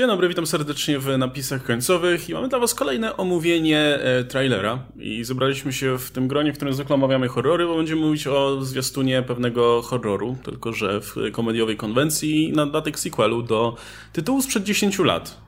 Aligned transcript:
Dzień 0.00 0.08
dobry, 0.08 0.28
witam 0.28 0.46
serdecznie 0.46 0.98
w 0.98 1.18
napisach 1.18 1.62
końcowych 1.62 2.28
i 2.28 2.34
mamy 2.34 2.48
dla 2.48 2.58
was 2.58 2.74
kolejne 2.74 3.16
omówienie 3.16 3.78
e, 3.78 4.24
trailera 4.24 4.78
i 4.98 5.24
zebraliśmy 5.24 5.72
się 5.72 5.98
w 5.98 6.10
tym 6.10 6.28
gronie, 6.28 6.52
w 6.52 6.56
którym 6.56 6.74
zwykle 6.74 6.94
omawiamy 6.94 7.28
horrory, 7.28 7.66
bo 7.66 7.76
będziemy 7.76 8.00
mówić 8.00 8.26
o 8.26 8.64
zwiastunie 8.64 9.22
pewnego 9.22 9.82
horroru, 9.82 10.36
tylko 10.42 10.72
że 10.72 11.00
w 11.00 11.14
komediowej 11.32 11.76
konwencji 11.76 12.52
na 12.52 12.66
datek 12.66 12.98
sequelu 12.98 13.42
do 13.42 13.76
tytułu 14.12 14.42
sprzed 14.42 14.64
10 14.64 14.98
lat. 14.98 15.40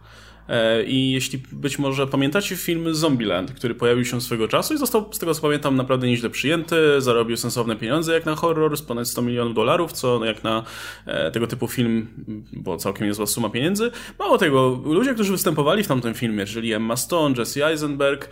E, 0.49 0.85
I 0.85 1.13
jeśli 1.13 1.43
być 1.53 1.79
może 1.79 2.07
pamiętacie 2.07 2.57
film 2.57 2.95
Zombieland, 2.95 3.53
który 3.53 3.75
pojawił 3.75 4.05
się 4.05 4.21
swego 4.21 4.49
czasu 4.49 4.75
i 4.75 4.79
został, 4.79 5.13
z 5.13 5.19
tego 5.19 5.35
co 5.35 5.43
pamiętam, 5.43 5.77
naprawdę 5.77 6.07
nieźle 6.07 6.31
przyjęty, 6.31 6.77
zarobił 6.99 7.37
sensowne 7.37 7.77
pieniądze 7.77 8.15
jak 8.15 8.27
na 8.27 8.35
horror, 8.35 8.77
z 8.77 8.83
ponad 8.83 9.09
100 9.09 9.23
milionów 9.23 9.55
dolarów, 9.55 9.93
co 9.93 10.25
jak 10.25 10.45
na 10.45 10.65
e, 11.07 11.31
tego 11.31 11.47
typu 11.47 11.69
film 11.69 12.07
było 12.53 12.77
całkiem 12.77 13.07
niezła 13.07 13.27
suma 13.27 13.51
pieniędzy. 13.51 13.91
Mało 14.19 14.39
tego, 14.39 14.81
ludzie, 14.85 15.15
którzy 15.15 15.33
występowali 15.33 15.83
w 15.83 15.89
tamtym 15.89 16.15
filmie, 16.15 16.47
czyli 16.47 16.73
Emma 16.73 16.97
Stone, 16.97 17.35
Jesse 17.39 17.67
Eisenberg, 17.67 18.29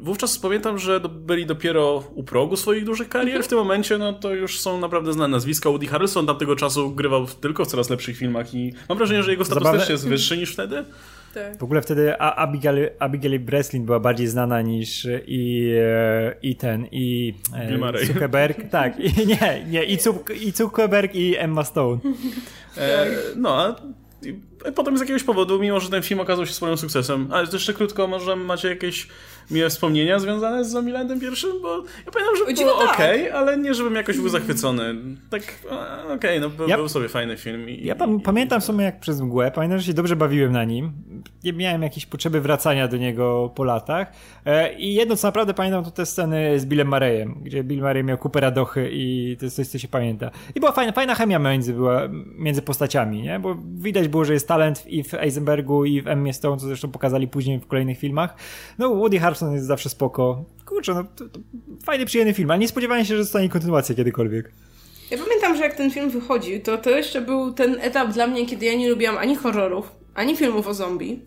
wówczas 0.00 0.38
pamiętam, 0.38 0.78
że 0.78 1.00
byli 1.00 1.46
dopiero 1.46 2.04
u 2.14 2.24
progu 2.24 2.56
swoich 2.56 2.84
dużych 2.84 3.08
karier. 3.08 3.44
W 3.44 3.48
tym 3.48 3.58
momencie 3.58 3.98
no 3.98 4.12
to 4.12 4.34
już 4.34 4.60
są 4.60 4.80
naprawdę 4.80 5.12
znane 5.12 5.28
nazwiska. 5.28 5.70
Woody 5.70 5.86
Harrelson 5.86 6.26
tamtego 6.26 6.56
czasu 6.56 6.90
grywał 6.90 7.26
tylko 7.26 7.64
w 7.64 7.68
coraz 7.68 7.90
lepszych 7.90 8.16
filmach 8.16 8.54
i 8.54 8.72
mam 8.88 8.98
wrażenie, 8.98 9.22
że 9.22 9.30
jego 9.30 9.44
status 9.44 9.62
Zabawne... 9.62 9.80
też 9.80 9.90
jest 9.90 10.08
wyższy 10.08 10.36
niż 10.36 10.52
wtedy 10.52 10.63
wtedy? 10.66 10.84
Tak. 11.34 11.58
W 11.58 11.62
ogóle 11.62 11.82
wtedy 11.82 12.20
Abigail, 12.20 12.90
Abigail 12.98 13.40
Breslin 13.40 13.84
była 13.84 14.00
bardziej 14.00 14.26
znana 14.26 14.62
niż 14.62 15.06
i, 15.26 15.70
e, 15.80 16.34
i 16.42 16.56
ten, 16.56 16.86
i 16.92 17.34
e, 17.56 18.06
Zuckerberg. 18.06 18.68
tak, 18.70 19.00
i, 19.00 19.26
nie, 19.26 19.64
nie, 19.68 19.84
i, 19.84 19.98
Cuk, 19.98 20.30
i 20.30 20.50
Zuckerberg 20.50 21.14
i 21.14 21.36
Emma 21.36 21.64
Stone. 21.64 21.98
E, 22.76 23.06
no, 23.36 23.76
a 24.66 24.72
potem 24.74 24.98
z 24.98 25.00
jakiegoś 25.00 25.22
powodu, 25.22 25.58
mimo 25.58 25.80
że 25.80 25.90
ten 25.90 26.02
film 26.02 26.20
okazał 26.20 26.46
się 26.46 26.52
sporym 26.52 26.76
sukcesem, 26.78 27.28
ale 27.30 27.48
jeszcze 27.52 27.74
krótko, 27.74 28.06
może 28.06 28.36
macie 28.36 28.68
jakieś 28.68 29.08
miłe 29.50 29.70
wspomnienia 29.70 30.18
związane 30.18 30.64
z 30.64 30.70
Zombielandem 30.70 31.20
pierwszym, 31.20 31.50
bo 31.62 31.76
ja 32.06 32.12
pamiętam, 32.12 32.36
że 32.36 32.64
było 32.64 32.86
tak. 32.86 32.94
ok, 32.94 33.32
ale 33.34 33.58
nie 33.58 33.74
żebym 33.74 33.94
jakoś 33.94 34.18
był 34.18 34.28
zachwycony. 34.28 34.94
Tak, 35.30 35.42
okej, 36.04 36.14
okay, 36.14 36.40
no 36.40 36.50
był, 36.50 36.68
ja, 36.68 36.76
był 36.76 36.88
sobie 36.88 37.08
fajny 37.08 37.36
film. 37.36 37.68
I, 37.68 37.84
ja 37.84 37.94
pa 37.94 38.06
pamiętam 38.24 38.60
w 38.60 38.64
sumie 38.64 38.84
jak 38.84 39.00
przez 39.00 39.20
mgłę, 39.20 39.50
pamiętam, 39.50 39.78
że 39.78 39.84
się 39.84 39.94
dobrze 39.94 40.16
bawiłem 40.16 40.52
na 40.52 40.64
nim. 40.64 40.92
Nie 41.44 41.52
miałem 41.52 41.82
jakiejś 41.82 42.06
potrzeby 42.06 42.40
wracania 42.40 42.88
do 42.88 42.96
niego 42.96 43.52
po 43.54 43.64
latach. 43.64 44.12
E, 44.46 44.74
I 44.74 44.94
jedno, 44.94 45.16
co 45.16 45.28
naprawdę 45.28 45.54
pamiętam, 45.54 45.84
to 45.84 45.90
te 45.90 46.06
sceny 46.06 46.60
z 46.60 46.66
Billem 46.66 46.88
Marejem, 46.88 47.34
gdzie 47.42 47.64
Bill 47.64 47.80
Murray 47.80 48.04
miał 48.04 48.18
kupę 48.18 48.40
radochy 48.40 48.88
i 48.92 49.36
to 49.38 49.44
jest 49.44 49.56
coś, 49.56 49.66
co 49.66 49.78
się 49.78 49.88
pamięta. 49.88 50.30
I 50.54 50.60
była 50.60 50.72
fajna, 50.72 50.92
fajna 50.92 51.14
chemia 51.14 51.38
między, 51.38 51.72
była, 51.72 52.02
między 52.38 52.62
postaciami, 52.62 53.22
nie? 53.22 53.38
Bo 53.38 53.56
widać 53.74 54.08
było, 54.08 54.24
że 54.24 54.32
jest 54.32 54.48
talent 54.48 54.86
i 54.86 55.04
w 55.04 55.14
Eisenbergu 55.14 55.84
i 55.84 56.02
w 56.02 56.08
Emmie 56.08 56.32
Stone, 56.32 56.56
co 56.56 56.66
zresztą 56.66 56.90
pokazali 56.90 57.28
później 57.28 57.58
w 57.58 57.66
kolejnych 57.66 57.98
filmach. 57.98 58.36
No 58.78 58.88
Woody 58.88 59.18
Harrelson 59.18 59.33
jest 59.54 59.66
zawsze 59.66 59.88
spoko. 59.88 60.44
Kurczę, 60.66 60.94
no 60.94 61.04
to, 61.04 61.28
to 61.28 61.40
fajny, 61.84 62.06
przyjemny 62.06 62.34
film, 62.34 62.50
ale 62.50 62.58
nie 62.58 62.68
spodziewałem 62.68 63.04
się, 63.04 63.16
że 63.16 63.24
zostanie 63.24 63.48
kontynuacja 63.48 63.94
kiedykolwiek. 63.94 64.52
Ja 65.10 65.18
pamiętam, 65.18 65.56
że 65.56 65.62
jak 65.62 65.74
ten 65.74 65.90
film 65.90 66.10
wychodził, 66.10 66.62
to 66.62 66.78
to 66.78 66.90
jeszcze 66.90 67.20
był 67.20 67.52
ten 67.52 67.76
etap 67.80 68.12
dla 68.12 68.26
mnie, 68.26 68.46
kiedy 68.46 68.66
ja 68.66 68.74
nie 68.74 68.90
lubiłam 68.90 69.18
ani 69.18 69.36
horrorów, 69.36 69.92
ani 70.14 70.36
filmów 70.36 70.66
o 70.66 70.74
zombie. 70.74 71.20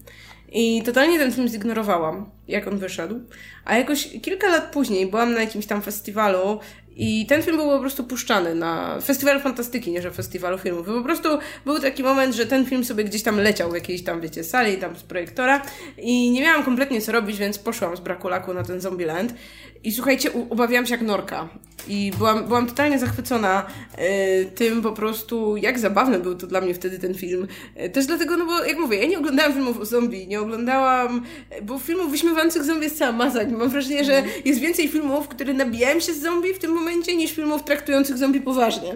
I 0.51 0.83
totalnie 0.83 1.19
ten 1.19 1.31
film 1.31 1.47
zignorowałam, 1.47 2.29
jak 2.47 2.67
on 2.67 2.77
wyszedł. 2.77 3.19
A 3.65 3.77
jakoś 3.77 4.09
kilka 4.21 4.47
lat 4.47 4.71
później 4.71 5.07
byłam 5.07 5.33
na 5.33 5.41
jakimś 5.41 5.65
tam 5.65 5.81
festiwalu 5.81 6.59
i 6.97 7.25
ten 7.25 7.43
film 7.43 7.57
był 7.57 7.69
po 7.69 7.79
prostu 7.79 8.03
puszczany 8.03 8.55
na 8.55 9.01
festiwalu 9.01 9.39
fantastyki, 9.39 9.91
nie 9.91 10.01
że 10.01 10.11
festiwalu 10.11 10.57
filmów. 10.57 10.87
Po 10.87 11.01
prostu 11.01 11.29
był 11.65 11.79
taki 11.79 12.03
moment, 12.03 12.35
że 12.35 12.45
ten 12.45 12.65
film 12.65 12.85
sobie 12.85 13.03
gdzieś 13.03 13.23
tam 13.23 13.39
leciał 13.39 13.71
w 13.71 13.73
jakiejś 13.73 14.03
tam, 14.03 14.21
wiecie, 14.21 14.43
sali, 14.43 14.77
tam 14.77 14.95
z 14.95 15.03
projektora 15.03 15.61
i 15.97 16.31
nie 16.31 16.41
miałam 16.41 16.63
kompletnie 16.63 17.01
co 17.01 17.11
robić, 17.11 17.37
więc 17.37 17.59
poszłam 17.59 17.97
z 17.97 17.99
braku 17.99 18.27
laku 18.27 18.53
na 18.53 18.63
ten 18.63 18.81
Zombieland. 18.81 19.33
I 19.83 19.91
słuchajcie, 19.91 20.29
obawiałam 20.49 20.85
się 20.85 20.91
jak 20.91 21.01
norka. 21.01 21.49
I 21.89 22.11
byłam, 22.17 22.45
byłam 22.45 22.67
totalnie 22.67 22.99
zachwycona 22.99 23.65
y, 23.99 24.45
tym 24.55 24.81
po 24.81 24.91
prostu, 24.91 25.57
jak 25.57 25.79
zabawny 25.79 26.19
był 26.19 26.35
to 26.35 26.47
dla 26.47 26.61
mnie 26.61 26.73
wtedy 26.73 26.99
ten 26.99 27.13
film. 27.13 27.47
Y, 27.85 27.89
też 27.89 28.05
dlatego, 28.05 28.37
no 28.37 28.45
bo 28.45 28.63
jak 28.63 28.77
mówię, 28.77 28.97
ja 28.97 29.07
nie 29.07 29.17
oglądałam 29.17 29.53
filmów 29.53 29.79
o 29.79 29.85
zombie, 29.85 30.27
nie 30.27 30.41
oglądałam, 30.41 31.25
bo 31.61 31.79
filmów 31.79 32.11
wyśmiewających 32.11 32.63
zombie 32.63 32.83
jest 32.83 32.97
cała 32.97 33.11
masa. 33.11 33.39
Mam 33.57 33.69
wrażenie, 33.69 34.03
że 34.03 34.17
mhm. 34.17 34.41
jest 34.45 34.59
więcej 34.59 34.87
filmów, 34.87 35.27
które 35.27 35.53
nabijają 35.53 35.99
się 35.99 36.13
z 36.13 36.21
zombie 36.21 36.53
w 36.53 36.59
tym 36.59 36.71
momencie, 36.71 37.15
niż 37.15 37.31
filmów 37.31 37.63
traktujących 37.63 38.17
zombie 38.17 38.41
poważnie. 38.41 38.93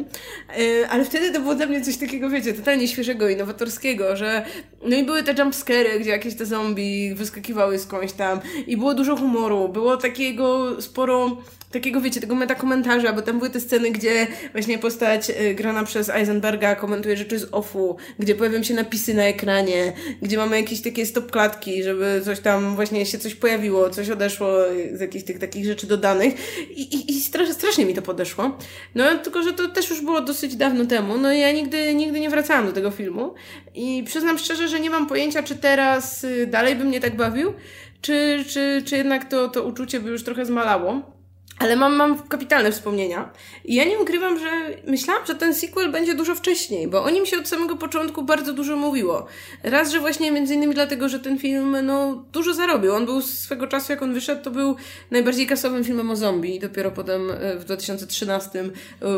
Y, 0.59 0.87
ale 0.89 1.05
wtedy 1.05 1.31
to 1.31 1.39
było 1.39 1.55
dla 1.55 1.65
mnie 1.65 1.81
coś 1.81 1.97
takiego, 1.97 2.29
wiecie, 2.29 2.53
totalnie 2.53 2.87
świeżego, 2.87 3.29
innowatorskiego, 3.29 4.15
że 4.15 4.45
no 4.85 4.95
i 4.95 5.03
były 5.03 5.23
te 5.23 5.33
jumpscary, 5.33 5.99
gdzie 5.99 6.09
jakieś 6.09 6.35
te 6.35 6.45
zombie 6.45 7.15
wyskakiwały 7.15 7.79
skądś 7.79 8.13
tam 8.13 8.39
i 8.67 8.77
było 8.77 8.93
dużo 8.93 9.15
humoru, 9.15 9.69
było 9.69 9.97
takiego 9.97 10.70
sporo 10.79 11.37
takiego, 11.71 12.01
wiecie, 12.01 12.21
tego 12.21 12.35
metakomentarza, 12.35 13.13
bo 13.13 13.21
tam 13.21 13.37
były 13.37 13.49
te 13.49 13.59
sceny, 13.59 13.91
gdzie 13.91 14.27
właśnie 14.51 14.77
postać 14.77 15.29
y, 15.29 15.53
grana 15.55 15.83
przez 15.83 16.09
Eisenberga 16.09 16.75
komentuje 16.75 17.17
rzeczy 17.17 17.39
z 17.39 17.47
offu, 17.51 17.97
gdzie 18.19 18.35
pojawią 18.35 18.63
się 18.63 18.73
napisy 18.73 19.13
na 19.13 19.23
ekranie, 19.23 19.93
gdzie 20.21 20.37
mamy 20.37 20.61
jakieś 20.61 20.81
takie 20.81 21.05
stop 21.05 21.31
klatki, 21.31 21.83
żeby 21.83 22.21
coś 22.25 22.39
tam 22.39 22.75
właśnie 22.75 23.05
się 23.05 23.19
coś 23.19 23.35
pojawiło, 23.35 23.89
coś 23.89 24.09
odeszło 24.09 24.47
z 24.93 24.99
jakichś 24.99 25.25
tych 25.25 25.39
takich 25.39 25.65
rzeczy 25.65 25.87
dodanych. 25.87 26.33
I, 26.69 26.81
i, 26.81 27.11
i 27.11 27.21
strasz, 27.21 27.49
strasznie 27.49 27.85
mi 27.85 27.93
to 27.93 28.01
podeszło. 28.01 28.57
No 28.95 29.17
tylko, 29.23 29.43
że 29.43 29.53
to 29.53 29.67
też 29.67 29.89
już 29.89 30.01
było 30.01 30.21
dosyć 30.21 30.55
dawno 30.55 30.85
temu, 30.85 31.17
no 31.17 31.33
i 31.33 31.39
ja 31.39 31.51
nigdy, 31.51 31.93
nigdy 31.93 32.19
nie 32.19 32.29
wracałam 32.29 32.65
do 32.65 32.71
tego 32.71 32.91
filmu. 32.91 33.33
I 33.75 34.03
przyznam 34.05 34.37
szczerze, 34.37 34.67
że 34.67 34.79
nie 34.79 34.89
mam 34.89 35.07
pojęcia, 35.07 35.43
czy 35.43 35.55
teraz 35.55 36.23
y, 36.23 36.47
dalej 36.47 36.75
by 36.75 36.83
mnie 36.83 36.99
tak 36.99 37.15
bawił, 37.15 37.53
czy, 38.01 38.45
czy, 38.47 38.83
czy 38.85 38.97
jednak 38.97 39.29
to, 39.29 39.47
to 39.47 39.63
uczucie 39.63 39.99
by 39.99 40.09
już 40.09 40.23
trochę 40.23 40.45
zmalało. 40.45 41.20
Ale 41.61 41.75
mam, 41.75 41.95
mam 41.95 42.19
kapitalne 42.27 42.71
wspomnienia. 42.71 43.29
I 43.65 43.75
ja 43.75 43.83
nie 43.83 43.99
ukrywam, 43.99 44.39
że 44.39 44.49
myślałam, 44.87 45.25
że 45.25 45.35
ten 45.35 45.55
sequel 45.55 45.91
będzie 45.91 46.15
dużo 46.15 46.35
wcześniej, 46.35 46.87
bo 46.87 47.03
o 47.03 47.09
nim 47.09 47.25
się 47.25 47.37
od 47.37 47.47
samego 47.47 47.75
początku 47.75 48.23
bardzo 48.23 48.53
dużo 48.53 48.75
mówiło. 48.75 49.25
Raz, 49.63 49.91
że 49.91 49.99
właśnie 49.99 50.31
między 50.31 50.53
innymi 50.53 50.73
dlatego, 50.73 51.09
że 51.09 51.19
ten 51.19 51.39
film, 51.39 51.77
no, 51.83 52.23
dużo 52.31 52.53
zarobił. 52.53 52.93
On 52.93 53.05
był 53.05 53.21
swego 53.21 53.67
czasu, 53.67 53.91
jak 53.91 54.01
on 54.01 54.13
wyszedł, 54.13 54.43
to 54.43 54.51
był 54.51 54.75
najbardziej 55.11 55.47
kasowym 55.47 55.83
filmem 55.83 56.11
o 56.11 56.15
zombie. 56.15 56.59
Dopiero 56.59 56.91
potem 56.91 57.31
e, 57.31 57.55
w 57.55 57.65
2013 57.65 58.59
e, 58.59 58.67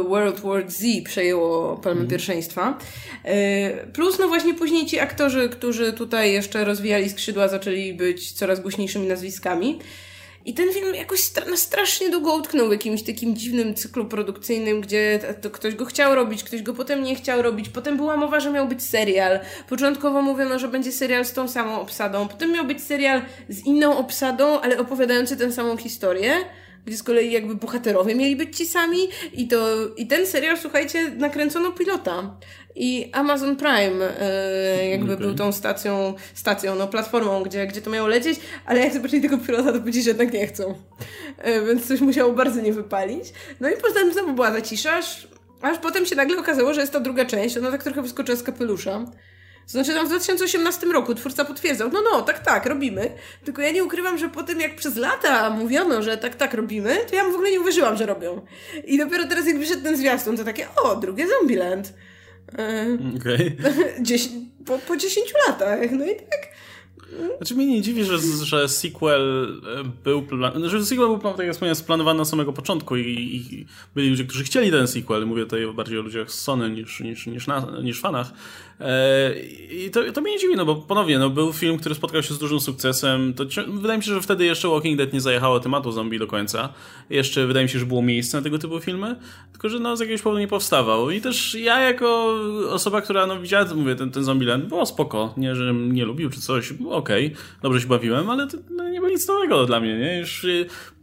World 0.04 0.40
War 0.40 0.72
Z 0.72 1.04
przejęło 1.06 1.78
palmę 1.78 2.00
mm. 2.00 2.10
pierwszeństwa. 2.10 2.78
E, 3.24 3.88
plus, 3.88 4.20
no 4.20 4.28
właśnie 4.28 4.54
później 4.54 4.86
ci 4.86 5.00
aktorzy, 5.00 5.50
którzy 5.50 5.94
tutaj 5.94 6.34
jeszcze 6.34 6.66
rozwijali 6.66 7.10
skrzydła, 7.10 7.48
zaczęli 7.48 7.94
być 7.94 8.32
coraz 8.32 8.60
głośniejszymi 8.60 9.08
nazwiskami. 9.08 9.80
I 10.46 10.54
ten 10.54 10.74
film 10.74 10.96
jakoś 10.96 11.20
stra 11.20 11.58
strasznie 11.58 12.10
długo 12.10 12.36
utknął 12.36 12.68
w 12.68 12.72
jakimś 12.72 13.04
takim 13.04 13.36
dziwnym 13.36 13.74
cyklu 13.74 14.06
produkcyjnym, 14.06 14.82
gdzie 14.82 15.20
to 15.42 15.50
ktoś 15.50 15.76
go 15.76 15.86
chciał 15.86 16.16
robić, 16.16 16.44
ktoś 16.44 16.62
go 16.62 16.74
potem 16.74 17.04
nie 17.04 17.16
chciał 17.16 17.42
robić. 17.42 17.70
Potem 17.70 17.98
była 17.98 18.18
mowa, 18.18 18.40
że 18.40 18.52
miał 18.52 18.68
być 18.68 18.84
serial. 18.84 19.40
Początkowo 19.70 20.22
mówiono, 20.22 20.60
że 20.60 20.68
będzie 20.68 20.92
serial 20.92 21.26
z 21.26 21.34
tą 21.34 21.48
samą 21.48 21.82
obsadą. 21.82 22.28
Potem 22.28 22.52
miał 22.52 22.66
być 22.66 22.84
serial 22.84 23.22
z 23.50 23.66
inną 23.66 23.98
obsadą, 23.98 24.60
ale 24.60 24.80
opowiadający 24.80 25.38
tę 25.38 25.52
samą 25.52 25.78
historię 25.78 26.34
gdzie 26.86 26.98
z 26.98 27.04
kolei 27.04 27.32
jakby 27.32 27.56
bohaterowie 27.56 28.16
mieli 28.16 28.36
być 28.36 28.58
ci 28.58 28.66
sami 28.66 28.98
i 29.34 29.48
to, 29.48 29.68
i 29.98 30.08
ten 30.08 30.28
serial, 30.28 30.58
słuchajcie, 30.58 31.10
nakręcono 31.10 31.72
pilota. 31.72 32.38
I 32.76 33.10
Amazon 33.12 33.56
Prime 33.56 34.20
e, 34.22 34.90
jakby 34.90 35.14
okay. 35.14 35.26
był 35.26 35.36
tą 35.36 35.52
stacją, 35.52 36.14
stacją, 36.34 36.76
no 36.76 36.88
platformą, 36.88 37.44
gdzie, 37.44 37.68
gdzie 37.68 37.82
to 37.82 37.90
miało 37.90 38.08
lecieć, 38.08 38.40
ale 38.66 38.80
jak 38.80 38.94
zobaczyli 38.94 39.22
tego 39.22 39.38
pilota, 39.38 39.72
to 39.72 39.80
powiedzieli, 39.80 40.04
że 40.04 40.10
jednak 40.10 40.34
nie 40.34 40.48
chcą. 40.48 40.76
E, 41.38 41.62
więc 41.66 41.88
coś 41.88 42.02
musiało 42.02 42.34
bardzo 42.34 42.62
nie 42.62 42.74
wypalić. 42.74 43.26
No 43.60 43.70
i 43.70 43.74
potem 43.82 44.14
znowu 44.14 44.34
była 44.34 44.52
ta 44.52 44.62
cisza, 44.62 44.94
aż, 44.94 45.28
aż 45.62 45.78
potem 45.78 46.06
się 46.06 46.16
nagle 46.16 46.38
okazało, 46.38 46.74
że 46.74 46.82
jest 46.82 46.94
to 46.94 47.00
druga 47.00 47.26
część, 47.26 47.58
ona 47.58 47.72
tak 47.72 47.84
trochę 47.84 48.02
wyskoczyła 48.02 48.38
z 48.38 48.44
kapelusza. 48.44 49.06
Znaczy 49.68 49.94
tam 49.94 50.06
w 50.06 50.10
2018 50.10 50.88
roku 50.88 51.16
twórca 51.16 51.46
potwierdzał, 51.46 51.90
no 51.92 52.02
no, 52.12 52.22
tak, 52.22 52.40
tak, 52.40 52.66
robimy. 52.66 53.12
Tylko 53.46 53.62
ja 53.62 53.72
nie 53.72 53.84
ukrywam, 53.84 54.18
że 54.18 54.30
po 54.30 54.44
tym 54.44 54.60
jak 54.60 54.76
przez 54.76 54.96
lata 54.96 55.50
mówiono, 55.50 56.04
że 56.04 56.18
tak, 56.18 56.36
tak 56.36 56.54
robimy, 56.54 56.98
to 57.10 57.16
ja 57.16 57.24
w 57.24 57.34
ogóle 57.34 57.52
nie 57.52 57.62
uwierzyłam, 57.62 57.98
że 57.98 58.06
robią. 58.06 58.42
I 58.86 58.98
dopiero 58.98 59.28
teraz 59.28 59.48
jak 59.48 59.60
wyszedł 59.60 59.84
ten 59.84 59.98
zwiastun, 59.98 60.38
to 60.38 60.44
takie, 60.44 60.68
o, 60.84 60.96
drugie 60.96 61.26
Zombieland. 61.28 61.94
Okej. 63.18 63.58
Okay. 64.04 64.20
po, 64.66 64.78
po 64.78 64.98
10 64.98 65.34
latach, 65.48 65.92
no 65.92 66.06
i 66.06 66.16
tak. 66.16 66.54
Znaczy 67.38 67.56
mnie 67.56 67.68
nie 67.68 67.82
dziwi, 67.82 68.04
że, 68.04 68.18
że 68.44 68.70
sequel 68.70 69.62
e, 69.80 69.84
był 70.04 70.22
plan... 70.22 70.70
że 70.70 70.86
sequel 70.86 71.08
był, 71.08 71.20
tak 71.20 71.46
jak 71.46 71.52
wspomniałem, 71.52 71.76
splanowany 71.76 72.20
na 72.20 72.26
samego 72.26 72.54
początku 72.54 72.96
i, 72.96 73.02
i, 73.02 73.66
byli 73.96 74.10
ludzie, 74.10 74.24
którzy 74.24 74.44
chcieli 74.44 74.72
ten 74.72 74.88
sequel. 74.88 75.26
Mówię 75.26 75.44
tutaj 75.44 75.74
bardziej 75.74 76.00
o 76.00 76.02
ludziach 76.02 76.32
z 76.32 76.42
Sony 76.42 76.70
niż, 76.70 77.00
niż, 77.00 77.28
niż, 77.28 77.48
na, 77.48 77.68
niż 77.84 78.02
fanach. 78.02 78.32
E, 78.84 79.34
I 79.72 79.92
to, 79.92 80.12
to 80.12 80.22
mnie 80.22 80.32
nie 80.32 80.40
dziwi, 80.40 80.56
no 80.56 80.66
bo 80.66 80.76
ponownie, 80.76 81.20
no, 81.20 81.30
był 81.30 81.54
film, 81.54 81.78
który 81.78 81.96
spotkał 81.96 82.24
się 82.24 82.34
z 82.34 82.38
dużym 82.38 82.60
sukcesem. 82.60 83.34
To, 83.34 83.44
wydaje 83.68 83.98
mi 83.98 84.04
się, 84.04 84.14
że 84.14 84.22
wtedy 84.22 84.46
jeszcze 84.46 84.68
Walking 84.68 84.98
Dead 84.98 85.14
nie 85.14 85.22
zajechało 85.22 85.60
tematu 85.60 85.92
zombie 85.92 86.20
do 86.20 86.28
końca. 86.28 86.74
Jeszcze 87.10 87.48
wydaje 87.48 87.66
mi 87.66 87.70
się, 87.70 87.80
że 87.80 87.86
było 87.86 88.02
miejsce 88.02 88.38
na 88.38 88.44
tego 88.44 88.60
typu 88.60 88.80
filmy, 88.80 89.16
tylko 89.52 89.70
że 89.70 89.80
no, 89.80 89.98
z 89.98 90.00
jakiegoś 90.00 90.22
powodu 90.22 90.40
nie 90.40 90.48
powstawał. 90.48 91.12
I 91.12 91.22
też 91.22 91.56
ja 91.56 91.80
jako 91.80 92.36
osoba, 92.70 93.02
która 93.02 93.28
no, 93.28 93.40
widziała, 93.40 93.66
mówię, 93.76 93.96
ten, 93.96 94.12
ten 94.12 94.24
Zombieland, 94.24 94.66
było 94.66 94.86
spoko. 94.86 95.34
Nie, 95.38 95.56
że 95.56 95.74
nie 95.74 96.06
lubił 96.06 96.30
czy 96.30 96.42
coś, 96.42 96.74
okej, 96.90 97.26
okay, 97.26 97.38
dobrze 97.62 97.82
się 97.82 97.88
bawiłem, 97.88 98.30
ale 98.30 98.48
to 98.48 98.58
no, 98.70 98.90
nie 98.90 99.00
było 99.00 99.12
nic 99.12 99.28
nowego 99.28 99.66
dla 99.66 99.80
mnie, 99.80 99.98
nie? 99.98 100.20
Już 100.20 100.46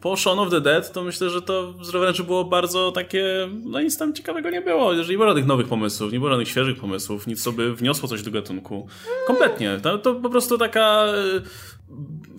po 0.01 0.17
Shaun 0.17 0.39
of 0.39 0.51
the 0.51 0.61
Dead, 0.61 0.93
to 0.93 1.03
myślę, 1.03 1.31
że 1.31 1.43
to 1.43 1.75
wręcz 1.93 2.23
było 2.23 2.45
bardzo 2.45 2.93
takie, 2.93 3.49
no 3.65 3.81
nic 3.81 3.99
tam 3.99 4.13
ciekawego 4.13 4.51
nie 4.51 4.61
było. 4.61 4.93
Jeżeli 4.93 5.11
nie 5.11 5.19
było 5.19 5.29
żadnych 5.29 5.47
nowych 5.47 5.69
pomysłów, 5.69 6.13
nie 6.13 6.19
było 6.19 6.31
żadnych 6.31 6.49
świeżych 6.49 6.77
pomysłów, 6.77 7.27
nic 7.27 7.43
sobie 7.43 7.70
wniosło 7.75 8.09
coś 8.09 8.23
do 8.23 8.31
gatunku. 8.31 8.87
Kompletnie. 9.27 9.81
To, 9.83 9.99
to 9.99 10.15
po 10.15 10.31
prostu 10.31 10.59
taka 10.59 11.07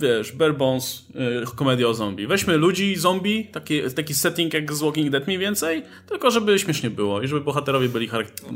wiesz, 0.02 0.32
bare 0.32 0.54
bones, 0.54 1.06
y, 1.52 1.56
komedia 1.56 1.88
o 1.88 1.94
zombie. 1.94 2.28
Weźmy 2.28 2.58
ludzi, 2.58 2.96
zombie, 2.96 3.46
taki, 3.46 3.82
taki 3.96 4.14
setting 4.14 4.54
jak 4.54 4.74
z 4.74 4.82
Walking 4.82 5.10
Dead 5.10 5.28
mniej 5.28 5.40
więcej, 5.40 5.84
tylko 6.10 6.32
żeby 6.32 6.60
śmiesznie 6.60 6.90
było 6.90 7.22
i 7.22 7.28
żeby 7.28 7.42
bohaterowie 7.42 7.90
byli 7.90 8.10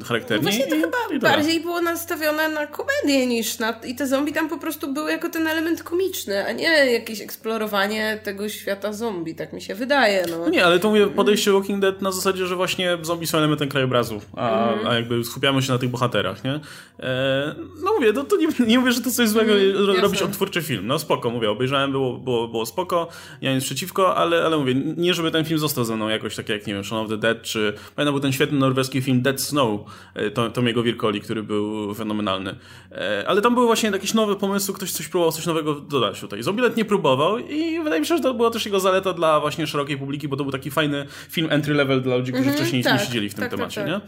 charakterni. 0.05 0.45
No 0.45 0.51
właśnie 0.51 0.67
to 0.67 0.75
i, 0.75 0.81
chyba 0.81 1.29
bardziej 1.29 1.61
było 1.61 1.81
nastawione 1.81 2.49
na 2.49 2.67
komedię 2.67 3.27
niż 3.27 3.59
na... 3.59 3.71
I 3.71 3.95
te 3.95 4.07
zombie 4.07 4.33
tam 4.33 4.49
po 4.49 4.57
prostu 4.57 4.93
były 4.93 5.11
jako 5.11 5.29
ten 5.29 5.47
element 5.47 5.83
komiczny, 5.83 6.45
a 6.45 6.51
nie 6.51 6.91
jakieś 6.91 7.21
eksplorowanie 7.21 8.19
tego 8.23 8.49
świata 8.49 8.93
zombie, 8.93 9.35
tak 9.35 9.53
mi 9.53 9.61
się 9.61 9.75
wydaje. 9.75 10.25
No, 10.29 10.37
no 10.37 10.49
nie, 10.49 10.65
ale 10.65 10.79
to 10.79 10.89
mówię 10.89 11.07
podejście 11.07 11.51
Walking 11.51 11.81
Dead 11.81 12.01
na 12.01 12.11
zasadzie, 12.11 12.45
że 12.47 12.55
właśnie 12.55 12.97
zombie 13.01 13.27
są 13.27 13.37
elementem 13.37 13.69
krajobrazu, 13.69 14.21
a, 14.35 14.73
mm. 14.73 14.87
a 14.87 14.93
jakby 14.95 15.23
skupiamy 15.23 15.61
się 15.61 15.71
na 15.71 15.77
tych 15.77 15.89
bohaterach, 15.89 16.43
nie? 16.43 16.59
E, 16.99 17.55
no 17.83 17.93
mówię, 17.95 18.13
to, 18.13 18.23
to 18.23 18.37
nie, 18.37 18.47
nie 18.67 18.79
mówię, 18.79 18.91
że 18.91 19.01
to 19.01 19.11
coś 19.11 19.29
złego 19.29 19.53
mm, 19.53 20.01
robić 20.01 20.21
odtwórczy 20.21 20.61
film. 20.61 20.87
No 20.87 20.99
spoko, 20.99 21.29
mówię, 21.35 21.51
obejrzałem, 21.51 21.91
było, 21.91 22.17
było, 22.17 22.47
było 22.47 22.65
spoko, 22.65 23.07
ja 23.41 23.55
nic 23.55 23.63
przeciwko, 23.63 24.15
ale, 24.15 24.45
ale 24.45 24.57
mówię, 24.57 24.75
nie 24.97 25.13
żeby 25.13 25.31
ten 25.31 25.45
film 25.45 25.59
został 25.59 25.85
ze 25.85 25.95
mną 25.95 26.09
jakoś 26.09 26.35
tak 26.35 26.49
jak, 26.49 26.67
nie 26.67 26.73
wiem, 26.73 26.83
Shaun 26.83 27.03
of 27.03 27.09
the 27.09 27.17
Dead, 27.17 27.41
czy 27.41 27.73
pamiętam 27.95 28.13
był 28.13 28.21
ten 28.21 28.31
świetny 28.31 28.59
norweski 28.59 29.01
film 29.01 29.21
Dead 29.21 29.41
Snow, 29.41 29.79
e, 30.13 30.31
to, 30.31 30.49
Tomiego 30.49 30.83
Wirkoli, 30.83 31.21
który 31.21 31.43
był 31.43 31.93
fenomenalny. 31.93 32.55
E, 32.91 33.23
ale 33.27 33.41
tam 33.41 33.53
były 33.53 33.65
właśnie 33.65 33.89
jakieś 33.89 34.13
nowe 34.13 34.35
pomysły, 34.35 34.73
ktoś 34.73 34.91
coś 34.91 35.07
próbował, 35.07 35.31
coś 35.31 35.45
nowego 35.45 35.73
dodać 35.73 36.21
tutaj. 36.21 36.43
Zombielet 36.43 36.77
nie 36.77 36.85
próbował 36.85 37.37
i 37.37 37.79
wydaje 37.83 38.01
mi 38.01 38.07
się, 38.07 38.17
że 38.17 38.23
to 38.23 38.33
była 38.33 38.49
też 38.49 38.65
jego 38.65 38.79
zaleta 38.79 39.13
dla 39.13 39.39
właśnie 39.39 39.67
szerokiej 39.67 39.97
publiki, 39.97 40.27
bo 40.27 40.37
to 40.37 40.43
był 40.43 40.51
taki 40.51 40.71
fajny 40.71 41.05
film 41.29 41.47
entry 41.51 41.73
level 41.73 42.01
dla 42.01 42.15
ludzi, 42.15 42.31
którzy 42.31 42.49
mm 42.49 42.55
-hmm, 42.55 42.61
wcześniej 42.61 42.83
tak, 42.83 42.93
nie 42.93 42.99
siedzieli 42.99 43.29
w 43.29 43.33
tym 43.33 43.41
tak, 43.41 43.49
tak 43.49 43.59
temacie, 43.59 43.81
tak. 43.81 43.89
nie? 43.89 44.01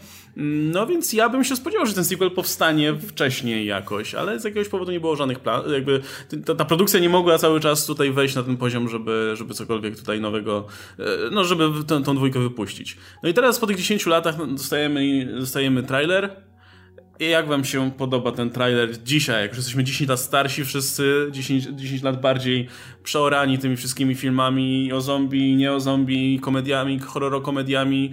No 0.72 0.86
więc 0.86 1.12
ja 1.12 1.28
bym 1.28 1.44
się 1.44 1.56
spodziewał, 1.56 1.86
że 1.86 1.94
ten 1.94 2.04
sequel 2.04 2.30
powstanie 2.30 2.94
wcześniej 2.94 3.66
jakoś, 3.66 4.14
ale 4.14 4.40
z 4.40 4.44
jakiegoś 4.44 4.68
powodu 4.68 4.92
nie 4.92 5.00
było 5.00 5.16
żadnych 5.16 5.38
planów, 5.38 5.72
jakby 5.72 6.00
ta, 6.44 6.54
ta 6.54 6.64
produkcja 6.64 7.00
nie 7.00 7.07
mogła 7.08 7.38
cały 7.38 7.60
czas 7.60 7.86
tutaj 7.86 8.12
wejść 8.12 8.34
na 8.34 8.42
ten 8.42 8.56
poziom, 8.56 8.88
żeby, 8.88 9.32
żeby 9.34 9.54
cokolwiek 9.54 9.96
tutaj 9.96 10.20
nowego, 10.20 10.66
e, 10.98 11.04
no 11.30 11.44
żeby 11.44 11.84
tę, 11.84 12.02
tą 12.02 12.16
dwójkę 12.16 12.40
wypuścić. 12.40 12.96
No 13.22 13.28
i 13.28 13.34
teraz 13.34 13.58
po 13.58 13.66
tych 13.66 13.76
10 13.76 14.06
latach 14.06 14.38
no, 14.38 14.46
dostajemy, 14.46 15.26
dostajemy 15.40 15.82
trailer, 15.82 16.47
i 17.20 17.28
jak 17.28 17.48
wam 17.48 17.64
się 17.64 17.90
podoba 17.90 18.32
ten 18.32 18.50
trailer 18.50 19.02
dzisiaj, 19.02 19.42
jak 19.42 19.50
już 19.50 19.56
jesteśmy 19.56 19.84
10 19.84 20.10
lat 20.10 20.20
starsi 20.20 20.64
wszyscy, 20.64 21.28
10, 21.30 21.64
10 21.64 22.02
lat 22.02 22.20
bardziej 22.20 22.68
przeorani 23.02 23.58
tymi 23.58 23.76
wszystkimi 23.76 24.14
filmami 24.14 24.92
o 24.92 25.00
zombie, 25.00 25.56
nie 25.56 25.72
o 25.72 25.80
zombie, 25.80 26.40
komediami, 26.40 26.98
horrorokomediami. 26.98 28.12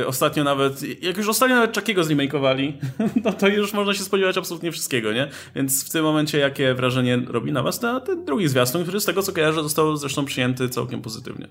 Yy, 0.00 0.06
ostatnio 0.06 0.44
nawet, 0.44 1.02
jak 1.02 1.16
już 1.16 1.28
ostatnio 1.28 1.54
nawet 1.56 1.72
Czakiego 1.72 2.04
zremakeowali, 2.04 2.76
no 3.24 3.32
to 3.32 3.48
już 3.48 3.72
można 3.72 3.94
się 3.94 4.04
spodziewać 4.04 4.38
absolutnie 4.38 4.72
wszystkiego, 4.72 5.12
nie? 5.12 5.28
Więc 5.56 5.84
w 5.84 5.90
tym 5.90 6.04
momencie 6.04 6.38
jakie 6.38 6.74
wrażenie 6.74 7.22
robi 7.26 7.52
na 7.52 7.62
was 7.62 7.80
ten, 7.80 8.00
ten 8.00 8.24
drugi 8.24 8.48
zwiastun, 8.48 8.82
który 8.82 9.00
z 9.00 9.04
tego 9.04 9.22
co 9.22 9.32
kojarzę 9.32 9.62
został 9.62 9.96
zresztą 9.96 10.24
przyjęty 10.24 10.68
całkiem 10.68 11.02
pozytywnie. 11.02 11.48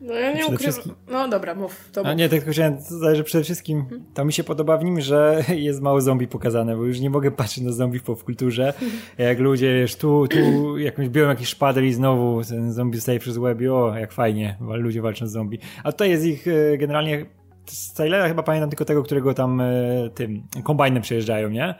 No 0.00 0.14
ja 0.14 0.32
nie 0.32 0.46
ukrywam. 0.46 0.58
Wszystkim... 0.58 0.94
No 1.08 1.28
dobra, 1.28 1.54
mów. 1.54 1.88
To 1.92 2.06
A 2.06 2.14
nie, 2.14 2.28
tylko 2.28 2.50
chciałem 2.50 2.76
dodać, 2.90 3.16
że 3.16 3.24
przede 3.24 3.44
wszystkim 3.44 3.84
to 4.14 4.24
mi 4.24 4.32
się 4.32 4.44
podoba 4.44 4.78
w 4.78 4.84
nim, 4.84 5.00
że 5.00 5.44
jest 5.68 5.80
mało 5.80 6.00
zombie 6.00 6.28
pokazane, 6.28 6.76
bo 6.76 6.84
już 6.84 7.00
nie 7.00 7.10
mogę 7.10 7.30
patrzeć 7.30 7.64
na 7.64 7.72
zombie 7.72 7.98
w 7.98 8.02
popkulturze. 8.02 8.74
Jak 9.18 9.38
ludzie, 9.38 9.74
wiesz, 9.74 9.96
tu, 9.96 10.28
tu 10.28 10.78
jakąś 10.78 11.08
biorą 11.08 11.28
jakiś 11.28 11.48
szpader 11.48 11.84
i 11.84 11.92
znowu 11.92 12.44
ten 12.44 12.72
zombie 12.72 13.00
staje 13.00 13.18
przez 13.18 13.36
łeb 13.36 13.60
i 13.60 13.68
o, 13.68 13.98
jak 13.98 14.12
fajnie, 14.12 14.56
ludzie 14.60 15.02
walczą 15.02 15.26
z 15.26 15.30
zombie. 15.30 15.58
A 15.84 15.92
tutaj 15.92 16.10
jest 16.10 16.24
ich 16.24 16.46
e, 16.48 16.78
generalnie 16.78 17.26
z 17.66 17.92
trailera 17.92 18.28
chyba 18.28 18.42
pamiętam 18.42 18.70
tylko 18.70 18.84
tego, 18.84 19.02
którego 19.02 19.34
tam 19.34 19.60
e, 19.60 19.66
tym 20.14 20.42
kombajnem 20.64 21.02
przejeżdżają, 21.02 21.48
nie? 21.48 21.74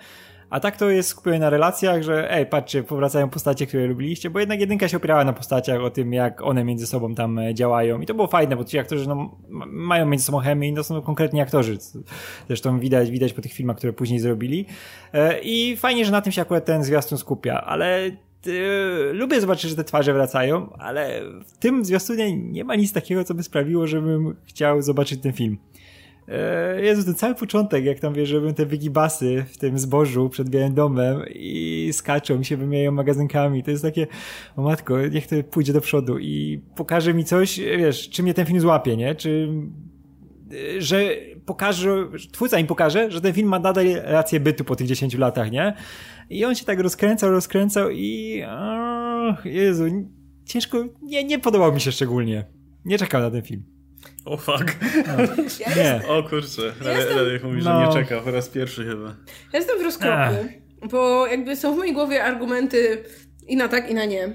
A 0.51 0.61
tak 0.61 0.77
to 0.77 0.91
jest 0.91 1.09
skupione 1.09 1.39
na 1.39 1.51
relacjach, 1.51 2.03
że 2.03 2.33
ej, 2.33 2.47
patrzcie, 2.47 2.83
powracają 2.83 3.31
postacie, 3.31 3.67
które 3.67 3.87
lubiliście, 3.87 4.31
bo 4.31 4.41
jednak 4.41 4.61
jedynka 4.61 4.89
się 4.89 4.97
opierała 4.97 5.25
na 5.25 5.33
postaciach, 5.33 5.81
o 5.81 5.91
tym, 5.91 6.13
jak 6.13 6.43
one 6.43 6.65
między 6.65 6.87
sobą 6.87 7.15
tam 7.15 7.39
e, 7.39 7.55
działają. 7.55 8.01
I 8.01 8.07
to 8.07 8.15
było 8.15 8.27
fajne, 8.29 8.57
bo 8.57 8.65
ci 8.65 8.79
aktorzy 8.79 9.09
no, 9.09 9.39
mają 9.67 10.07
między 10.07 10.25
sobą 10.25 10.39
chemię 10.39 10.69
i 10.69 10.75
to 10.75 10.85
są 10.85 11.03
konkretni 11.03 11.41
aktorzy. 11.41 11.79
Zresztą 12.47 12.81
widać, 12.81 13.11
widać 13.11 13.33
po 13.33 13.43
tych 13.43 13.53
filmach, 13.53 13.77
które 13.77 13.93
później 13.93 14.19
zrobili. 14.19 14.67
E, 15.13 15.41
I 15.41 15.77
fajnie, 15.77 16.05
że 16.05 16.13
na 16.13 16.21
tym 16.21 16.33
się 16.33 16.43
akurat 16.43 16.65
ten 16.65 16.85
zwiastun 16.85 17.19
skupia, 17.19 17.61
ale 17.61 18.11
Yy, 18.47 19.13
lubię 19.13 19.41
zobaczyć, 19.41 19.71
że 19.71 19.77
te 19.77 19.85
twarze 19.85 20.13
wracają, 20.13 20.73
ale 20.79 21.21
w 21.47 21.59
tym 21.59 21.85
zwiastunie 21.85 22.37
nie 22.37 22.65
ma 22.65 22.75
nic 22.75 22.93
takiego, 22.93 23.25
co 23.25 23.35
by 23.35 23.43
sprawiło, 23.43 23.87
żebym 23.87 24.37
chciał 24.45 24.83
zobaczyć 24.83 25.23
ten 25.23 25.33
film. 25.33 25.59
E, 26.29 26.83
Jezu, 26.83 27.05
ten 27.05 27.15
cały 27.15 27.35
początek, 27.35 27.85
jak 27.85 28.01
tam 28.01 28.15
wiesz, 28.15 28.31
robią 28.31 28.55
te 28.55 28.67
wygibasy 28.67 29.45
w 29.49 29.59
tym 29.59 29.79
zbożu 29.79 30.29
przed 30.29 30.49
Białym 30.49 30.75
Domem 30.75 31.23
i 31.35 31.91
skaczą 31.93 32.41
i 32.41 32.45
się 32.45 32.57
wymieniają 32.57 32.93
magazynkami. 32.93 33.63
To 33.63 33.71
jest 33.71 33.83
takie, 33.83 34.07
o 34.57 34.63
matko, 34.63 35.07
niech 35.07 35.27
to 35.27 35.37
pójdzie 35.51 35.73
do 35.73 35.81
przodu 35.81 36.19
i 36.19 36.61
pokaże 36.77 37.15
mi 37.15 37.25
coś, 37.25 37.59
wiesz, 37.59 38.11
czy 38.11 38.23
mnie 38.23 38.35
ten 38.35 38.47
film 38.47 38.61
złapie, 38.61 38.97
nie? 38.97 39.15
Czy, 39.15 39.49
że 40.79 41.11
pokaże, 41.47 42.09
twórca 42.33 42.59
im 42.59 42.67
pokaże, 42.67 43.11
że 43.11 43.21
ten 43.21 43.33
film 43.33 43.49
ma 43.49 43.59
nadal 43.59 43.87
rację 44.05 44.41
bytu 44.41 44.65
po 44.65 44.77
tych 44.77 44.87
10 44.87 45.15
latach, 45.15 45.51
nie? 45.51 45.75
I 46.31 46.45
on 46.45 46.55
się 46.55 46.65
tak 46.65 46.81
rozkręcał, 46.81 47.31
rozkręcał 47.31 47.91
i, 47.91 48.43
o, 48.49 49.37
Jezu, 49.45 49.85
ciężko, 50.45 50.85
nie, 51.03 51.25
nie 51.25 51.39
podobał 51.39 51.73
mi 51.73 51.81
się 51.81 51.93
szczególnie. 51.93 52.45
Nie 52.85 52.99
czekam 52.99 53.23
na 53.23 53.31
ten 53.31 53.43
film. 53.43 53.76
O 54.27 54.37
fuck. 54.37 54.77
No. 55.07 55.45
Ja 55.61 55.75
nie. 55.77 56.09
O 56.09 56.23
kurczę, 56.23 56.73
Radek 56.81 57.45
mówi, 57.45 57.61
że 57.63 57.71
no. 57.71 57.87
nie 57.87 57.93
czeka 57.93 58.21
po 58.21 58.31
raz 58.31 58.49
pierwszy 58.49 58.85
chyba. 58.85 59.17
Ja 59.53 59.59
jestem 59.59 59.79
w 59.79 59.83
rozkroku, 59.83 60.35
bo 60.91 61.27
jakby 61.27 61.57
są 61.57 61.75
w 61.75 61.77
mojej 61.77 61.95
głowie 61.95 62.25
argumenty 62.25 63.05
i 63.47 63.57
na 63.57 63.69
tak, 63.69 63.91
i 63.91 63.95
na 63.95 64.05
nie. 64.05 64.29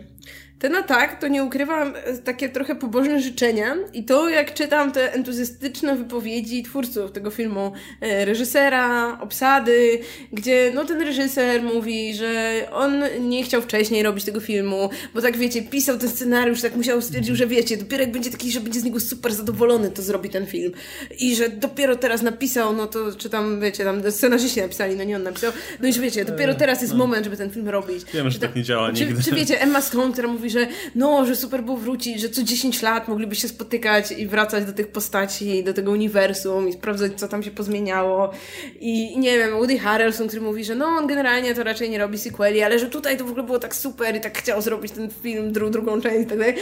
Ten 0.62 0.76
atak, 0.76 1.20
to 1.20 1.28
nie 1.28 1.44
ukrywam, 1.44 1.94
e, 1.96 2.18
takie 2.18 2.50
trochę 2.50 2.76
pobożne 2.76 3.22
życzenia 3.22 3.76
i 3.94 4.04
to 4.04 4.30
jak 4.30 4.54
czytam 4.54 4.92
te 4.92 5.14
entuzjastyczne 5.14 5.96
wypowiedzi 5.96 6.64
twórców 6.64 7.12
tego 7.12 7.32
filmu, 7.32 7.72
e, 8.02 8.26
reżysera, 8.26 9.18
obsady, 9.22 10.00
gdzie 10.34 10.72
no 10.74 10.86
ten 10.86 11.02
reżyser 11.02 11.64
mówi, 11.64 12.14
że 12.14 12.62
on 12.72 13.04
nie 13.20 13.44
chciał 13.44 13.62
wcześniej 13.62 14.04
robić 14.04 14.26
tego 14.26 14.40
filmu, 14.40 14.90
bo 15.14 15.22
tak 15.22 15.38
wiecie, 15.38 15.62
pisał 15.62 15.98
ten 15.98 16.10
scenariusz, 16.10 16.62
tak 16.62 16.76
musiał 16.76 17.02
stwierdził, 17.02 17.36
że 17.36 17.48
wiecie, 17.48 17.78
dopiero 17.78 18.04
jak 18.04 18.12
będzie 18.12 18.32
taki, 18.32 18.52
że 18.52 18.60
będzie 18.60 18.80
z 18.80 18.84
niego 18.84 19.00
super 19.00 19.34
zadowolony, 19.34 19.92
to 19.92 20.02
zrobi 20.02 20.30
ten 20.30 20.46
film. 20.46 20.72
I 21.20 21.36
że 21.36 21.50
dopiero 21.50 21.96
teraz 21.96 22.22
napisał, 22.22 22.74
no 22.76 22.88
to 22.88 23.16
czy 23.18 23.30
tam, 23.30 23.62
wiecie, 23.62 23.84
tam 23.84 24.12
scenarzyści 24.12 24.62
napisali, 24.62 24.96
no 24.96 25.04
nie 25.04 25.16
on 25.16 25.24
napisał, 25.24 25.52
no 25.80 25.88
i 25.88 25.94
że 25.94 26.02
wiecie, 26.02 26.26
dopiero 26.26 26.56
teraz 26.56 26.82
jest 26.82 26.94
no. 26.94 27.00
moment, 27.00 27.24
żeby 27.24 27.38
ten 27.38 27.50
film 27.50 27.70
robić. 27.70 28.04
Wiem, 28.14 28.30
że 28.30 28.40
tak 28.40 28.56
nie 28.56 28.64
działa 28.64 28.94
czy, 28.94 29.06
nigdy. 29.06 29.24
Czy 29.24 29.32
wiecie, 29.36 29.62
Emma 29.62 29.82
Stone, 29.82 30.14
która 30.14 30.28
mówi, 30.28 30.51
że 30.52 30.68
no, 30.96 31.26
że 31.26 31.36
super 31.36 31.64
było 31.64 31.78
wrócić, 31.78 32.22
że 32.22 32.30
co 32.30 32.44
10 32.44 32.82
lat 32.82 33.08
mogliby 33.08 33.36
się 33.36 33.48
spotykać 33.48 34.12
i 34.12 34.28
wracać 34.28 34.66
do 34.66 34.74
tych 34.74 34.88
postaci, 34.88 35.64
do 35.64 35.74
tego 35.74 35.92
uniwersum 35.92 36.70
i 36.70 36.74
sprawdzać, 36.74 37.12
co 37.16 37.28
tam 37.28 37.44
się 37.44 37.52
pozmieniało. 37.52 38.32
I 38.80 39.20
nie 39.20 39.38
wiem, 39.38 39.52
Woody 39.52 39.80
Harrelson, 39.80 40.28
który 40.28 40.42
mówi, 40.42 40.64
że 40.64 40.76
no, 40.76 40.86
on 40.86 41.08
generalnie 41.08 41.56
to 41.56 41.64
raczej 41.64 41.90
nie 41.90 41.98
robi 41.98 42.18
sequeli, 42.18 42.62
ale 42.62 42.80
że 42.80 42.90
tutaj 42.90 43.18
to 43.18 43.26
w 43.26 43.30
ogóle 43.30 43.44
było 43.44 43.60
tak 43.60 43.76
super 43.76 44.16
i 44.16 44.22
tak 44.22 44.38
chciał 44.38 44.62
zrobić 44.62 44.92
ten 44.92 45.10
film, 45.10 45.52
dru 45.52 45.70
drugą 45.70 46.02
część 46.02 46.26
i 46.26 46.26
tak 46.26 46.38
dalej. 46.38 46.56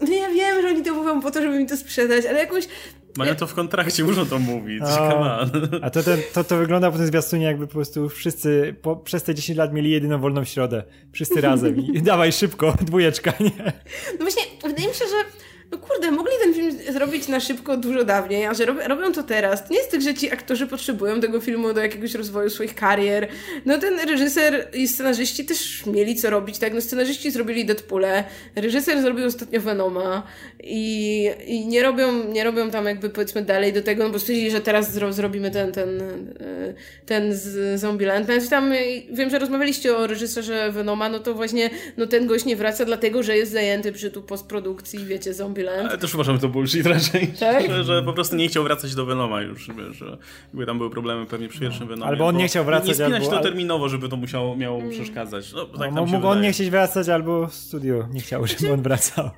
No 0.00 0.12
ja 0.14 0.30
wiem, 0.30 0.62
że 0.62 0.68
oni 0.68 0.82
to 0.82 0.94
mówią 0.94 1.20
po 1.20 1.30
to, 1.30 1.42
żeby 1.42 1.58
mi 1.58 1.66
to 1.66 1.76
sprzedać, 1.76 2.26
ale 2.26 2.38
jakoś 2.38 2.68
mają 3.16 3.34
to 3.34 3.46
w 3.46 3.54
kontrakcie, 3.54 4.04
muszą 4.14 4.26
to 4.26 4.38
mówić. 4.38 4.82
A, 4.82 5.46
a 5.82 5.90
to, 5.90 6.02
ten, 6.02 6.18
to, 6.34 6.44
to 6.44 6.56
wygląda 6.56 6.90
po 6.90 6.96
tym 6.96 7.06
zwiastunie, 7.06 7.44
jakby 7.44 7.66
po 7.66 7.72
prostu 7.72 8.08
wszyscy 8.08 8.76
po, 8.82 8.96
przez 8.96 9.22
te 9.22 9.34
10 9.34 9.58
lat 9.58 9.72
mieli 9.72 9.90
jedyną 9.90 10.18
wolną 10.18 10.44
środę. 10.44 10.82
Wszyscy 11.12 11.40
razem. 11.40 11.76
I 11.76 12.02
dawaj 12.12 12.32
szybko, 12.32 12.74
dwójeczka, 12.80 13.32
nie? 13.40 13.72
No 14.18 14.18
właśnie, 14.18 14.42
wydaje 14.62 14.88
mi 14.88 14.94
się, 14.94 15.04
że 15.04 15.44
no 15.74 15.80
kurde, 15.80 16.10
mogli 16.10 16.32
ten 16.42 16.54
film 16.54 16.92
zrobić 16.92 17.28
na 17.28 17.40
szybko 17.40 17.76
dużo 17.76 18.04
dawniej, 18.04 18.46
a 18.46 18.54
że 18.54 18.64
rob, 18.64 18.78
robią 18.86 19.12
to 19.12 19.22
teraz. 19.22 19.66
To 19.66 19.72
nie 19.72 19.78
jest 19.78 19.90
tak, 19.90 20.02
że 20.02 20.14
ci 20.14 20.32
aktorzy 20.32 20.66
potrzebują 20.66 21.20
tego 21.20 21.40
filmu 21.40 21.72
do 21.72 21.80
jakiegoś 21.80 22.14
rozwoju 22.14 22.50
swoich 22.50 22.74
karier. 22.74 23.28
No 23.66 23.78
ten 23.78 24.00
reżyser 24.08 24.68
i 24.74 24.88
scenarzyści 24.88 25.44
też 25.44 25.86
mieli 25.86 26.16
co 26.16 26.30
robić, 26.30 26.58
tak? 26.58 26.74
No 26.74 26.80
scenarzyści 26.80 27.30
zrobili 27.30 27.64
Deadpoole, 27.64 28.24
reżyser 28.56 29.02
zrobił 29.02 29.26
ostatnio 29.26 29.60
Venoma 29.60 30.22
i, 30.64 31.30
i 31.46 31.66
nie, 31.66 31.82
robią, 31.82 32.24
nie 32.24 32.44
robią 32.44 32.70
tam 32.70 32.86
jakby 32.86 33.10
powiedzmy 33.10 33.42
dalej 33.42 33.72
do 33.72 33.82
tego, 33.82 34.04
no 34.04 34.10
bo 34.10 34.18
stwierdzili, 34.18 34.50
że 34.50 34.60
teraz 34.60 34.92
zro, 34.92 35.12
zrobimy 35.12 35.50
ten, 35.50 35.72
ten, 35.72 36.00
e, 36.00 36.74
ten 37.06 37.34
z 37.34 37.80
Zombieland. 37.80 38.28
Nawet 38.28 38.48
tam 38.48 38.72
wiem, 39.10 39.30
że 39.30 39.38
rozmawialiście 39.38 39.96
o 39.96 40.06
reżyserze 40.06 40.72
Venoma, 40.72 41.08
no 41.08 41.18
to 41.18 41.34
właśnie 41.34 41.70
no 41.96 42.06
ten 42.06 42.26
gość 42.26 42.44
nie 42.44 42.56
wraca 42.56 42.84
dlatego, 42.84 43.22
że 43.22 43.36
jest 43.36 43.52
zajęty 43.52 43.92
przy 43.92 44.10
tu 44.10 44.22
postprodukcji, 44.22 45.04
wiecie, 45.04 45.34
Zombieland. 45.34 45.63
Ale 45.70 45.98
też 45.98 46.14
uważam, 46.14 46.34
że 46.34 46.40
to 46.40 46.48
bullshit 46.48 46.86
raczej. 46.86 47.26
Tak? 47.40 47.70
Że, 47.70 47.84
że 47.84 48.02
po 48.02 48.12
prostu 48.12 48.36
nie 48.36 48.48
chciał 48.48 48.64
wracać 48.64 48.94
do 48.94 49.06
Venoma 49.06 49.42
już, 49.42 49.68
że 49.90 50.18
jakby 50.46 50.66
tam 50.66 50.78
były 50.78 50.90
problemy 50.90 51.26
pewnie 51.26 51.48
przy 51.48 51.60
pierwszym 51.60 51.88
Venomie. 51.88 52.10
Albo 52.10 52.26
on 52.26 52.36
nie 52.36 52.48
chciał 52.48 52.64
wracać, 52.64 52.88
Nie 52.88 52.94
spinać 52.94 53.22
albo... 53.22 53.36
to 53.36 53.42
terminowo, 53.42 53.88
żeby 53.88 54.08
to 54.08 54.16
musiało, 54.16 54.56
miało 54.56 54.78
mm. 54.78 54.90
przeszkadzać. 54.90 55.52
No, 55.52 55.64
tak 55.64 55.92
no, 55.92 56.06
mógł 56.06 56.26
on 56.26 56.40
nie 56.40 56.52
chcieć 56.52 56.70
wracać, 56.70 57.08
albo 57.08 57.48
studio 57.48 58.08
nie 58.12 58.20
chciało, 58.20 58.46
żeby 58.46 58.72
on 58.72 58.82
wracał. 58.82 59.30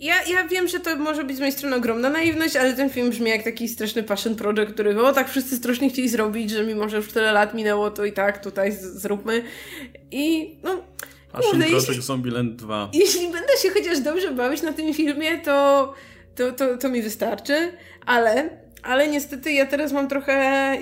Ja, 0.00 0.14
ja 0.22 0.48
wiem, 0.48 0.68
że 0.68 0.80
to 0.80 0.96
może 0.96 1.24
być 1.24 1.36
z 1.36 1.40
mojej 1.40 1.52
strony 1.52 1.76
ogromna 1.76 2.10
naiwność, 2.10 2.56
ale 2.56 2.72
ten 2.72 2.90
film 2.90 3.10
brzmi 3.10 3.30
jak 3.30 3.42
taki 3.42 3.68
straszny 3.68 4.02
passion 4.02 4.34
project, 4.34 4.72
który 4.72 5.02
o 5.02 5.12
tak 5.12 5.30
wszyscy 5.30 5.56
strasznie 5.56 5.90
chcieli 5.90 6.08
zrobić, 6.08 6.50
że 6.50 6.64
mimo, 6.64 6.88
że 6.88 6.96
już 6.96 7.12
tyle 7.12 7.32
lat 7.32 7.54
minęło, 7.54 7.90
to 7.90 8.04
i 8.04 8.12
tak 8.12 8.44
tutaj 8.44 8.72
zróbmy. 8.72 9.42
I 10.10 10.54
no 10.62 10.82
Kurde, 11.42 11.68
jeśli, 11.68 12.02
Zombieland 12.02 12.56
2. 12.56 12.90
Jeśli 12.92 13.20
będę 13.20 13.52
się 13.62 13.70
chociaż 13.70 14.00
dobrze 14.00 14.32
bawić 14.32 14.62
na 14.62 14.72
tym 14.72 14.94
filmie, 14.94 15.38
to, 15.38 15.92
to, 16.34 16.52
to, 16.52 16.78
to 16.78 16.88
mi 16.88 17.02
wystarczy, 17.02 17.72
ale, 18.06 18.50
ale 18.82 19.08
niestety 19.08 19.52
ja 19.52 19.66
teraz 19.66 19.92
mam 19.92 20.08
trochę, 20.08 20.32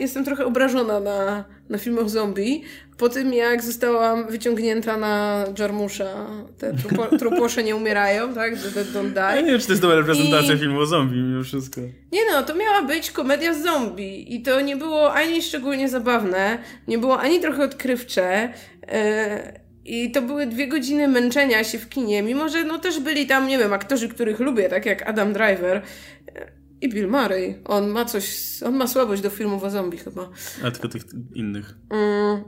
jestem 0.00 0.24
trochę 0.24 0.46
obrażona 0.46 1.00
na, 1.00 1.44
na 1.68 1.78
filmach 1.78 2.10
zombie, 2.10 2.62
po 2.96 3.08
tym 3.08 3.34
jak 3.34 3.62
zostałam 3.62 4.26
wyciągnięta 4.28 4.96
na 4.96 5.44
Jarmusza, 5.58 6.26
te 6.58 6.74
trupo, 6.74 7.06
truposze 7.20 7.64
nie 7.64 7.76
umierają, 7.76 8.34
tak? 8.34 8.54
The 8.58 8.70
Dead 8.70 8.86
Don't 8.86 9.12
Die. 9.12 9.20
Ja 9.20 9.40
nie 9.40 9.50
wiem, 9.50 9.60
czy 9.60 9.66
to 9.66 9.72
jest 9.72 9.82
dobra 9.82 9.96
reprezentacja 9.96 10.54
I... 10.54 10.58
filmu 10.58 10.80
o 10.80 10.86
zombie 10.86 11.16
mimo 11.16 11.44
wszystko. 11.44 11.80
Nie 12.12 12.20
no, 12.32 12.42
to 12.42 12.54
miała 12.54 12.82
być 12.82 13.10
komedia 13.10 13.54
z 13.54 13.62
zombie 13.62 14.34
i 14.34 14.42
to 14.42 14.60
nie 14.60 14.76
było 14.76 15.12
ani 15.12 15.42
szczególnie 15.42 15.88
zabawne, 15.88 16.58
nie 16.88 16.98
było 16.98 17.20
ani 17.20 17.40
trochę 17.40 17.64
odkrywcze, 17.64 18.52
yy 18.82 19.61
i 19.84 20.10
to 20.10 20.22
były 20.22 20.46
dwie 20.46 20.68
godziny 20.68 21.08
męczenia 21.08 21.64
się 21.64 21.78
w 21.78 21.88
kinie, 21.88 22.22
mimo 22.22 22.48
że 22.48 22.64
no 22.64 22.78
też 22.78 23.00
byli 23.00 23.26
tam, 23.26 23.48
nie 23.48 23.58
wiem, 23.58 23.72
aktorzy, 23.72 24.08
których 24.08 24.40
lubię, 24.40 24.68
tak 24.68 24.86
jak 24.86 25.08
Adam 25.08 25.32
Driver 25.32 25.82
i 26.80 26.88
Bill 26.88 27.08
Murray. 27.08 27.54
On 27.64 27.88
ma 27.88 28.04
coś, 28.04 28.38
on 28.66 28.74
ma 28.74 28.86
słabość 28.86 29.22
do 29.22 29.30
filmów 29.30 29.64
o 29.64 29.70
zombie 29.70 29.98
chyba. 29.98 30.30
A 30.64 30.70
tylko 30.70 30.88
tych 30.88 31.02
innych. 31.34 31.74
Mm. 31.90 32.42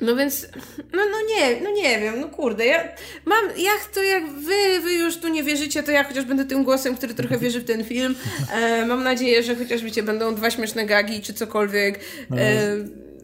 No 0.00 0.16
więc, 0.16 0.48
no, 0.92 1.02
no 1.10 1.16
nie, 1.28 1.60
no 1.60 1.70
nie 1.70 2.00
wiem, 2.00 2.20
no 2.20 2.28
kurde, 2.28 2.66
ja 2.66 2.88
mam, 3.24 3.44
ja 3.58 3.70
to 3.94 4.02
jak 4.02 4.28
wy, 4.28 4.80
wy 4.80 4.94
już 4.94 5.16
tu 5.16 5.28
nie 5.28 5.42
wierzycie, 5.42 5.82
to 5.82 5.90
ja 5.90 6.04
chociaż 6.04 6.24
będę 6.24 6.44
tym 6.44 6.64
głosem, 6.64 6.96
który 6.96 7.14
trochę 7.14 7.38
wierzy 7.38 7.60
w 7.60 7.64
ten 7.64 7.84
film. 7.84 8.14
E, 8.52 8.86
mam 8.86 9.04
nadzieję, 9.04 9.42
że 9.42 9.56
chociaż 9.56 9.82
wiecie, 9.82 10.02
będą 10.02 10.34
dwa 10.34 10.50
śmieszne 10.50 10.86
gagi 10.86 11.20
czy 11.20 11.34
cokolwiek. 11.34 12.00
E, 12.30 12.76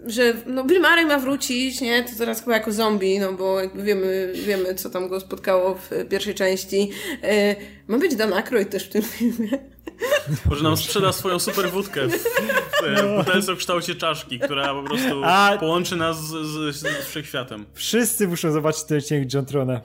że 0.06 0.34
no 0.46 0.64
Bill 0.64 0.80
Murray 0.80 1.06
ma 1.06 1.18
wrócić, 1.18 1.80
nie? 1.80 2.02
To 2.04 2.10
teraz 2.18 2.40
chyba 2.40 2.56
jako 2.56 2.72
zombie, 2.72 3.18
no 3.18 3.32
bo 3.32 3.60
jakby 3.60 3.82
wiemy, 3.82 4.32
wiemy 4.34 4.74
co 4.74 4.90
tam 4.90 5.08
go 5.08 5.20
spotkało 5.20 5.74
w 5.74 5.90
pierwszej 6.08 6.34
części. 6.34 6.90
E, 7.22 7.56
ma 7.88 7.98
być 7.98 8.16
Dan 8.16 8.32
Aykroyd 8.32 8.70
też 8.70 8.84
w 8.84 8.88
tym 8.88 9.02
filmie. 9.02 9.48
Może 10.46 10.62
nam 10.62 10.76
sprzeda 10.76 11.12
swoją 11.12 11.38
super 11.38 11.70
wódkę 11.70 12.08
w, 12.08 12.12
w 12.82 13.16
butelce 13.16 13.54
w 13.54 13.58
kształcie 13.58 13.94
czaszki, 13.94 14.38
która 14.38 14.74
po 14.74 14.82
prostu 14.82 15.22
A... 15.24 15.56
połączy 15.60 15.96
nas 15.96 16.24
z, 16.26 16.46
z, 16.46 16.76
z 16.76 17.06
wszechświatem. 17.06 17.66
Wszyscy 17.74 18.28
muszą 18.28 18.52
zobaczyć 18.52 18.84
ten 18.84 18.98
odcinek 18.98 19.34
John 19.34 19.46
Trona. 19.46 19.80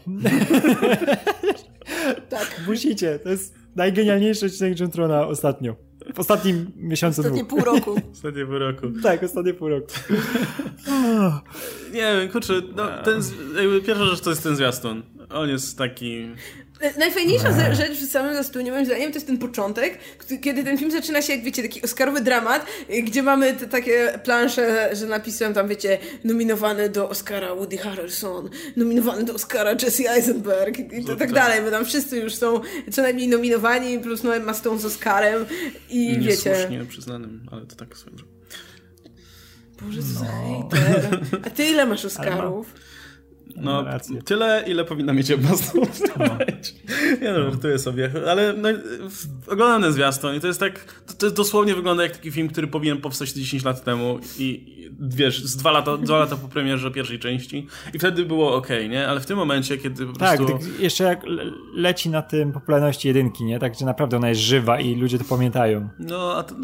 tak. 2.29 2.61
Musicie. 2.67 3.19
To 3.19 3.29
jest 3.29 3.55
najgenialniejszy 3.75 4.45
odcinek 4.45 4.79
John 4.79 4.91
Trona 4.91 5.27
ostatnio. 5.27 5.86
W 6.17 6.19
ostatnim 6.19 6.71
miesiącu 6.75 7.21
Ostatnie 7.21 7.43
dwóch. 7.43 7.63
pół 7.63 7.73
roku. 7.73 7.95
Ostatnie 8.13 8.45
pół 8.45 8.57
roku. 8.57 8.87
Tak, 9.03 9.23
ostatnie 9.23 9.53
pół 9.53 9.69
roku. 9.69 9.87
nie 11.93 12.01
wiem, 12.01 12.29
kurczę, 12.31 12.53
no, 12.75 12.87
ten, 13.03 13.21
pierwsza 13.85 14.05
rzecz 14.05 14.21
to 14.21 14.29
jest 14.29 14.43
ten 14.43 14.55
zwiastun. 14.55 15.03
On 15.29 15.49
jest 15.49 15.77
taki... 15.77 16.29
Najfajniejsza 16.97 17.73
rzecz 17.73 17.97
w 17.97 18.11
samym 18.11 18.33
zastunie, 18.33 18.71
moim 18.71 18.85
zdaniem, 18.85 19.11
to 19.11 19.15
jest 19.15 19.27
ten 19.27 19.37
początek, 19.37 19.99
kiedy 20.41 20.63
ten 20.63 20.77
film 20.77 20.91
zaczyna 20.91 21.21
się 21.21 21.33
jak, 21.33 21.43
wiecie, 21.43 21.61
taki 21.61 21.81
oscarowy 21.81 22.21
dramat, 22.21 22.65
gdzie 23.03 23.23
mamy 23.23 23.53
te 23.53 23.67
takie 23.67 24.19
plansze, 24.23 24.89
że 24.95 25.05
napisują 25.05 25.53
tam, 25.53 25.67
wiecie, 25.67 25.97
nominowany 26.23 26.89
do 26.89 27.09
Oscara 27.09 27.55
Woody 27.55 27.77
Harrelson, 27.77 28.49
nominowany 28.75 29.23
do 29.23 29.33
Oscara 29.33 29.71
Jesse 29.71 30.09
Eisenberg 30.09 30.79
i 30.79 31.05
to, 31.05 31.15
tak 31.15 31.33
dalej, 31.33 31.61
bo 31.61 31.71
tam 31.71 31.85
wszyscy 31.85 32.17
już 32.17 32.35
są 32.35 32.61
co 32.91 33.01
najmniej 33.01 33.27
nominowani, 33.27 33.99
plus 33.99 34.23
no 34.23 34.35
Emma 34.35 34.53
Stone 34.53 34.79
z 34.79 34.85
Oscarem 34.85 35.45
i 35.89 36.07
Nie 36.07 36.19
wiecie... 36.19 36.49
Niesłusznie 36.49 36.85
przyznanym, 36.85 37.47
ale 37.51 37.65
to 37.65 37.75
tak 37.75 37.97
swoją 37.97 38.15
Boże, 39.81 40.01
co 40.01 40.23
no. 40.23 40.69
hejter. 40.69 41.19
A 41.45 41.49
ty 41.49 41.65
ile 41.65 41.85
masz 41.85 42.05
Oscarów? 42.05 42.73
No, 43.61 43.85
tyle, 44.25 44.63
ile 44.67 44.85
powinna 44.85 45.13
mieć 45.13 45.29
jedna 45.29 45.49
no. 45.75 46.25
Ja 47.21 47.33
no, 47.33 47.51
żartuję 47.51 47.79
sobie, 47.79 48.11
ale 48.29 48.53
no, 48.53 48.69
oglądam 49.47 49.81
ten 49.81 49.93
zwiastun 49.93 50.35
i 50.35 50.39
to 50.39 50.47
jest 50.47 50.59
tak, 50.59 51.03
to, 51.05 51.13
to 51.13 51.31
dosłownie 51.31 51.75
wygląda 51.75 52.03
jak 52.03 52.17
taki 52.17 52.31
film, 52.31 52.47
który 52.47 52.67
powinien 52.67 53.01
powstać 53.01 53.29
10 53.29 53.63
lat 53.63 53.83
temu 53.83 54.19
i 54.39 54.77
wiesz, 54.99 55.43
z 55.43 55.55
dwa 55.55 55.71
lata, 55.71 55.97
dwa 55.97 56.19
lata 56.19 56.35
po 56.35 56.47
premierze 56.47 56.91
pierwszej 56.91 57.19
części 57.19 57.67
i 57.93 57.99
wtedy 57.99 58.25
było 58.25 58.55
ok, 58.55 58.67
nie? 58.89 59.07
Ale 59.07 59.19
w 59.19 59.25
tym 59.25 59.37
momencie, 59.37 59.77
kiedy 59.77 60.05
po 60.05 60.13
tak, 60.13 60.37
prostu... 60.37 60.57
Tak, 60.57 60.79
jeszcze 60.79 61.03
jak 61.03 61.21
leci 61.73 62.09
na 62.09 62.21
tym 62.21 62.51
popularności 62.51 63.07
jedynki, 63.07 63.43
nie? 63.43 63.59
Tak, 63.59 63.75
że 63.79 63.85
naprawdę 63.85 64.17
ona 64.17 64.29
jest 64.29 64.41
żywa 64.41 64.79
i 64.79 64.95
ludzie 64.95 65.17
to 65.17 65.23
pamiętają. 65.23 65.89
No, 65.99 66.35
a 66.37 66.43
to 66.43 66.55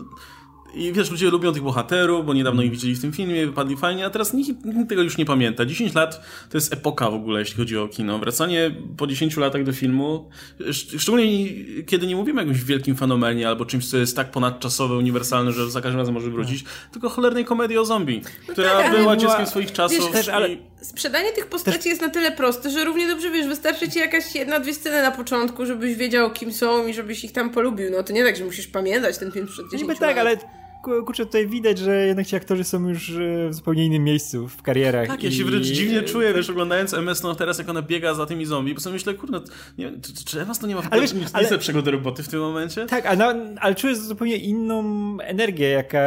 i 0.73 0.93
wiesz, 0.93 1.11
ludzie 1.11 1.29
lubią 1.29 1.53
tych 1.53 1.63
bohaterów, 1.63 2.25
bo 2.25 2.33
niedawno 2.33 2.61
ich 2.61 2.71
widzieli 2.71 2.95
w 2.95 3.01
tym 3.01 3.11
filmie, 3.11 3.45
wypadli 3.45 3.77
fajnie, 3.77 4.05
a 4.05 4.09
teraz 4.09 4.33
nikt, 4.33 4.65
nikt, 4.65 4.89
tego 4.89 5.01
już 5.01 5.17
nie 5.17 5.25
pamięta. 5.25 5.65
10 5.65 5.93
lat 5.93 6.21
to 6.49 6.57
jest 6.57 6.73
epoka 6.73 7.09
w 7.09 7.13
ogóle, 7.13 7.39
jeśli 7.39 7.57
chodzi 7.57 7.77
o 7.77 7.87
kino. 7.87 8.19
Wracanie 8.19 8.71
po 8.97 9.07
10 9.07 9.37
latach 9.37 9.63
do 9.63 9.73
filmu, 9.73 10.29
szczególnie 10.71 11.49
kiedy 11.85 12.07
nie 12.07 12.15
mówimy 12.15 12.41
o 12.41 12.43
jakimś 12.43 12.63
wielkim 12.63 12.95
fenomenie 12.95 13.47
albo 13.47 13.65
czymś, 13.65 13.89
co 13.89 13.97
jest 13.97 14.15
tak 14.15 14.31
ponadczasowe, 14.31 14.95
uniwersalne, 14.95 15.51
że 15.51 15.71
za 15.71 15.81
każdym 15.81 15.99
razem 15.99 16.13
może 16.13 16.29
wrócić, 16.29 16.63
tylko 16.91 17.09
cholernej 17.09 17.45
komedii 17.45 17.77
o 17.77 17.85
zombie, 17.85 18.21
no 18.47 18.53
która 18.53 18.69
tak, 18.69 18.97
była 18.97 19.15
dzieckiem 19.15 19.45
swoich 19.45 19.71
czasów. 19.71 20.13
Wiesz, 20.13 20.29
ale 20.29 20.49
sprzedanie 20.81 21.31
tych 21.31 21.47
postaci 21.47 21.77
też... 21.77 21.85
jest 21.85 22.01
na 22.01 22.09
tyle 22.09 22.31
proste, 22.31 22.69
że 22.69 22.85
równie 22.85 23.07
dobrze, 23.07 23.31
wiesz, 23.31 23.47
wystarczy 23.47 23.89
ci 23.89 23.99
jakaś 23.99 24.35
jedna, 24.35 24.59
dwie 24.59 24.73
sceny 24.73 25.01
na 25.01 25.11
początku, 25.11 25.65
żebyś 25.65 25.95
wiedział, 25.95 26.31
kim 26.31 26.53
są 26.53 26.87
i 26.87 26.93
żebyś 26.93 27.23
ich 27.23 27.31
tam 27.31 27.49
polubił. 27.49 27.91
No 27.91 28.03
to 28.03 28.13
nie 28.13 28.23
tak, 28.23 28.37
że 28.37 28.45
musisz 28.45 28.67
pamiętać 28.67 29.17
ten 29.17 29.31
film 29.31 29.47
przed 29.47 29.65
10 29.65 29.81
Niby 29.81 29.95
tak, 29.95 30.17
ale 30.17 30.37
kurczę, 30.83 31.25
tutaj 31.25 31.47
widać, 31.47 31.77
że 31.77 32.07
jednak 32.07 32.27
ci 32.27 32.35
aktorzy 32.35 32.63
są 32.63 32.89
już 32.89 33.09
e, 33.09 33.49
w 33.49 33.53
zupełnie 33.53 33.85
innym 33.85 34.03
miejscu 34.03 34.47
w 34.47 34.61
karierach. 34.61 35.07
Tak, 35.07 35.23
ja 35.23 35.31
się 35.31 35.43
wręcz 35.43 35.65
dziwnie 35.65 36.01
czuję, 36.01 36.33
wiesz, 36.33 36.49
oglądając 36.49 36.93
MS 36.93 37.23
no 37.23 37.35
teraz, 37.35 37.57
jak 37.57 37.69
ona 37.69 37.81
biega 37.81 38.13
za 38.13 38.25
tymi 38.25 38.45
zombie, 38.45 38.73
bo 38.73 38.81
sobie 38.81 38.93
myślę, 38.93 39.13
kurde, 39.13 39.41
nie 39.77 39.91
czy, 40.01 40.25
czy 40.25 40.41
Emas 40.41 40.59
to 40.59 40.67
nie 40.67 40.75
ma 40.75 40.81
ale, 40.91 41.01
wiesz, 41.01 41.13
nic 41.13 41.29
ale, 41.33 41.49
lepszego 41.49 41.81
do 41.81 41.91
roboty 41.91 42.23
w 42.23 42.27
tym 42.27 42.39
momencie? 42.39 42.85
Tak, 42.85 43.05
a 43.05 43.15
no, 43.15 43.33
ale 43.59 43.75
czuję 43.75 43.95
zupełnie 43.95 44.37
inną 44.37 44.83
energię, 45.21 45.69
jaka 45.69 45.99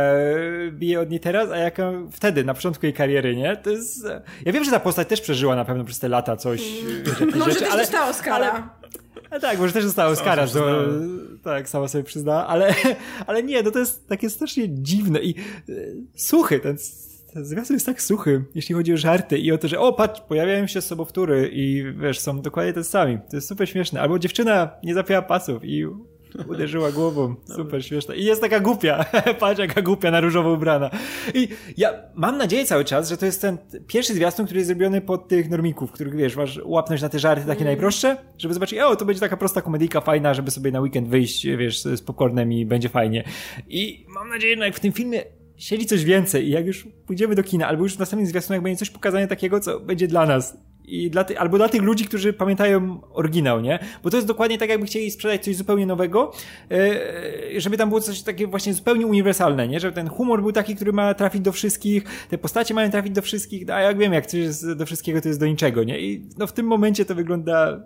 bije 0.70 1.00
od 1.00 1.10
niej 1.10 1.20
teraz, 1.20 1.50
a 1.50 1.56
jaka 1.56 1.92
wtedy, 2.12 2.44
na 2.44 2.54
początku 2.54 2.86
jej 2.86 2.92
kariery, 2.92 3.36
nie? 3.36 3.56
To 3.56 3.70
jest... 3.70 4.06
Ja 4.44 4.52
wiem, 4.52 4.64
że 4.64 4.70
ta 4.70 4.80
postać 4.80 5.08
też 5.08 5.20
przeżyła 5.20 5.56
na 5.56 5.64
pewno 5.64 5.84
przez 5.84 5.98
te 5.98 6.08
lata 6.08 6.36
coś, 6.36 6.62
mm. 7.20 7.38
Może 7.38 7.52
rzeczy, 7.52 7.66
ale... 7.66 7.82
dostała 7.82 8.08
Oscara. 8.08 8.50
Ale, 8.50 8.85
a 9.36 9.40
tak, 9.40 9.58
może 9.58 9.72
też 9.72 9.84
została 9.84 10.10
Oscara, 10.10 10.46
to, 10.46 10.84
tak, 11.42 11.68
sama 11.68 11.88
sobie 11.88 12.04
przyznała, 12.04 12.46
ale, 12.46 12.74
ale 13.26 13.42
nie, 13.42 13.62
no 13.62 13.70
to 13.70 13.78
jest 13.78 14.08
takie 14.08 14.30
strasznie 14.30 14.68
dziwne 14.68 15.20
i 15.20 15.34
e, 15.68 15.72
suchy, 16.16 16.60
ten, 16.60 16.76
ten 17.32 17.44
zwiastun 17.44 17.76
jest 17.76 17.86
tak 17.86 18.02
suchy, 18.02 18.44
jeśli 18.54 18.74
chodzi 18.74 18.92
o 18.92 18.96
żarty 18.96 19.38
i 19.38 19.52
o 19.52 19.58
to, 19.58 19.68
że 19.68 19.80
o, 19.80 19.92
patrz, 19.92 20.20
pojawiają 20.20 20.66
się 20.66 20.80
sobowtóry 20.80 21.50
i 21.52 21.84
wiesz, 22.02 22.18
są 22.18 22.40
dokładnie 22.40 22.72
te 22.72 22.84
sami. 22.84 23.18
To 23.30 23.36
jest 23.36 23.48
super 23.48 23.68
śmieszne. 23.68 24.00
Albo 24.00 24.18
dziewczyna 24.18 24.70
nie 24.82 24.94
zapięła 24.94 25.22
pasów 25.22 25.64
i 25.64 25.86
Uderzyła 26.48 26.92
głową. 26.92 27.34
Super 27.56 27.84
śmieszne. 27.84 28.16
I 28.16 28.24
jest 28.24 28.40
taka 28.40 28.60
głupia. 28.60 29.04
Patrz, 29.40 29.60
jaka 29.60 29.82
głupia 29.82 30.10
na 30.10 30.20
różowo 30.20 30.52
ubrana. 30.52 30.90
I 31.34 31.48
ja 31.76 31.92
mam 32.14 32.38
nadzieję 32.38 32.64
cały 32.64 32.84
czas, 32.84 33.08
że 33.08 33.16
to 33.16 33.26
jest 33.26 33.40
ten 33.40 33.58
pierwszy 33.86 34.14
zwiastun, 34.14 34.46
który 34.46 34.60
jest 34.60 34.68
zrobiony 34.68 35.00
pod 35.00 35.28
tych 35.28 35.50
normików, 35.50 35.92
których 35.92 36.16
wiesz, 36.16 36.36
masz 36.36 36.60
łapnąć 36.64 37.02
na 37.02 37.08
te 37.08 37.18
żarty 37.18 37.46
takie 37.46 37.60
mm. 37.60 37.66
najprostsze, 37.66 38.16
żeby 38.38 38.54
zobaczyć, 38.54 38.78
o, 38.78 38.96
to 38.96 39.04
będzie 39.04 39.20
taka 39.20 39.36
prosta 39.36 39.62
komedyjka 39.62 40.00
fajna, 40.00 40.34
żeby 40.34 40.50
sobie 40.50 40.72
na 40.72 40.80
weekend 40.80 41.08
wyjść, 41.08 41.46
wiesz, 41.46 41.82
z 41.82 42.02
popcornem 42.02 42.52
i 42.52 42.66
będzie 42.66 42.88
fajnie. 42.88 43.24
I 43.68 44.06
mam 44.08 44.28
nadzieję, 44.28 44.56
że 44.56 44.64
jak 44.64 44.76
w 44.76 44.80
tym 44.80 44.92
filmie 44.92 45.22
siedzi 45.56 45.86
coś 45.86 46.04
więcej 46.04 46.46
i 46.46 46.50
jak 46.50 46.66
już 46.66 46.86
pójdziemy 47.06 47.34
do 47.34 47.42
kina, 47.42 47.68
albo 47.68 47.82
już 47.82 47.94
w 47.94 47.98
następnym 47.98 48.26
zwiastunie, 48.26 48.56
jak 48.56 48.62
będzie 48.62 48.78
coś 48.78 48.90
pokazane 48.90 49.28
takiego, 49.28 49.60
co 49.60 49.80
będzie 49.80 50.08
dla 50.08 50.26
nas 50.26 50.58
I 50.86 51.10
dla 51.10 51.24
ty, 51.24 51.38
albo 51.38 51.56
dla 51.56 51.68
tych 51.68 51.82
ludzi, 51.82 52.04
którzy 52.04 52.32
pamiętają 52.32 53.00
oryginał, 53.12 53.60
nie? 53.60 53.78
Bo 54.02 54.10
to 54.10 54.16
jest 54.16 54.26
dokładnie 54.26 54.58
tak, 54.58 54.68
jakby 54.68 54.86
chcieli 54.86 55.10
sprzedać 55.10 55.44
coś 55.44 55.56
zupełnie 55.56 55.86
nowego, 55.86 56.32
yy, 56.70 57.60
żeby 57.60 57.76
tam 57.76 57.88
było 57.88 58.00
coś 58.00 58.22
takie 58.22 58.46
właśnie 58.46 58.74
zupełnie 58.74 59.06
uniwersalne, 59.06 59.68
nie? 59.68 59.80
Żeby 59.80 59.94
ten 59.94 60.08
humor 60.08 60.42
był 60.42 60.52
taki, 60.52 60.76
który 60.76 60.92
ma 60.92 61.14
trafić 61.14 61.42
do 61.42 61.52
wszystkich, 61.52 62.26
te 62.30 62.38
postacie 62.38 62.74
mają 62.74 62.90
trafić 62.90 63.12
do 63.12 63.22
wszystkich, 63.22 63.70
a 63.70 63.80
jak 63.80 63.98
wiem, 63.98 64.12
jak 64.12 64.26
coś 64.26 64.40
jest 64.40 64.72
do 64.72 64.86
wszystkiego, 64.86 65.20
to 65.20 65.28
jest 65.28 65.40
do 65.40 65.46
niczego, 65.46 65.84
nie? 65.84 66.00
I 66.00 66.24
no 66.38 66.46
w 66.46 66.52
tym 66.52 66.66
momencie 66.66 67.04
to 67.04 67.14
wygląda 67.14 67.80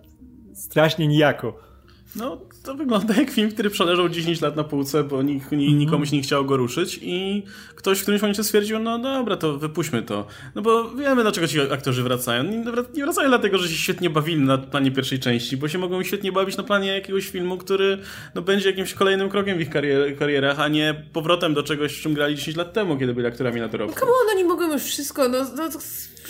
strasznie 0.54 1.08
nijako. 1.08 1.69
No, 2.16 2.40
to 2.62 2.74
wygląda 2.74 3.14
jak 3.14 3.30
film, 3.30 3.50
który 3.50 3.70
przeleżał 3.70 4.08
10 4.08 4.40
lat 4.40 4.56
na 4.56 4.64
półce, 4.64 5.04
bo 5.04 5.22
nikt, 5.22 5.52
mm 5.52 5.66
-hmm. 5.66 5.74
nikomu 5.74 6.06
się 6.06 6.16
nie 6.16 6.22
chciało 6.22 6.44
go 6.44 6.56
ruszyć 6.56 6.98
i 7.02 7.42
ktoś 7.74 7.98
w 7.98 8.02
którymś 8.02 8.22
momencie 8.22 8.44
stwierdził, 8.44 8.78
no 8.78 8.98
dobra, 8.98 9.36
to 9.36 9.58
wypuśćmy 9.58 10.02
to. 10.02 10.26
No 10.54 10.62
bo 10.62 10.90
wiemy, 10.90 11.22
dlaczego 11.22 11.48
ci 11.48 11.60
aktorzy 11.60 12.02
wracają. 12.02 12.44
Nie 12.94 13.04
wracają 13.04 13.28
dlatego, 13.28 13.58
że 13.58 13.68
się 13.68 13.74
świetnie 13.74 14.10
bawili 14.10 14.40
na 14.40 14.58
planie 14.58 14.90
pierwszej 14.90 15.18
części, 15.18 15.56
bo 15.56 15.68
się 15.68 15.78
mogą 15.78 16.02
świetnie 16.02 16.32
bawić 16.32 16.56
na 16.56 16.62
planie 16.62 16.94
jakiegoś 16.94 17.28
filmu, 17.28 17.58
który 17.58 17.98
no, 18.34 18.42
będzie 18.42 18.70
jakimś 18.70 18.94
kolejnym 18.94 19.28
krokiem 19.28 19.58
w 19.58 19.60
ich 19.60 19.70
karier 19.70 20.16
karierach, 20.18 20.60
a 20.60 20.68
nie 20.68 21.04
powrotem 21.12 21.54
do 21.54 21.62
czegoś, 21.62 21.92
w 21.92 22.02
czym 22.02 22.14
grali 22.14 22.36
10 22.36 22.56
lat 22.56 22.72
temu, 22.72 22.98
kiedy 22.98 23.14
byli 23.14 23.26
aktorami 23.26 23.60
na 23.60 23.68
torowku. 23.68 24.00
No, 24.00 24.06
no 24.06 24.32
oni 24.34 24.44
mogą 24.44 24.72
już 24.72 24.82
wszystko, 24.82 25.28
no, 25.28 25.38
no 25.56 25.68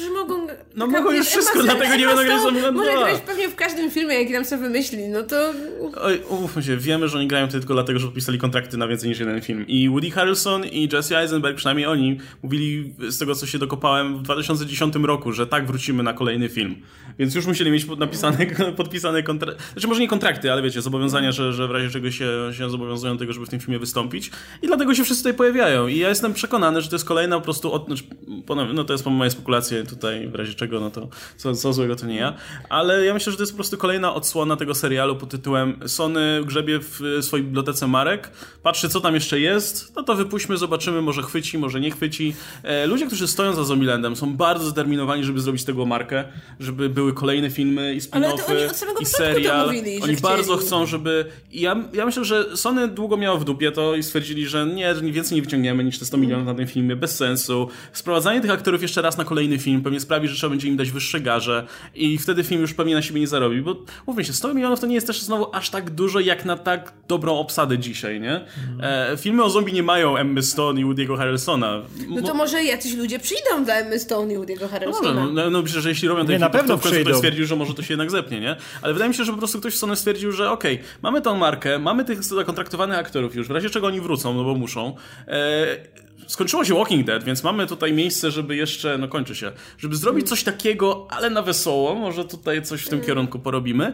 że 0.01 0.11
mogą... 0.11 0.47
No 0.77 0.87
mogą 0.87 1.11
już 1.13 1.27
wszystko, 1.27 1.63
dlatego 1.63 1.97
nie 1.97 2.07
będą 2.07 2.25
grać 2.25 2.43
Zombieland 2.43 2.77
2. 2.77 2.85
Może 2.85 2.99
grać 2.99 3.21
pewnie 3.21 3.49
w 3.49 3.55
każdym 3.55 3.91
filmie, 3.91 4.15
jaki 4.15 4.33
tam 4.33 4.45
sobie 4.45 4.63
wymyśli, 4.63 5.09
no 5.09 5.23
to... 5.23 5.53
Oj, 6.01 6.23
umówmy 6.29 6.63
się, 6.63 6.77
wiemy, 6.77 7.09
że 7.09 7.19
oni 7.19 7.27
grają 7.27 7.49
tylko 7.49 7.75
dlatego, 7.75 7.99
że 7.99 8.07
podpisali 8.07 8.39
kontrakty 8.39 8.77
na 8.77 8.89
więcej 8.89 9.09
niż 9.09 9.19
jeden 9.19 9.43
film. 9.43 9.65
I 9.69 9.89
Woody 9.89 10.11
Harrelson 10.11 10.65
i 10.65 10.89
Jesse 10.93 11.19
Eisenberg, 11.19 11.57
przynajmniej 11.57 11.87
oni, 11.87 12.19
mówili 12.43 12.95
z 13.09 13.19
tego, 13.19 13.35
co 13.35 13.47
się 13.47 13.59
dokopałem 13.59 14.19
w 14.19 14.23
2010 14.23 14.95
roku, 14.95 15.33
że 15.33 15.47
tak 15.47 15.67
wrócimy 15.67 16.03
na 16.03 16.13
kolejny 16.13 16.49
film. 16.49 16.77
Więc 17.19 17.35
już 17.35 17.47
musieli 17.47 17.71
mieć 17.71 17.87
napisane, 17.99 18.47
podpisane 18.77 19.23
kontrakty, 19.31 19.63
znaczy 19.73 19.89
może 19.89 20.01
nie 20.01 20.09
kontrakty, 20.09 20.53
ale 20.53 20.63
wiecie, 20.63 20.83
zobowiązania, 20.83 21.33
że, 21.33 21.53
że 21.53 21.69
w 21.69 21.71
razie 21.71 21.91
czego 21.91 22.11
się, 22.11 22.31
się 22.53 22.71
zobowiązują 22.71 23.19
tego, 23.19 23.33
żeby 23.33 23.47
w 23.47 23.49
tym 23.49 23.61
filmie 23.61 23.79
wystąpić. 23.79 24.31
I 24.63 24.67
dlatego 24.67 24.95
się 24.95 25.05
wszyscy 25.05 25.23
tutaj 25.23 25.37
pojawiają. 25.37 25.87
I 25.87 25.99
ja 25.99 26.09
jestem 26.09 26.35
przekonany, 26.35 26.81
że 26.83 26.89
to 26.89 26.95
jest 26.95 27.05
kolejna 27.05 27.39
po 27.39 27.45
prostu, 27.45 27.73
od, 27.73 27.87
znaczy, 27.87 28.05
ponownie, 28.47 28.75
no 28.75 28.85
to 28.85 28.93
jest 28.93 29.07
moje 29.07 29.31
spekulacje 29.31 29.85
tutaj, 29.91 30.29
w 30.29 30.35
razie 30.35 30.55
czego, 30.55 30.81
no 30.81 30.91
to 30.91 31.09
co, 31.37 31.55
co 31.55 31.73
złego 31.73 31.97
to 31.97 32.07
nie 32.07 32.17
ja. 32.17 32.35
Ale 32.69 33.05
ja 33.05 33.15
myślę, 33.15 33.31
że 33.31 33.37
to 33.37 33.43
jest 33.43 33.53
po 33.53 33.57
prostu 33.57 33.77
kolejna 33.77 34.15
odsłona 34.15 34.57
tego 34.57 34.75
serialu 34.75 35.17
pod 35.17 35.31
tytułem 35.31 35.81
Sony 35.87 36.41
grzebie 36.45 36.79
w 36.83 37.01
swojej 37.21 37.47
bibliotece 37.47 37.87
marek, 37.87 38.31
patrzy 38.63 38.89
co 38.89 39.01
tam 39.01 39.15
jeszcze 39.15 39.41
jest, 39.41 39.93
no 39.97 40.03
to 40.03 40.15
wypuśćmy, 40.15 40.57
zobaczymy, 40.57 41.03
może 41.03 41.23
chwyci, 41.23 41.59
może 41.59 41.81
nie 41.81 41.91
chwyci. 41.91 42.35
E, 42.63 42.87
ludzie, 42.87 43.07
którzy 43.07 43.29
stoją 43.29 43.55
za 43.55 43.65
Zombielandem 43.65 44.17
są 44.17 44.37
bardzo 44.37 44.65
zdeterminowani, 44.65 45.25
żeby 45.25 45.41
zrobić 45.41 45.65
tego 45.65 45.87
markę, 45.87 46.25
żeby 46.61 46.89
były 46.89 47.13
kolejne 47.13 47.51
filmy 47.51 47.95
i 47.95 48.01
spin-offy 48.01 49.01
i 49.01 49.07
serial. 49.07 49.67
Mówili, 49.67 50.03
oni 50.03 50.17
bardzo 50.17 50.57
chcą, 50.57 50.87
żeby... 50.87 51.25
Ja, 51.53 51.85
ja 51.93 52.07
myślę, 52.07 52.25
że 52.25 52.57
Sony 52.57 52.89
długo 52.89 53.17
miało 53.17 53.39
w 53.39 53.45
dupie 53.45 53.73
to 53.73 53.95
i 53.95 54.03
stwierdzili, 54.03 54.47
że 54.47 54.67
nie, 54.67 54.95
więcej 54.95 55.37
nie 55.37 55.43
wyciągniemy 55.43 55.85
niż 55.85 55.99
te 55.99 56.05
100 56.05 56.17
milionów 56.17 56.47
na 56.47 56.55
tym 56.55 56.67
filmie, 56.67 56.97
bez 56.97 57.17
sensu. 57.17 57.69
Sprowadzanie 57.93 58.41
tych 58.41 58.51
aktorów 58.51 58.83
jeszcze 58.83 59.03
raz 59.03 59.19
na 59.19 59.25
kolejny 59.25 59.59
film 59.59 59.80
pewnie 59.83 60.01
sprawi, 60.01 60.29
że 60.29 60.35
trzeba 60.35 60.51
będzie 60.51 60.69
im 60.69 60.77
dać 60.77 60.91
wyższe 60.91 61.21
garze 61.21 61.67
i 61.95 62.19
wtedy 62.19 62.45
film 62.45 62.61
już 62.61 62.75
pewnie 62.75 62.95
na 62.95 63.03
siebie 63.03 63.21
nie 63.21 63.27
zarobi, 63.27 63.63
bo 63.63 63.77
mówmy 64.07 64.25
się, 64.25 64.33
100 64.33 64.55
milionów 64.55 64.81
to 64.81 64.87
nie 64.87 64.95
jest 64.95 65.07
też 65.07 65.23
znowu 65.23 65.55
aż 65.55 65.71
tak 65.71 65.91
dużo, 65.91 66.21
jak 66.21 66.45
na 66.45 66.57
tak 66.57 66.93
dobrą 67.09 67.39
obsadę 67.39 67.79
dzisiaj, 67.79 68.21
nie? 68.21 68.41
E, 68.83 69.17
filmy 69.17 69.45
o 69.45 69.51
zombie 69.51 69.73
nie 69.73 69.83
mają 69.83 70.17
Emmy 70.17 70.43
Stone 70.43 70.81
i 70.81 70.85
Woody'ego 70.85 71.17
Harrelsona. 71.17 71.83
No 72.09 72.23
to 72.23 72.35
może 72.35 72.65
jacyś 72.65 72.95
ludzie 72.95 73.19
przyjdą 73.19 73.65
dla 73.65 73.75
Emmy 73.75 73.99
Stone 73.99 74.35
i 74.35 74.37
Woody'ego 74.37 74.69
Harrelsona. 74.69 75.15
No, 75.15 75.33
no, 75.33 75.51
no 75.51 75.63
myślę, 75.63 75.81
że 75.81 75.89
jeśli 75.89 76.09
robią 76.09 76.27
takie 76.27 76.39
na 76.39 76.51
pewno 76.51 76.79
to 76.79 76.89
ktoś 76.89 77.17
stwierdził, 77.17 77.47
że 77.47 77.57
może 77.57 77.75
to 77.75 77.83
się 77.83 77.95
jednak 77.95 78.11
zepnie, 78.11 78.41
nie? 78.41 78.57
Ale 78.83 78.93
wydaje 78.93 79.09
mi 79.09 79.15
się, 79.15 79.25
że 79.25 79.33
po 79.33 79.39
prostu 79.39 79.61
ktoś 79.61 79.75
w 79.75 79.79
Sony 79.79 79.97
stwierdził, 79.97 80.33
że 80.33 80.51
okej, 80.51 80.75
okay, 80.75 80.87
mamy 81.03 81.23
tą 81.23 81.37
markę, 81.37 81.79
mamy 81.79 82.05
tych 82.05 82.25
zakontraktowanych 82.25 82.99
aktorów 82.99 83.35
już, 83.35 83.49
w 83.49 83.51
razie 83.51 83.71
czego 83.71 83.87
oni 83.87 84.01
wrócą, 84.01 84.35
no 84.35 84.45
bo 84.45 84.55
muszą. 84.55 84.97
E, 85.29 86.01
skończyło 86.27 86.65
się 86.65 86.75
Walking 86.75 87.07
Dead, 87.07 87.25
więc 87.25 87.43
mamy 87.43 87.67
tutaj 87.67 87.93
miejsce, 87.93 88.31
żeby 88.31 88.57
jeszcze, 88.57 88.99
no 88.99 89.09
kończy 89.09 89.35
się, 89.35 89.53
żeby 89.79 89.97
zrobić 89.97 90.29
coś 90.29 90.45
takiego, 90.45 91.07
ale 91.11 91.31
na 91.31 91.43
wesoło, 91.43 91.95
może 91.95 92.25
tutaj 92.25 92.63
coś 92.63 92.83
w 92.83 92.89
tym 92.89 93.01
kierunku 93.01 93.39
porobimy. 93.39 93.93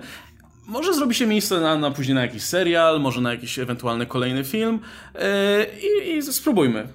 Może 0.67 0.95
zrobi 0.95 1.15
się 1.15 1.27
miejsce 1.27 1.61
na, 1.61 1.79
na 1.79 1.91
później 1.91 2.15
na 2.15 2.23
jakiś 2.23 2.43
serial, 2.43 3.01
może 3.01 3.21
na 3.21 3.31
jakiś 3.31 3.59
ewentualny 3.59 4.07
kolejny 4.07 4.45
film 4.45 4.81
yy, 5.15 5.21
i, 6.07 6.17
i 6.17 6.23
spróbujmy. 6.23 6.89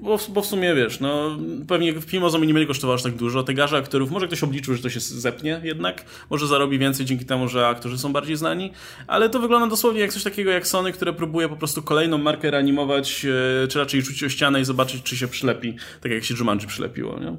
Bo, 0.00 0.18
bo, 0.28 0.42
w 0.42 0.46
sumie 0.46 0.74
wiesz, 0.74 1.00
no 1.00 1.38
pewnie 1.68 2.00
film 2.00 2.24
o 2.24 2.30
zombie 2.30 2.46
nie 2.46 2.54
będzie 2.54 2.66
kosztował 2.66 2.94
aż 2.94 3.02
tak 3.02 3.16
dużo. 3.16 3.42
Te 3.42 3.54
garze 3.54 3.76
aktorów, 3.76 4.10
może 4.10 4.26
ktoś 4.26 4.42
obliczył, 4.42 4.74
że 4.74 4.82
to 4.82 4.90
się 4.90 5.00
zepnie 5.00 5.60
jednak, 5.64 6.04
może 6.30 6.46
zarobi 6.46 6.78
więcej 6.78 7.06
dzięki 7.06 7.24
temu, 7.24 7.48
że 7.48 7.66
aktorzy 7.66 7.98
są 7.98 8.12
bardziej 8.12 8.36
znani, 8.36 8.72
ale 9.06 9.30
to 9.30 9.38
wygląda 9.38 9.66
dosłownie 9.66 10.00
jak 10.00 10.12
coś 10.12 10.22
takiego 10.22 10.50
jak 10.50 10.66
Sony, 10.66 10.92
które 10.92 11.12
próbuje 11.12 11.48
po 11.48 11.56
prostu 11.56 11.82
kolejną 11.82 12.18
markę 12.18 12.50
reanimować, 12.50 13.24
yy, 13.24 13.68
czy 13.68 13.78
raczej 13.78 14.02
rzucić 14.02 14.24
o 14.24 14.28
ścianę 14.28 14.60
i 14.60 14.64
zobaczyć, 14.64 15.02
czy 15.02 15.16
się 15.16 15.28
przylepi, 15.28 15.76
tak 16.00 16.12
jak 16.12 16.24
się 16.24 16.34
Jumanji 16.38 16.66
przylepiło, 16.66 17.18
nie? 17.20 17.36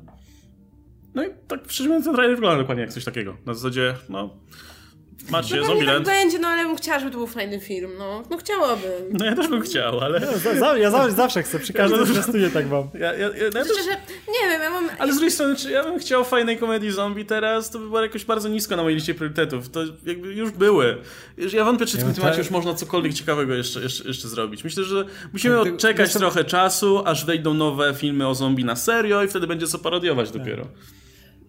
No 1.15 1.23
i 1.23 1.27
tak 1.47 1.59
szczerze 1.67 1.89
mówiąc 1.89 2.05
ten 2.05 2.15
trailer 2.15 2.35
wygląda 2.35 2.57
dokładnie 2.57 2.81
jak 2.81 2.93
coś 2.93 3.05
takiego. 3.05 3.37
Na 3.45 3.53
zasadzie, 3.53 3.95
no 4.09 4.29
Macie 5.31 5.55
no 5.55 5.65
Zombieland. 5.65 6.05
tak 6.05 6.15
będzie, 6.15 6.39
no 6.39 6.47
ale 6.47 6.63
bym 6.63 6.75
chciała, 6.75 6.99
żeby 6.99 7.11
to 7.11 7.17
był 7.17 7.27
fajny 7.27 7.59
film, 7.59 7.91
no. 7.97 8.23
No 8.29 8.37
chciałabym. 8.37 8.91
No 9.11 9.25
ja 9.25 9.35
też 9.35 9.47
bym 9.47 9.61
chciał, 9.61 9.99
ale... 9.99 10.21
Ja, 10.45 10.55
za, 10.55 10.77
ja 10.77 10.91
za, 10.91 11.11
zawsze 11.11 11.43
chcę, 11.43 11.59
przy 11.59 11.73
każdym 11.73 12.05
zwiastunie 12.05 12.49
tak 12.49 12.69
mam. 12.69 12.89
Ja, 12.93 13.13
ja, 13.13 13.13
ja, 13.13 13.27
ja 13.27 13.51
znaczy, 13.51 13.69
też... 13.69 13.85
że, 13.85 13.91
nie 14.27 14.49
wiem, 14.49 14.61
ja 14.61 14.69
mam... 14.69 14.89
Ale 14.99 15.11
z 15.13 15.15
drugiej 15.15 15.31
strony, 15.31 15.55
czy 15.55 15.71
ja 15.71 15.83
bym 15.83 15.99
chciał 15.99 16.23
fajnej 16.23 16.57
komedii 16.57 16.91
zombie 16.91 17.25
teraz, 17.25 17.71
to 17.71 17.79
by 17.79 17.85
było 17.85 18.01
jakoś 18.01 18.25
bardzo 18.25 18.49
nisko 18.49 18.75
na 18.75 18.83
mojej 18.83 18.95
liście 18.95 19.13
priorytetów. 19.13 19.69
To 19.69 19.79
jakby 20.05 20.33
już 20.33 20.51
były. 20.51 20.97
Ja 21.53 21.65
wątpię, 21.65 21.85
czy 21.85 21.97
w 21.97 22.03
tym 22.03 22.13
temacie 22.13 22.37
już 22.37 22.49
można 22.49 22.73
cokolwiek 22.73 23.13
ciekawego 23.13 23.53
jeszcze, 23.53 23.81
jeszcze, 23.81 24.07
jeszcze 24.07 24.27
zrobić. 24.27 24.63
Myślę, 24.63 24.83
że 24.83 25.05
musimy 25.33 25.59
odczekać 25.59 26.13
trochę 26.13 26.43
czasu, 26.43 27.01
aż 27.05 27.25
wejdą 27.25 27.53
nowe 27.53 27.93
filmy 27.93 28.27
o 28.27 28.35
zombie 28.35 28.65
na 28.65 28.75
serio 28.75 29.23
i 29.23 29.27
wtedy 29.27 29.47
będzie 29.47 29.67
co 29.67 29.79
parodiować 29.79 30.31
dopiero. 30.31 30.67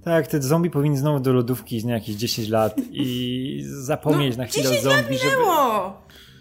Tak, 0.05 0.27
te 0.27 0.43
zombie 0.43 0.71
powinny 0.71 0.99
znowu 0.99 1.21
do 1.21 1.33
lodówki 1.33 1.87
na 1.87 1.93
jakieś 1.93 2.17
10 2.17 2.49
lat 2.49 2.75
i 2.91 3.65
zapomnieć 3.67 4.37
no, 4.37 4.43
na 4.43 4.49
chwilę 4.49 4.71
o 4.71 4.83
zombie. 4.83 5.13
Lat 5.13 5.23
żeby... 5.23 5.37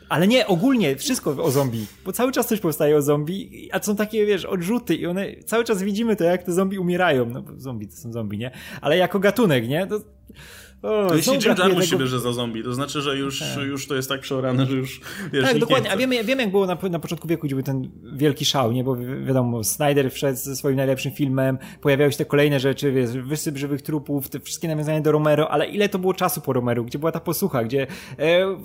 Ale 0.09 0.27
nie, 0.27 0.47
ogólnie 0.47 0.95
wszystko 0.95 1.31
o 1.43 1.51
zombie, 1.51 1.85
bo 2.05 2.11
cały 2.11 2.31
czas 2.31 2.47
coś 2.47 2.59
powstaje 2.59 2.97
o 2.97 3.01
zombie, 3.01 3.69
a 3.73 3.81
są 3.81 3.95
takie, 3.95 4.25
wiesz, 4.25 4.45
odrzuty 4.45 4.95
i 4.95 5.05
one, 5.05 5.25
cały 5.45 5.63
czas 5.63 5.83
widzimy 5.83 6.15
to, 6.15 6.23
jak 6.23 6.43
te 6.43 6.53
zombie 6.53 6.79
umierają, 6.79 7.25
no 7.25 7.43
zombie 7.57 7.87
to 7.87 7.95
są 7.95 8.11
zombie, 8.11 8.37
nie? 8.37 8.51
Ale 8.81 8.97
jako 8.97 9.19
gatunek, 9.19 9.67
nie? 9.67 9.87
To 9.87 9.99
o, 10.81 11.07
to 11.09 11.15
jeśli 11.15 11.33
Jim 11.33 11.55
Jarmusch 11.57 11.85
się 11.85 11.97
bierze 11.97 12.19
za 12.19 12.33
zombie, 12.33 12.63
to 12.63 12.73
znaczy, 12.73 13.01
że 13.01 13.17
już, 13.17 13.39
tak. 13.39 13.63
już 13.63 13.87
to 13.87 13.95
jest 13.95 14.09
tak 14.09 14.21
przeorane, 14.21 14.65
że 14.65 14.75
już 14.75 15.01
wiesz, 15.33 15.43
Tak, 15.43 15.59
dokładnie. 15.59 15.91
A 15.91 15.97
wiemy, 15.97 16.23
wiemy, 16.23 16.41
jak 16.41 16.51
było 16.51 16.65
na, 16.65 16.77
na 16.89 16.99
początku 16.99 17.27
wieku, 17.27 17.47
gdzie 17.47 17.55
był 17.55 17.63
ten 17.63 17.89
wielki 18.13 18.45
szał, 18.45 18.71
nie? 18.71 18.83
Bo 18.83 18.95
wiadomo, 19.25 19.63
Snyder 19.63 20.11
wszedł 20.11 20.37
ze 20.37 20.55
swoim 20.55 20.75
najlepszym 20.75 21.11
filmem, 21.11 21.57
pojawiały 21.81 22.11
się 22.11 22.17
te 22.17 22.25
kolejne 22.25 22.59
rzeczy, 22.59 22.91
wiesz, 22.91 23.11
wysyp 23.11 23.57
żywych 23.57 23.81
trupów, 23.81 24.29
te 24.29 24.39
wszystkie 24.39 24.67
nawiązania 24.67 25.01
do 25.01 25.11
Romero, 25.11 25.51
ale 25.51 25.67
ile 25.67 25.89
to 25.89 25.99
było 25.99 26.13
czasu 26.13 26.41
po 26.41 26.53
Romero, 26.53 26.83
gdzie 26.83 26.99
była 26.99 27.11
ta 27.11 27.19
posłucha, 27.19 27.63
gdzie 27.63 27.87
e, 28.19 28.23
e, 28.23 28.55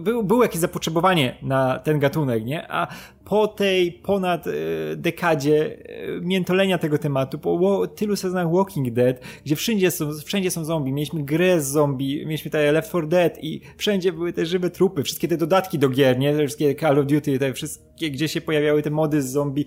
był, 0.00 0.22
było 0.22 0.42
jakieś 0.42 0.60
zapotrzebowanie 0.60 1.38
na 1.42 1.78
ten 1.78 1.98
gatunek, 1.98 2.44
nie? 2.44 2.72
A 2.72 2.88
po 3.24 3.48
tej 3.48 3.92
ponad 3.92 4.46
e, 4.46 4.52
dekadzie 4.96 5.78
e, 5.88 6.20
miętolenia 6.20 6.78
tego 6.78 6.98
tematu, 6.98 7.38
po 7.38 7.86
tylu 7.86 8.16
sezonach 8.16 8.52
Walking 8.52 8.90
Dead, 8.90 9.20
gdzie 9.44 9.56
wszędzie 9.56 9.90
są, 9.90 10.10
wszędzie 10.24 10.50
są 10.50 10.64
zombie, 10.64 10.92
mieliśmy 10.92 11.22
grę 11.22 11.60
z 11.60 11.68
zombie, 11.68 12.26
mieliśmy 12.26 12.50
tutaj 12.50 12.72
Left 12.72 12.88
4 12.88 13.06
Dead 13.06 13.44
i 13.44 13.60
wszędzie 13.76 14.12
były 14.12 14.32
te 14.32 14.46
żywe 14.46 14.70
trupy, 14.70 15.02
wszystkie 15.02 15.28
te 15.28 15.36
dodatki 15.36 15.78
do 15.78 15.88
gier, 15.88 16.18
nie? 16.18 16.36
Wszystkie 16.36 16.74
Call 16.74 16.98
of 16.98 17.06
Duty, 17.06 17.38
te 17.38 17.52
wszystkie, 17.52 18.10
gdzie 18.10 18.28
się 18.28 18.40
pojawiały 18.40 18.82
te 18.82 18.90
mody 18.90 19.22
z 19.22 19.30
zombie. 19.30 19.64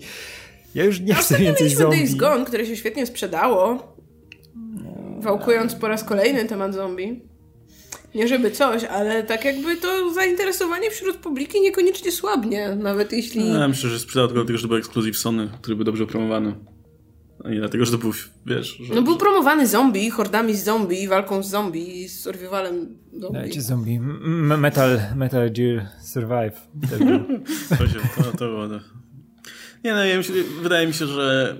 Ja 0.74 0.84
już 0.84 1.00
nie 1.00 1.14
chcę 1.14 1.38
więcej 1.38 1.68
zombie. 1.68 1.96
Days 1.96 2.14
Gone, 2.14 2.44
które 2.44 2.66
się 2.66 2.76
świetnie 2.76 3.06
sprzedało, 3.06 3.78
wałkując 5.18 5.74
po 5.74 5.88
raz 5.88 6.04
kolejny 6.04 6.44
temat 6.44 6.74
zombie. 6.74 7.25
Nie 8.16 8.28
żeby 8.28 8.50
coś, 8.50 8.84
ale 8.84 9.22
tak 9.22 9.44
jakby 9.44 9.76
to 9.76 10.14
zainteresowanie 10.14 10.90
wśród 10.90 11.16
publiki 11.16 11.60
niekoniecznie 11.60 12.12
słabnie, 12.12 12.76
nawet 12.76 13.12
jeśli... 13.12 13.44
No, 13.44 13.60
ja 13.60 13.68
myślę, 13.68 13.90
że 13.90 13.98
sprzedał 13.98 14.28
tylko 14.28 14.40
dlatego, 14.40 14.58
że 14.58 14.62
to 14.62 14.68
był 14.68 14.76
ekskluzyw 14.76 15.16
Sony, 15.16 15.48
który 15.62 15.76
był 15.76 15.84
dobrze 15.84 16.06
promowany. 16.06 16.54
A 17.44 17.50
nie 17.50 17.58
dlatego, 17.58 17.84
że 17.84 17.92
to 17.92 17.98
był, 17.98 18.12
wiesz... 18.46 18.68
Że... 18.68 18.94
No 18.94 19.02
był 19.02 19.16
promowany 19.16 19.66
zombie, 19.66 20.10
hordami 20.10 20.54
z 20.54 20.64
zombie, 20.64 21.08
walką 21.08 21.42
z 21.42 21.48
zombie, 21.48 22.08
z 22.08 22.20
survivalem 22.20 22.98
zombie. 23.12 23.38
Dajcie 23.38 23.62
zombie. 23.62 24.00
Metal, 24.58 25.00
Metal 25.16 25.50
Gear 25.52 25.86
Survive. 26.02 26.60
to, 27.78 27.86
się, 27.86 27.94
to, 28.16 28.38
to 28.38 28.44
było... 28.48 28.68
No. 28.68 28.80
Nie 29.84 29.92
no, 29.92 30.04
ja 30.04 30.16
myślę, 30.16 30.34
wydaje 30.62 30.86
mi 30.86 30.94
się, 30.94 31.06
że 31.06 31.56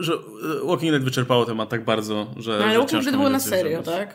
że 0.00 0.12
Walking 0.64 0.92
Dead 0.92 1.04
wyczerpało 1.04 1.44
temat 1.44 1.68
tak 1.68 1.84
bardzo, 1.84 2.34
że. 2.36 2.58
No, 2.58 2.64
ale 2.64 2.78
Walking 2.78 3.04
Dead 3.04 3.16
było 3.16 3.30
na 3.30 3.40
serio, 3.40 3.82
tak? 3.82 4.14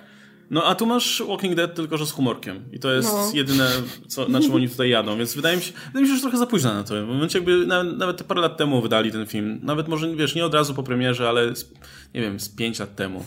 No 0.49 0.63
a 0.63 0.75
tu 0.75 0.86
masz 0.86 1.23
Walking 1.27 1.55
Dead 1.55 1.75
tylko, 1.75 1.97
że 1.97 2.05
z 2.05 2.12
humorkiem. 2.12 2.63
I 2.71 2.79
to 2.79 2.93
jest 2.93 3.10
no. 3.13 3.31
jedyne, 3.34 3.71
co, 4.08 4.27
na 4.29 4.41
czym 4.41 4.53
oni 4.53 4.69
tutaj 4.69 4.89
jadą. 4.89 5.17
Więc 5.17 5.36
wydaje 5.36 5.58
mi 5.58 5.63
się, 5.63 5.73
wydaje 5.88 6.05
mi 6.05 6.10
się, 6.10 6.15
że 6.15 6.21
trochę 6.21 6.38
za 6.38 6.45
późno 6.45 6.73
na 6.73 6.84
to. 6.84 7.05
W 7.05 7.08
momencie 7.08 7.39
jakby 7.39 7.65
nawet, 7.67 7.97
nawet 7.97 8.23
parę 8.23 8.41
lat 8.41 8.58
temu 8.58 8.81
wydali 8.81 9.12
ten 9.12 9.25
film. 9.25 9.60
Nawet 9.63 9.88
może, 9.88 10.15
wiesz, 10.15 10.36
nie 10.36 10.45
od 10.45 10.53
razu 10.53 10.73
po 10.73 10.84
premierze, 10.84 11.29
ale 11.29 11.55
z, 11.55 11.71
nie 12.13 12.21
wiem, 12.21 12.39
z 12.39 12.49
pięć 12.49 12.79
lat 12.79 12.95
temu. 12.95 13.25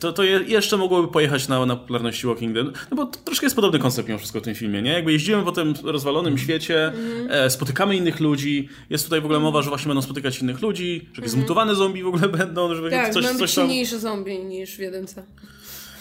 to, 0.00 0.12
to 0.12 0.22
je, 0.22 0.40
jeszcze 0.46 0.76
mogłoby 0.76 1.08
pojechać 1.08 1.48
na, 1.48 1.66
na 1.66 1.76
popularności 1.76 2.26
Walking 2.26 2.54
Dead, 2.54 2.66
no 2.90 2.96
bo 2.96 3.06
troszkę 3.06 3.46
jest 3.46 3.56
podobny 3.56 3.78
koncept 3.78 4.08
mimo 4.08 4.18
wszystko 4.18 4.40
w 4.40 4.42
tym 4.42 4.54
filmie, 4.54 4.82
nie? 4.82 4.92
Jakby 4.92 5.12
jeździmy 5.12 5.42
po 5.42 5.52
tym 5.52 5.74
rozwalonym 5.84 6.38
świecie, 6.38 6.92
e, 7.28 7.50
spotykamy 7.50 7.96
innych 7.96 8.20
ludzi, 8.20 8.68
jest 8.90 9.04
tutaj 9.04 9.20
w 9.20 9.24
ogóle 9.24 9.40
mowa, 9.40 9.62
że 9.62 9.68
właśnie 9.68 9.88
będą 9.88 10.02
spotykać 10.02 10.40
innych 10.40 10.62
ludzi, 10.62 11.08
że 11.12 11.22
jakieś 11.22 11.30
zmutowane 11.30 11.74
zombie 11.74 12.02
w 12.02 12.06
ogóle 12.06 12.28
będą, 12.28 12.74
że 12.74 12.90
Tak, 12.90 13.12
coś, 13.12 13.26
coś 13.26 13.54
tam... 13.54 13.64
silniejsze 13.64 13.98
zombie 13.98 14.38
niż 14.38 14.76
w 14.76 14.78
jedynce. 14.78 15.24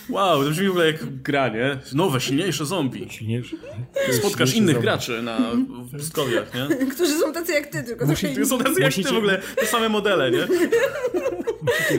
Wow, 0.09 0.43
to 0.43 0.49
brzmi 0.49 0.67
w 0.67 0.69
ogóle 0.69 0.85
jak 0.85 1.21
gra, 1.21 1.49
nie? 1.49 1.77
Nowe, 1.93 2.21
silniejsze 2.21 2.65
zombie. 2.65 3.07
Silniejszy. 3.09 3.57
Spotkasz 4.11 4.21
Silniejszy 4.49 4.57
innych 4.57 4.73
zombie. 4.75 4.81
graczy 4.83 5.21
na 5.21 5.37
pustkowiach, 5.91 6.51
nie? 6.53 6.75
Którzy 6.95 7.13
są 7.19 7.33
tacy 7.33 7.53
jak 7.53 7.67
ty, 7.67 7.83
tylko 7.83 8.05
trochę 8.05 8.35
To 8.35 8.45
są 8.45 8.57
tacy 8.59 8.81
jak 8.81 8.93
ty 8.93 9.03
w 9.03 9.17
ogóle, 9.17 9.41
te 9.59 9.65
same 9.65 9.89
modele, 9.89 10.31
nie? 10.31 10.47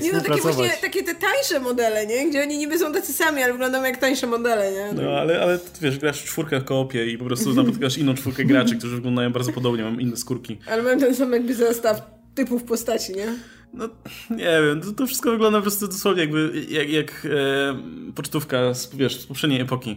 Nie 0.02 0.12
no, 0.12 0.20
takie 0.20 0.40
właśnie, 0.40 0.70
takie 0.80 1.02
te 1.02 1.14
tańsze 1.14 1.60
modele, 1.60 2.06
nie? 2.06 2.30
Gdzie 2.30 2.42
oni 2.42 2.58
niby 2.58 2.78
są 2.78 2.92
tacy 2.92 3.12
sami, 3.12 3.42
ale 3.42 3.52
wyglądają 3.52 3.84
jak 3.84 3.96
tańsze 3.96 4.26
modele, 4.26 4.72
nie? 4.72 5.02
No, 5.02 5.10
ale, 5.10 5.42
ale 5.42 5.58
wiesz, 5.80 5.98
grasz 5.98 6.20
w 6.20 6.24
czwórkę 6.24 6.60
w 6.60 6.64
koopie 6.64 7.06
i 7.06 7.18
po 7.18 7.24
prostu 7.24 7.54
napotykasz 7.54 7.98
inną 7.98 8.14
czwórkę 8.14 8.44
graczy, 8.44 8.76
którzy 8.76 8.96
wyglądają 8.96 9.32
bardzo 9.32 9.52
podobnie, 9.52 9.82
mają 9.84 9.98
inne 9.98 10.16
skórki. 10.16 10.58
Ale 10.66 10.82
mają 10.82 10.98
ten 10.98 11.14
sam 11.14 11.32
jakby 11.32 11.54
zestaw 11.54 12.02
typów 12.34 12.62
postaci, 12.64 13.12
nie? 13.12 13.34
No, 13.74 13.88
nie 14.30 14.62
wiem, 14.66 14.80
to, 14.80 14.92
to 14.92 15.06
wszystko 15.06 15.30
wygląda 15.30 15.58
po 15.58 15.62
prostu 15.62 15.88
dosłownie 15.88 16.20
jakby, 16.20 16.66
jak, 16.68 16.90
jak 16.90 17.26
e, 17.30 18.12
pocztówka 18.14 18.74
z, 18.74 18.96
wiesz, 18.96 19.20
z 19.20 19.26
poprzedniej 19.26 19.60
epoki. 19.60 19.96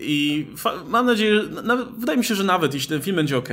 I 0.00 0.46
mam 0.86 1.06
nadzieję, 1.06 1.34
że, 1.34 1.62
nawet, 1.62 1.88
wydaje 1.88 2.18
mi 2.18 2.24
się, 2.24 2.34
że 2.34 2.44
nawet 2.44 2.74
jeśli 2.74 2.88
ten 2.88 3.02
film 3.02 3.16
będzie 3.16 3.36
ok 3.36 3.48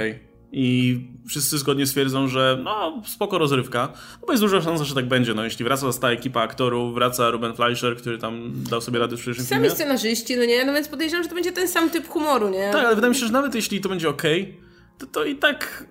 i 0.52 1.00
wszyscy 1.28 1.58
zgodnie 1.58 1.88
stwierdzą, 1.88 2.28
że 2.28 2.60
no, 2.64 3.02
spoko 3.06 3.38
rozrywka, 3.38 3.94
no 4.22 4.28
bo 4.28 4.34
jest 4.34 4.44
duża 4.44 4.62
szansa, 4.62 4.84
że 4.84 4.96
tak 4.96 5.08
będzie. 5.08 5.34
No, 5.34 5.44
jeśli 5.44 5.66
wraca 5.66 5.94
ta 6.02 6.12
ekipa 6.12 6.42
aktorów, 6.42 6.94
wraca 6.94 7.30
Ruben 7.30 7.56
Fleischer, 7.56 7.98
który 7.98 8.18
tam 8.18 8.54
dał 8.70 8.82
sobie 8.82 9.00
radę 9.00 9.18
w 9.18 9.26
pierwszym 9.26 9.46
Sami 9.46 9.62
filmie. 9.62 9.76
scenarzyści, 9.76 10.38
no 10.38 10.46
nie? 10.46 10.66
No 10.66 10.74
więc 10.74 10.88
podejrzewam, 10.88 11.24
że 11.24 11.30
to 11.30 11.36
będzie 11.36 11.52
ten 11.52 11.68
sam 11.68 11.90
typ 11.90 12.08
humoru, 12.08 12.50
nie? 12.50 12.70
Tak, 12.72 12.86
ale 12.86 12.96
wydaje 12.96 13.14
mi 13.14 13.20
się, 13.20 13.26
że 13.26 13.34
nawet 13.34 13.56
jeśli 13.56 13.82
to 13.82 13.90
będzie 13.90 14.10
ok, 14.10 14.24
to, 14.98 15.06
to 15.06 15.24
i 15.24 15.36
tak 15.36 15.86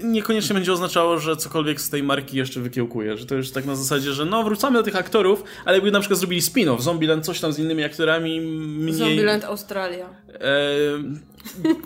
e, 0.00 0.02
niekoniecznie 0.02 0.54
będzie 0.54 0.72
oznaczało, 0.72 1.18
że 1.18 1.36
cokolwiek 1.36 1.80
z 1.80 1.90
tej 1.90 2.02
marki 2.02 2.36
jeszcze 2.36 2.60
wykiełkuje. 2.60 3.16
Że 3.16 3.26
to 3.26 3.34
już 3.34 3.50
tak 3.50 3.64
na 3.64 3.76
zasadzie, 3.76 4.12
że 4.12 4.24
no 4.24 4.42
wrócamy 4.42 4.78
do 4.78 4.82
tych 4.82 4.96
aktorów, 4.96 5.44
ale 5.64 5.76
jakby 5.76 5.90
na 5.90 6.00
przykład 6.00 6.18
zrobili 6.18 6.42
spin-off, 6.42 6.80
Zombieland, 6.80 7.24
coś 7.24 7.40
tam 7.40 7.52
z 7.52 7.58
innymi 7.58 7.84
aktorami, 7.84 8.40
mniej... 8.40 8.94
Zombieland 8.94 9.44
Australia. 9.44 10.06
E, 10.28 10.40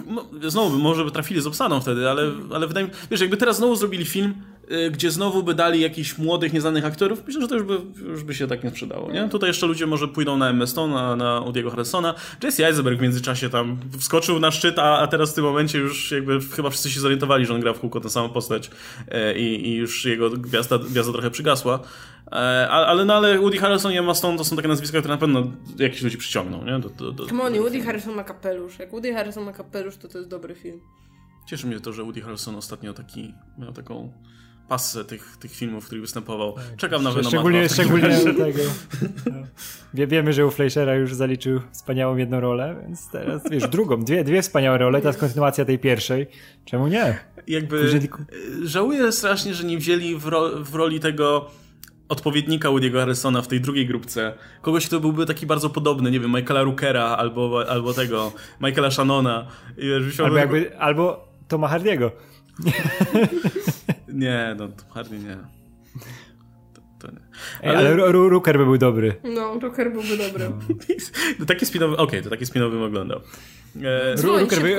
no, 0.07 0.27
znowu, 0.49 0.79
może 0.79 1.05
by 1.05 1.11
trafili 1.11 1.41
z 1.41 1.47
obsadą 1.47 1.81
wtedy, 1.81 2.09
ale, 2.11 2.33
ale 2.55 2.67
wydaje 2.67 2.87
mi 2.87 2.93
się, 2.93 2.99
wiesz, 3.11 3.21
jakby 3.21 3.37
teraz 3.37 3.57
znowu 3.57 3.77
zrobili 3.77 4.05
film, 4.05 4.35
gdzie 4.91 5.11
znowu 5.11 5.43
by 5.43 5.55
dali 5.55 5.81
jakichś 5.81 6.19
młodych, 6.19 6.53
nieznanych 6.53 6.85
aktorów, 6.85 7.23
myślę, 7.27 7.43
że 7.43 7.49
to 7.49 7.55
już 7.55 7.65
by, 7.65 7.81
już 8.05 8.25
by 8.25 8.35
się 8.35 8.47
tak 8.47 8.65
nie 8.65 8.71
sprzedało, 8.71 9.13
nie? 9.13 9.29
Tutaj 9.29 9.51
jeszcze 9.51 9.67
ludzie 9.67 9.87
może 9.87 10.09
pójdą 10.09 10.37
na 10.37 10.51
Emma 10.51 10.67
Stone, 10.67 10.95
na, 10.95 11.17
na 11.17 11.41
Woody'ego 11.41 11.71
Harrisona. 11.71 12.15
Jesse 12.43 12.67
Eisenberg 12.67 12.99
w 12.99 13.03
międzyczasie 13.03 13.51
tam 13.51 13.79
wskoczył 13.99 14.41
na 14.41 14.51
szczyt, 14.51 14.79
a, 14.79 14.99
a 14.99 15.07
teraz 15.07 15.33
w 15.33 15.35
tym 15.35 15.45
momencie 15.45 15.79
już 15.79 16.11
jakby 16.13 16.41
chyba 16.41 16.71
wszyscy 16.71 16.91
się 16.91 17.01
zorientowali, 17.01 17.47
że 17.47 17.55
on 17.55 17.61
gra 17.61 17.73
w 17.73 17.81
kółko 17.81 18.01
tę 18.01 18.11
samą 18.11 18.29
postać 18.29 18.71
e, 19.09 19.39
i, 19.39 19.69
i 19.69 19.75
już 19.75 20.05
jego 20.05 20.31
gwiazda, 20.31 20.79
gwiazda 20.79 21.13
trochę 21.13 21.31
przygasła. 21.31 21.81
E, 22.33 22.69
ale, 22.71 23.05
no, 23.05 23.15
ale 23.15 23.39
Woody 23.39 23.59
Harrelson 23.59 23.93
i 23.93 23.99
Emma 23.99 24.15
Stone 24.15 24.39
to 24.39 24.45
są 24.45 24.57
takie 24.57 24.69
nazwiska, 24.69 24.99
które 24.99 25.15
na 25.15 25.21
pewno 25.21 25.53
jakichś 25.79 26.03
ludzi 26.03 26.19
przyciągną, 26.19 26.65
nie? 26.65 26.79
Do, 26.79 26.89
do, 26.89 27.13
do, 27.13 27.27
Come 27.27 27.43
on, 27.43 27.55
Woody 27.55 27.83
Harrison 27.83 28.15
ma 28.15 28.25
kapelusz. 28.25 28.79
Jak 28.79 28.91
Woody 28.91 29.15
Harrison 29.15 29.45
ma 29.45 29.53
kapelusz, 29.53 29.97
to 29.97 30.09
to 30.09 30.19
jest 30.19 30.31
dobry 30.31 30.55
film. 30.55 30.81
Cieszy 31.47 31.67
mnie 31.67 31.81
to, 31.81 31.93
że 31.93 32.03
Woody 32.03 32.21
Harrelson 32.21 32.57
ostatnio 32.57 32.93
taki 32.95 33.35
miał 33.59 33.73
taką 33.73 34.13
pasę 34.69 35.05
tych, 35.05 35.37
tych 35.37 35.53
filmów, 35.53 35.85
w 35.85 35.87
których 35.87 36.03
występował. 36.03 36.55
Czekam 36.77 37.03
na 37.03 37.11
Venoma 37.11 37.29
Szczególnie, 37.29 37.67
2 37.67 37.75
w 37.75 37.77
takim 37.77 37.99
szczególnie 37.99 38.35
tego. 38.53 38.71
No. 39.27 39.47
Wie, 39.95 40.07
wiemy, 40.07 40.33
że 40.33 40.47
u 40.47 40.51
Fleischera 40.51 40.95
już 40.95 41.15
zaliczył 41.15 41.61
wspaniałą 41.73 42.17
jedną 42.17 42.41
rolę, 42.41 42.77
więc 42.83 43.11
teraz 43.11 43.43
wiesz, 43.51 43.69
drugą, 43.69 44.05
dwie, 44.05 44.25
dwie 44.25 44.43
wspaniałe 44.43 44.79
role, 44.79 45.01
teraz 45.01 45.17
kontynuacja 45.17 45.65
tej 45.65 45.79
pierwszej. 45.79 46.27
Czemu 46.65 46.89
nie? 46.89 47.19
Jakby 47.47 47.83
Później 47.83 48.03
y, 48.63 48.69
żałuję 48.69 49.13
strasznie, 49.13 49.55
że 49.55 49.65
nie 49.65 49.79
wzięli 49.79 50.17
w, 50.17 50.27
ro, 50.27 50.51
w 50.65 50.75
roli 50.75 51.01
tego 51.01 51.51
odpowiednika 52.09 52.69
Woody'ego 52.69 52.99
Harrisona 52.99 53.43
w 53.43 53.49
tej 53.49 53.61
drugiej 53.61 53.87
grupce. 53.87 54.35
Kogoś, 54.63 54.87
kto 54.87 55.01
byłby 55.01 55.27
taki 55.27 55.47
bardzo 55.47 55.71
podobny, 55.71 56.11
nie 56.11 56.21
wiem, 56.21 56.31
Michaela 56.31 56.63
Rookera 56.63 57.05
albo, 57.05 57.69
albo 57.69 57.95
tego, 57.95 58.33
Michaela 58.61 58.91
Shannona. 58.91 59.47
Albo, 60.25 60.37
jakby, 60.37 60.79
albo 60.79 61.29
Toma 61.49 61.69
Hardiego. 61.69 62.13
Nie, 64.15 64.57
no 64.59 64.69
to 64.69 64.85
Hardy 64.95 65.19
nie. 65.19 65.37
To, 66.75 66.81
to 66.99 67.13
nie. 67.13 67.21
Ej, 67.63 67.77
ale 67.77 67.95
Ru- 67.97 68.29
Rooker 68.29 68.59
by 68.59 68.65
był 68.65 68.79
dobry. 68.79 69.15
No, 69.35 69.59
Joker 69.61 69.93
byłby 69.93 70.17
dobry. 70.17 70.51
No, 71.39 71.47
takie 71.47 71.67
spinowy, 71.67 71.97
okej, 71.97 72.23
to 72.23 72.31
takie 72.31 72.47
spinowy 72.47 72.85
oglądał. 72.85 73.21
E, 73.83 74.15
Rooker 74.23 74.59
wy- 74.63 74.77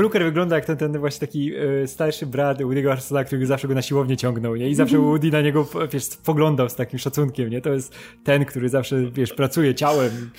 Rooker 0.00 0.24
wygląda 0.30 0.56
jak 0.56 0.64
ten, 0.64 0.76
ten 0.76 0.98
właśnie 0.98 1.20
taki 1.26 1.52
e, 1.56 1.86
starszy 1.86 2.26
brat 2.26 2.58
Woody'ego 2.58 2.88
Harrisona, 2.88 3.24
który 3.24 3.46
zawsze 3.46 3.68
go 3.68 3.74
na 3.74 3.82
siłownię 3.82 4.16
ciągnął, 4.16 4.56
nie? 4.56 4.68
I 4.68 4.74
zawsze 4.74 4.98
Woody 5.08 5.30
na 5.30 5.40
niego, 5.40 5.66
wiesz, 5.92 6.04
poglądał 6.24 6.68
z 6.68 6.74
takim 6.74 6.98
szacunkiem, 6.98 7.50
nie? 7.50 7.60
To 7.60 7.72
jest 7.72 7.94
ten, 8.24 8.44
który 8.44 8.68
zawsze, 8.68 9.10
wiesz, 9.10 9.32
pracuje 9.32 9.74
ciałem. 9.74 10.30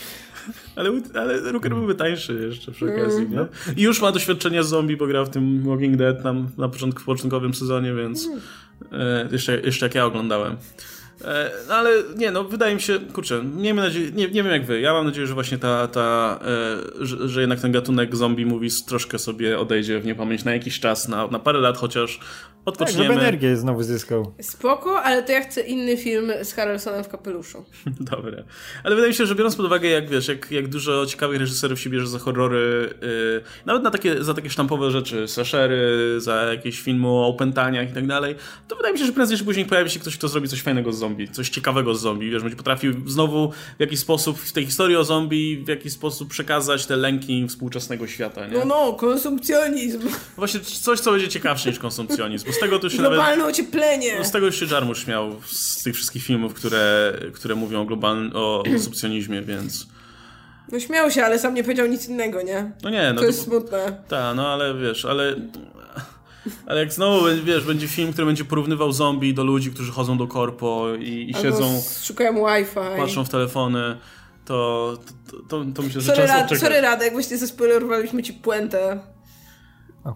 Ale, 0.76 0.92
ale 1.16 1.52
Rooker 1.52 1.74
byłby 1.76 1.96
tańszy 1.96 2.48
jeszcze 2.50 2.72
przy 2.72 2.94
okazji, 2.94 3.30
nie? 3.30 3.46
I 3.76 3.82
już 3.82 4.02
ma 4.02 4.12
doświadczenie 4.12 4.64
z 4.64 4.68
zombie, 4.68 4.98
bo 4.98 5.08
grał 5.08 5.26
w 5.26 5.30
tym 5.30 5.64
Walking 5.64 5.96
Dead 5.98 6.24
tam 6.24 6.50
na 6.58 6.70
początku, 6.70 7.02
w 7.02 7.06
początkowym 7.06 7.54
sezonie, 7.54 7.94
więc 7.94 8.30
e, 8.92 9.28
jeszcze, 9.32 9.62
jeszcze 9.62 9.86
jak 9.86 9.96
ja 9.96 10.06
oglądałem. 10.06 10.58
E, 11.26 11.52
no 11.68 11.74
ale 11.74 11.92
nie, 12.16 12.32
no 12.32 12.44
wydaje 12.44 12.76
mi 12.76 12.82
się, 12.82 13.00
kurczę, 13.00 13.44
miejmy 13.44 13.82
nadzieję, 13.82 14.12
nie, 14.12 14.28
nie 14.28 14.44
wiem 14.44 14.52
jak 14.52 14.66
wy, 14.66 14.82
ja 14.82 14.94
mam 14.94 15.06
nadzieję, 15.06 15.28
że 15.28 15.34
właśnie 15.34 15.58
ta, 15.58 15.88
ta 15.88 16.40
e, 17.00 17.06
że, 17.06 17.30
że 17.30 17.42
jednak 17.42 17.60
ten 17.60 17.72
gatunek 17.72 18.16
zombie 18.16 18.46
movies 18.46 18.86
troszkę 18.86 19.20
sobie 19.20 19.60
odejdzie 19.60 20.00
w 20.00 20.06
niepamięć 20.06 20.44
na 20.44 20.54
jakiś 20.54 20.80
czas, 20.80 21.08
na, 21.08 21.28
na 21.28 21.40
parę 21.40 21.60
lat 21.60 21.78
chociaż, 21.78 22.18
Tak, 22.18 22.28
odpoczniemy. 22.66 23.04
żeby 23.04 23.20
energię 23.20 23.58
znowu 23.58 23.84
zyskał. 23.84 24.34
Spoko, 24.42 25.02
ale 25.04 25.24
to 25.24 25.32
ja 25.32 25.42
chcę 25.42 25.62
inny 25.62 25.98
film 25.98 26.32
z 26.44 26.54
Harrelsonem 26.54 27.04
w 27.04 27.08
kapeluszu. 27.08 27.66
Dobre. 28.12 28.44
Ale 28.84 28.96
wydaje 28.96 29.12
mi 29.12 29.16
się, 29.18 29.26
że 29.26 29.36
biorąc 29.36 29.56
pod 29.56 29.66
uwagę, 29.66 29.90
jak 29.90 30.10
wiesz, 30.10 30.28
jak, 30.28 30.52
jak 30.52 30.68
dużo 30.68 31.06
ciekawych 31.06 31.40
reżyserów 31.40 31.80
się 31.80 31.90
bierze 31.90 32.08
za 32.08 32.20
horrory, 32.20 32.90
yy, 33.02 33.42
nawet 33.66 33.84
na 33.84 33.92
takie, 33.92 34.24
za 34.24 34.34
takie 34.34 34.50
sztampowe 34.50 34.92
rzeczy, 34.92 35.28
slashery, 35.28 36.16
za 36.18 36.36
jakieś 36.44 36.82
filmy 36.82 37.08
o 37.08 37.28
opętaniach 37.28 37.92
i 37.92 37.94
tak 37.94 38.08
dalej, 38.08 38.36
to 38.68 38.76
wydaje 38.76 38.94
mi 38.94 39.00
się, 39.00 39.06
że 39.06 39.12
prędzej 39.12 39.38
czy 39.38 39.46
później 39.46 39.66
pojawi 39.66 39.90
się 39.90 40.00
ktoś, 40.00 40.18
kto 40.18 40.28
zrobi 40.28 40.48
coś 40.48 40.62
fajnego 40.62 40.94
z 40.94 40.98
zombie, 40.98 41.11
coś 41.32 41.50
ciekawego 41.50 41.96
z 41.96 42.02
zombie, 42.02 42.30
wiesz, 42.30 42.42
będzie 42.42 42.58
potrafił 42.58 43.10
znowu 43.10 43.52
w 43.78 43.80
jakiś 43.80 44.00
sposób 44.00 44.40
w 44.40 44.52
tej 44.52 44.66
historii 44.66 44.96
o 44.96 45.04
zombie 45.04 45.64
w 45.66 45.68
jakiś 45.68 45.94
sposób 45.94 46.30
przekazać 46.30 46.86
te 46.86 46.96
lęki 46.96 47.48
współczesnego 47.48 48.08
świata, 48.08 48.48
nie? 48.48 48.58
No, 48.58 48.66
no, 48.66 48.94
konsumpcjonizm, 48.94 50.00
Właśnie 50.38 50.60
coś, 50.60 51.00
co 51.00 51.12
będzie 51.12 51.28
ciekawsze 51.28 51.70
niż 51.70 51.80
konsumpcjonizm, 51.80 52.48
bo 52.48 52.54
z 52.54 52.60
tego 52.60 52.80
to 52.80 52.90
się 52.90 53.02
nawet... 53.02 53.18
globalne 53.18 53.46
ocieplenie. 53.46 54.16
No 54.20 54.26
z 54.26 54.32
tego 54.32 54.46
już 54.46 54.60
się 54.60 54.66
Jarmusz 54.66 55.06
śmiał 55.06 55.42
z 55.46 55.84
tych 55.84 55.96
wszystkich 55.96 56.24
filmów, 56.24 56.54
które, 56.54 57.14
które 57.34 57.56
mówią 57.56 57.82
o 57.82 57.86
globalnym, 57.86 58.32
o 58.36 58.64
konsumpcjonizmie, 58.66 59.42
więc... 59.42 59.88
No 60.72 60.80
śmiał 60.80 61.12
się, 61.12 61.26
ale 61.26 61.40
sam 61.40 61.54
nie 61.54 61.64
powiedział 61.64 61.88
nic 61.88 62.10
innego, 62.10 62.42
nie? 62.42 62.72
No 62.84 62.90
nie, 62.90 63.14
no 63.14 63.22
To 63.22 63.28
jest 63.28 63.44
smutne. 63.44 64.04
Tak, 64.08 64.36
no 64.36 64.48
ale 64.48 64.76
wiesz, 64.76 65.06
ale... 65.06 65.36
Ale 66.66 66.80
jak 66.80 66.94
znowu, 66.94 67.26
wiesz, 67.44 67.66
będzie 67.66 67.88
film, 67.88 68.14
który 68.14 68.26
będzie 68.28 68.46
porównywał 68.46 68.92
zombie 68.92 69.34
do 69.34 69.44
ludzi, 69.44 69.72
którzy 69.72 69.92
chodzą 69.92 70.18
do 70.18 70.28
korpo 70.28 70.88
i, 71.00 71.28
i 71.30 71.34
siedzą, 71.42 71.82
szukają 72.04 72.34
Wi-Fi. 72.34 72.98
patrzą 72.98 73.26
w 73.26 73.30
telefony, 73.30 73.98
to, 74.46 74.98
to, 75.32 75.38
to, 75.38 75.66
to 75.76 75.82
myślę, 75.82 76.02
że 76.02 76.08
Sorry, 76.08 76.18
czas 76.22 76.30
Rad, 76.30 76.44
odczekać. 76.44 76.62
sorry 76.62 76.82
Radek, 76.82 77.14
właśnie 77.14 77.38
zaspoilerowaliśmy 77.38 78.24
ci 78.24 78.34
puentę. 78.34 79.00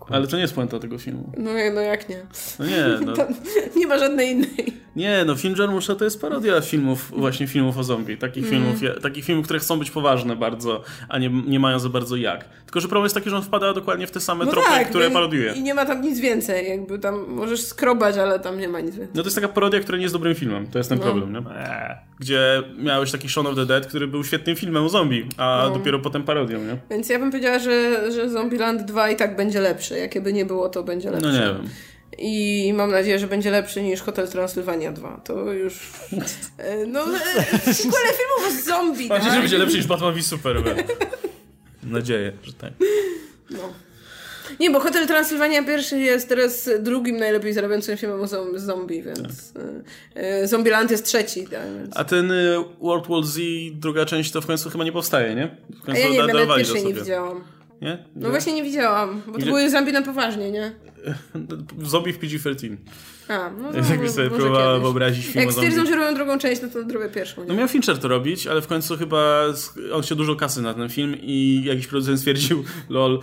Ale 0.10 0.28
to 0.28 0.36
nie 0.36 0.42
jest 0.42 0.54
puenta 0.54 0.80
tego 0.80 0.98
filmu. 0.98 1.32
No, 1.38 1.52
no 1.74 1.82
jak 1.82 2.10
nie? 2.10 2.26
No 2.60 2.66
nie, 2.66 2.86
no, 3.06 3.14
Tam 3.18 3.28
nie 3.76 3.88
ma 3.88 3.98
żadnej 3.98 4.32
innej. 4.32 4.85
Nie, 4.96 5.24
no 5.26 5.36
film 5.36 5.56
Jarmusza 5.60 5.96
to 5.96 6.04
jest 6.06 6.22
parodia 6.22 6.62
filmów, 6.62 7.12
właśnie 7.18 7.48
filmów 7.48 7.78
o 7.78 7.84
zombie. 7.84 8.18
Takich, 8.18 8.48
Mm. 8.54 8.76
filmów, 8.78 9.02
takich 9.02 9.26
filmów, 9.26 9.46
które 9.46 9.60
chcą 9.60 9.80
być 9.80 9.92
poważne 9.92 10.36
bardzo, 10.36 10.84
a 11.10 11.18
nie, 11.20 11.30
nie 11.30 11.60
mają 11.60 11.80
za 11.80 11.90
bardzo 11.90 12.16
jak. 12.16 12.46
Tylko, 12.66 12.80
że 12.82 12.88
problem 12.88 13.04
jest 13.06 13.16
taki, 13.16 13.30
że 13.30 13.36
on 13.38 13.44
wpada 13.44 13.74
dokładnie 13.74 14.08
w 14.08 14.12
te 14.12 14.20
same 14.20 14.46
No 14.46 14.52
tropy, 14.52 14.68
tak, 14.70 14.90
które 14.90 15.04
więc- 15.04 15.14
parodiuje. 15.14 15.54
I 15.54 15.64
nie 15.64 15.74
ma 15.74 15.86
tam 15.86 16.02
nic 16.02 16.20
więcej, 16.20 16.70
jakby 16.70 17.00
tam 17.00 17.26
możesz 17.28 17.62
skrobać, 17.62 18.18
ale 18.18 18.40
tam 18.40 18.60
nie 18.60 18.68
ma 18.70 18.80
nic 18.80 18.96
więcej. 18.96 19.16
No 19.16 19.22
to 19.24 19.28
jest 19.28 19.36
taka 19.36 19.48
parodia, 19.48 19.80
która 19.80 19.98
nie 19.98 20.04
jest 20.04 20.16
dobrym 20.16 20.36
filmem. 20.36 20.68
To 20.68 20.78
jest 20.78 20.90
ten 20.90 20.98
No. 21.00 21.04
problem, 21.04 21.34
nie? 21.34 21.42
Gdzie 22.20 22.64
miałeś 22.78 23.12
taki 23.12 23.30
Shaun 23.30 23.48
of 23.48 23.56
the 23.56 23.66
Dead, 23.66 23.86
który 23.88 24.08
był 24.08 24.24
świetnym 24.24 24.56
filmem 24.56 24.84
o 24.84 24.90
zombie, 24.90 25.26
a 25.38 25.64
No. 25.68 25.74
dopiero 25.78 26.00
potem 26.00 26.24
parodią, 26.24 26.58
nie? 26.60 26.78
Więc 26.90 27.10
ja 27.10 27.20
bym 27.20 27.32
powiedziała, 27.32 27.60
że, 27.60 28.12
że 28.12 28.30
Zombieland 28.30 28.82
2 28.82 29.10
i 29.10 29.16
tak 29.16 29.36
będzie 29.36 29.62
lepszy. 29.62 29.98
Jakie 29.98 30.22
by 30.22 30.34
nie 30.34 30.46
było, 30.46 30.70
to 30.70 30.84
będzie 30.84 31.12
lepszy. 31.12 31.28
No 31.28 31.34
nie 31.34 31.40
wiem. 31.40 31.70
I 32.18 32.74
mam 32.76 32.92
nadzieję, 32.92 33.20
że 33.20 33.28
będzie 33.28 33.52
lepszy 33.52 33.82
niż 33.82 34.02
Hotel 34.02 34.28
Transylwania 34.28 34.92
2. 34.92 35.22
To 35.24 35.54
już... 35.54 35.92
E, 36.58 36.86
No, 36.86 37.02
e, 37.02 37.74
sequele 37.74 38.14
filmów 38.14 38.48
o 38.48 38.64
zombie, 38.66 39.08
Mam 39.08 39.18
nadzieję, 39.18 39.24
że 39.24 39.32
tak? 39.32 39.40
Będzie 39.42 39.58
lepszy 39.58 39.78
niż 39.78 39.88
Batman 39.88 40.14
v 40.14 40.22
Superman. 40.24 40.76
Nadzieję, 41.84 42.32
że 42.44 42.54
tak. 42.54 42.74
No. 43.50 43.74
Nie, 44.60 44.72
bo 44.72 44.80
Hotel 44.80 45.08
Transylwania 45.08 45.64
pierwszy 45.64 46.00
jest 46.00 46.30
teraz 46.30 46.70
drugim 46.80 47.18
najlepiej 47.18 47.54
zarabiającym 47.54 47.98
filmem 47.98 48.20
zom- 48.28 48.60
zombie, 48.60 49.02
więc 49.04 49.54
tak. 49.54 49.64
y, 50.44 50.48
Zombieland 50.48 50.92
jest 50.92 51.06
trzeci. 51.06 51.44
Tak, 51.48 51.62
więc... 51.80 51.98
A 51.98 52.04
ten 52.04 52.32
y, 52.32 52.56
World 52.82 53.08
War 53.08 53.24
Z, 53.24 53.40
druga 53.74 54.06
część, 54.06 54.32
to 54.32 54.42
w 54.42 54.46
końcu 54.46 54.70
chyba 54.70 54.84
nie 54.84 54.92
powstaje, 54.92 55.36
nie? 55.36 55.58
W 55.86 55.90
A 55.90 55.98
ja 55.98 56.10
nie, 56.10 56.18
da- 56.18 56.28
nawet 56.28 56.56
pierwszej 56.58 56.86
nie 56.86 56.94
widziałam. 56.94 57.44
Nie? 57.82 58.06
No 58.16 58.30
właśnie 58.30 58.54
nie 58.54 58.64
widziałam, 58.64 59.22
bo 59.26 59.32
to 59.32 59.38
Gdzie- 59.38 59.46
były 59.48 59.70
zombie 59.70 59.92
na 59.92 60.02
poważnie, 60.02 60.52
nie? 60.52 60.76
Zombie 61.92 62.14
w 62.14 62.20
PG-13. 62.20 62.78
A, 63.28 63.50
no, 63.62 63.72
no 63.72 63.78
Jakbyś 63.90 64.12
sobie 64.12 64.30
może 64.30 64.42
próbowała 64.42 64.68
kiedyś. 64.68 64.82
wyobrazić 64.84 65.26
film 65.26 65.40
Jak 65.46 65.52
zombie. 65.54 65.70
stwierdzą, 65.72 65.92
że 65.92 65.98
robią 66.00 66.16
drugą 66.16 66.38
część, 66.38 66.62
no 66.62 66.68
to 66.70 66.90
zrobię 66.90 67.10
pierwszą. 67.10 67.42
Nie? 67.42 67.48
No 67.48 67.54
miał 67.56 67.68
Fincher 67.68 67.98
to 67.98 68.08
robić, 68.08 68.48
ale 68.48 68.62
w 68.62 68.68
końcu 68.68 68.98
chyba 68.98 69.54
z- 69.54 69.74
on 69.94 70.04
się 70.04 70.16
dużo 70.16 70.36
kasy 70.36 70.62
na 70.62 70.74
ten 70.74 70.90
film 70.90 71.16
i 71.22 71.62
jakiś 71.66 71.88
producent 71.88 72.20
stwierdził 72.20 72.64
lol 72.90 73.20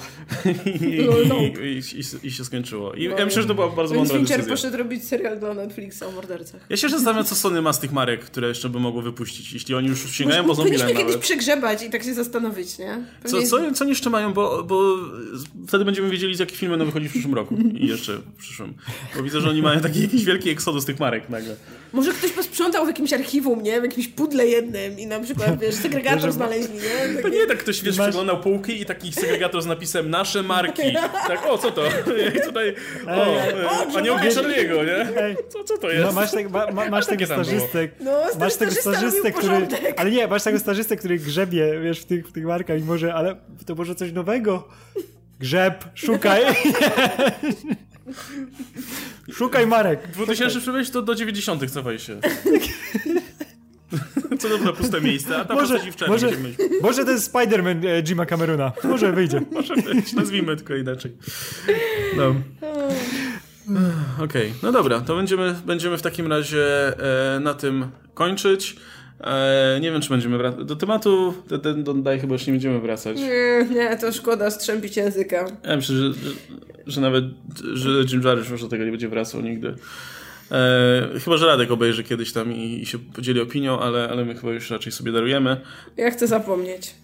i, 0.81 0.97
Lol, 0.97 1.27
no. 1.29 1.37
i, 1.37 1.43
i, 1.63 1.79
i, 1.79 2.27
i 2.27 2.31
się 2.31 2.45
skończyło. 2.45 2.93
I 2.95 3.03
ja 3.05 3.25
myślę, 3.25 3.43
że 3.43 3.49
to 3.49 3.55
była 3.55 3.69
bardzo 3.69 3.95
mądra 3.95 4.17
Fincher 4.17 4.37
decyzja. 4.37 4.57
poszedł 4.57 4.77
robić 4.77 5.05
serial 5.05 5.39
dla 5.39 5.55
Netflixa 5.55 6.03
o 6.03 6.13
mordercach. 6.13 6.61
Ja 6.71 6.77
się 6.77 6.89
zastanawiam, 6.89 7.25
co 7.25 7.35
Sony 7.35 7.63
ma 7.63 7.73
z 7.73 7.81
tych 7.81 7.93
marek, 7.93 8.25
które 8.25 8.49
jeszcze 8.49 8.69
by 8.69 8.81
mogło 8.81 9.03
wypuścić, 9.03 9.53
jeśli 9.53 9.75
oni 9.75 9.89
już 9.89 10.11
sięgają 10.11 10.43
po 10.43 10.49
Może 10.49 10.63
powinniśmy 10.63 10.95
kiedyś 10.95 11.17
przegrzebać 11.17 11.83
i 11.83 11.91
tak 11.91 12.03
się 12.03 12.15
zastanowić, 12.15 12.79
nie? 12.79 13.05
Co, 13.25 13.31
Pewnie- 13.33 13.47
co, 13.47 13.73
co 13.75 13.85
jeszcze 13.85 14.11
mają, 14.11 14.33
bo, 14.33 14.63
bo 14.63 14.97
wtedy 15.69 15.85
będziemy 15.85 16.11
wiedzieli, 16.11 16.35
z 16.35 16.39
jakie 16.39 16.57
filmy 16.57 16.73
będą 16.73 16.87
wychodzić 16.87 17.09
w 17.09 17.13
przyszłym 17.13 17.35
roku 17.35 17.57
i 17.75 17.87
jeszcze 17.87 18.17
w 18.19 18.33
przyszłym. 18.39 18.75
Bo 19.17 19.23
widzę, 19.23 19.41
że 19.41 19.51
oni 19.51 19.63
mają 19.63 19.81
taki 19.93 20.03
jakiś 20.03 20.25
wielki 20.25 20.51
eksodus 20.51 20.85
tych 20.85 21.01
marek 21.01 21.29
nagle. 21.29 21.57
Może 21.93 22.13
ktoś 22.13 22.31
posprzątał 22.31 22.85
w 22.85 22.89
jakimś 22.89 23.13
archiwum, 23.13 23.63
nie? 23.63 23.81
W 23.81 23.85
jakimś 23.85 24.09
pudle 24.09 24.47
jednym 24.47 24.99
i 24.99 25.07
na 25.07 25.21
przykład, 25.21 25.61
wiesz, 25.61 25.75
segregator 25.75 26.33
znaleźli, 26.33 26.75
nie? 26.75 27.17
To 27.17 27.23
Takie... 27.23 27.37
nie 27.37 27.47
tak 27.47 27.59
ktoś, 27.59 27.83
wiesz, 27.83 27.99
Masz- 27.99 28.07
przeglądał 28.07 28.41
półki 28.41 28.81
i 28.81 28.87
taki 28.87 29.13
segregator 29.13 29.63
z 29.63 29.67
napisem 29.67 30.11
nasze 30.11 30.43
marki. 30.43 30.83
Tak, 31.29 31.47
o, 31.47 31.59
co 31.59 31.71
to? 31.71 31.83
I 32.39 32.41
tutaj, 32.41 32.75
o, 33.07 33.27
Ej, 33.27 33.55
a 33.97 34.01
nie 34.01 34.11
Charlie'ego, 34.11 34.87
nie? 34.87 35.07
Co, 35.49 35.65
co 35.65 35.79
to 35.79 35.87
No, 35.87 35.93
jest? 35.93 36.15
masz, 36.15 36.31
tak, 36.33 36.51
ma, 36.51 36.71
ma, 36.71 36.89
masz 36.89 37.07
tego 37.07 37.27
stażystę, 37.27 37.89
No, 38.01 38.13
masz 38.39 38.57
tego 38.57 38.73
stażystę, 38.73 39.33
który, 39.33 39.69
ale 39.97 40.11
nie, 40.11 40.29
masz 40.29 40.43
tego 40.43 40.59
stażystę, 40.59 40.97
który 40.97 41.19
grzebie, 41.19 41.81
wiesz, 41.81 42.01
w 42.01 42.05
tych, 42.05 42.29
w 42.29 42.33
tych 42.33 42.45
markach 42.45 42.81
i 42.81 42.85
może, 42.85 43.15
ale 43.15 43.37
to 43.67 43.75
może 43.75 43.95
coś 43.95 44.13
nowego. 44.13 44.69
Grzeb, 45.41 45.85
szukaj. 45.95 46.43
szukaj 49.39 49.67
marek. 49.67 50.09
2000 50.13 50.61
przywieźć 50.61 50.91
to 50.91 51.03
do 51.03 51.15
90 51.15 51.71
cofaj 51.71 51.99
się. 51.99 52.21
Co 54.39 54.49
to 54.49 54.59
za 54.59 54.73
puste 54.73 55.01
miejsce, 55.01 55.37
a 55.37 55.45
tam 55.45 55.57
Może, 55.57 55.79
może, 56.09 56.29
może 56.83 57.05
ten 57.05 57.17
Spider-Man 57.17 57.87
e, 57.87 58.03
Jima 58.03 58.27
Camerona. 58.27 58.73
Może 58.85 59.13
wyjdzie. 59.13 59.41
Może 59.53 59.77
być, 59.77 60.13
nazwijmy 60.13 60.57
tylko 60.57 60.77
inaczej. 60.77 61.17
No. 62.17 62.35
Okej, 64.25 64.55
no 64.63 64.73
dobra, 64.73 65.01
to 65.01 65.17
będziemy, 65.17 65.55
będziemy 65.67 65.97
w 65.97 66.03
takim 66.03 66.27
razie 66.27 66.67
e, 67.37 67.41
na 67.41 67.55
tym 67.55 67.87
kończyć. 68.15 68.77
E, 69.21 69.79
nie 69.81 69.91
wiem, 69.93 70.01
czy 70.01 70.09
będziemy 70.09 70.39
wracać. 70.39 70.65
Do 70.65 70.77
tematu 70.77 71.35
do, 71.49 71.59
do, 71.59 71.75
do 71.75 71.95
Daj 71.95 72.21
chyba 72.21 72.33
już 72.33 72.47
nie 72.47 72.53
będziemy 72.53 72.81
wracać. 72.81 73.19
Nie, 73.19 73.67
nie, 73.71 73.97
to 73.97 74.13
szkoda 74.13 74.51
strzępić 74.51 74.97
języka. 74.97 75.47
Ja 75.65 75.77
myślę, 75.77 75.97
że, 75.97 76.13
że, 76.13 76.31
że 76.87 77.01
nawet 77.01 77.25
że 77.75 77.91
Jim 78.13 78.23
Jarmusch 78.23 78.51
już 78.51 78.63
do 78.63 78.69
tego 78.69 78.85
nie 78.85 78.91
będzie 78.91 79.09
wracał 79.09 79.41
nigdy. 79.41 79.75
E, 80.51 81.21
chyba, 81.25 81.37
że 81.37 81.47
Radek 81.47 81.71
obejrzy 81.71 82.05
kiedyś 82.05 82.33
tam 82.33 82.53
i, 82.53 82.83
i 82.83 82.87
się 82.87 82.99
podzieli 82.99 83.41
opinią, 83.41 83.81
ale, 83.81 84.09
ale 84.09 84.25
my 84.25 84.35
chyba 84.35 84.53
już 84.53 84.71
raczej 84.71 84.93
sobie 84.93 85.13
darujemy. 85.13 85.61
Ja 85.97 86.11
chcę 86.11 86.27
zapomnieć. 86.27 86.95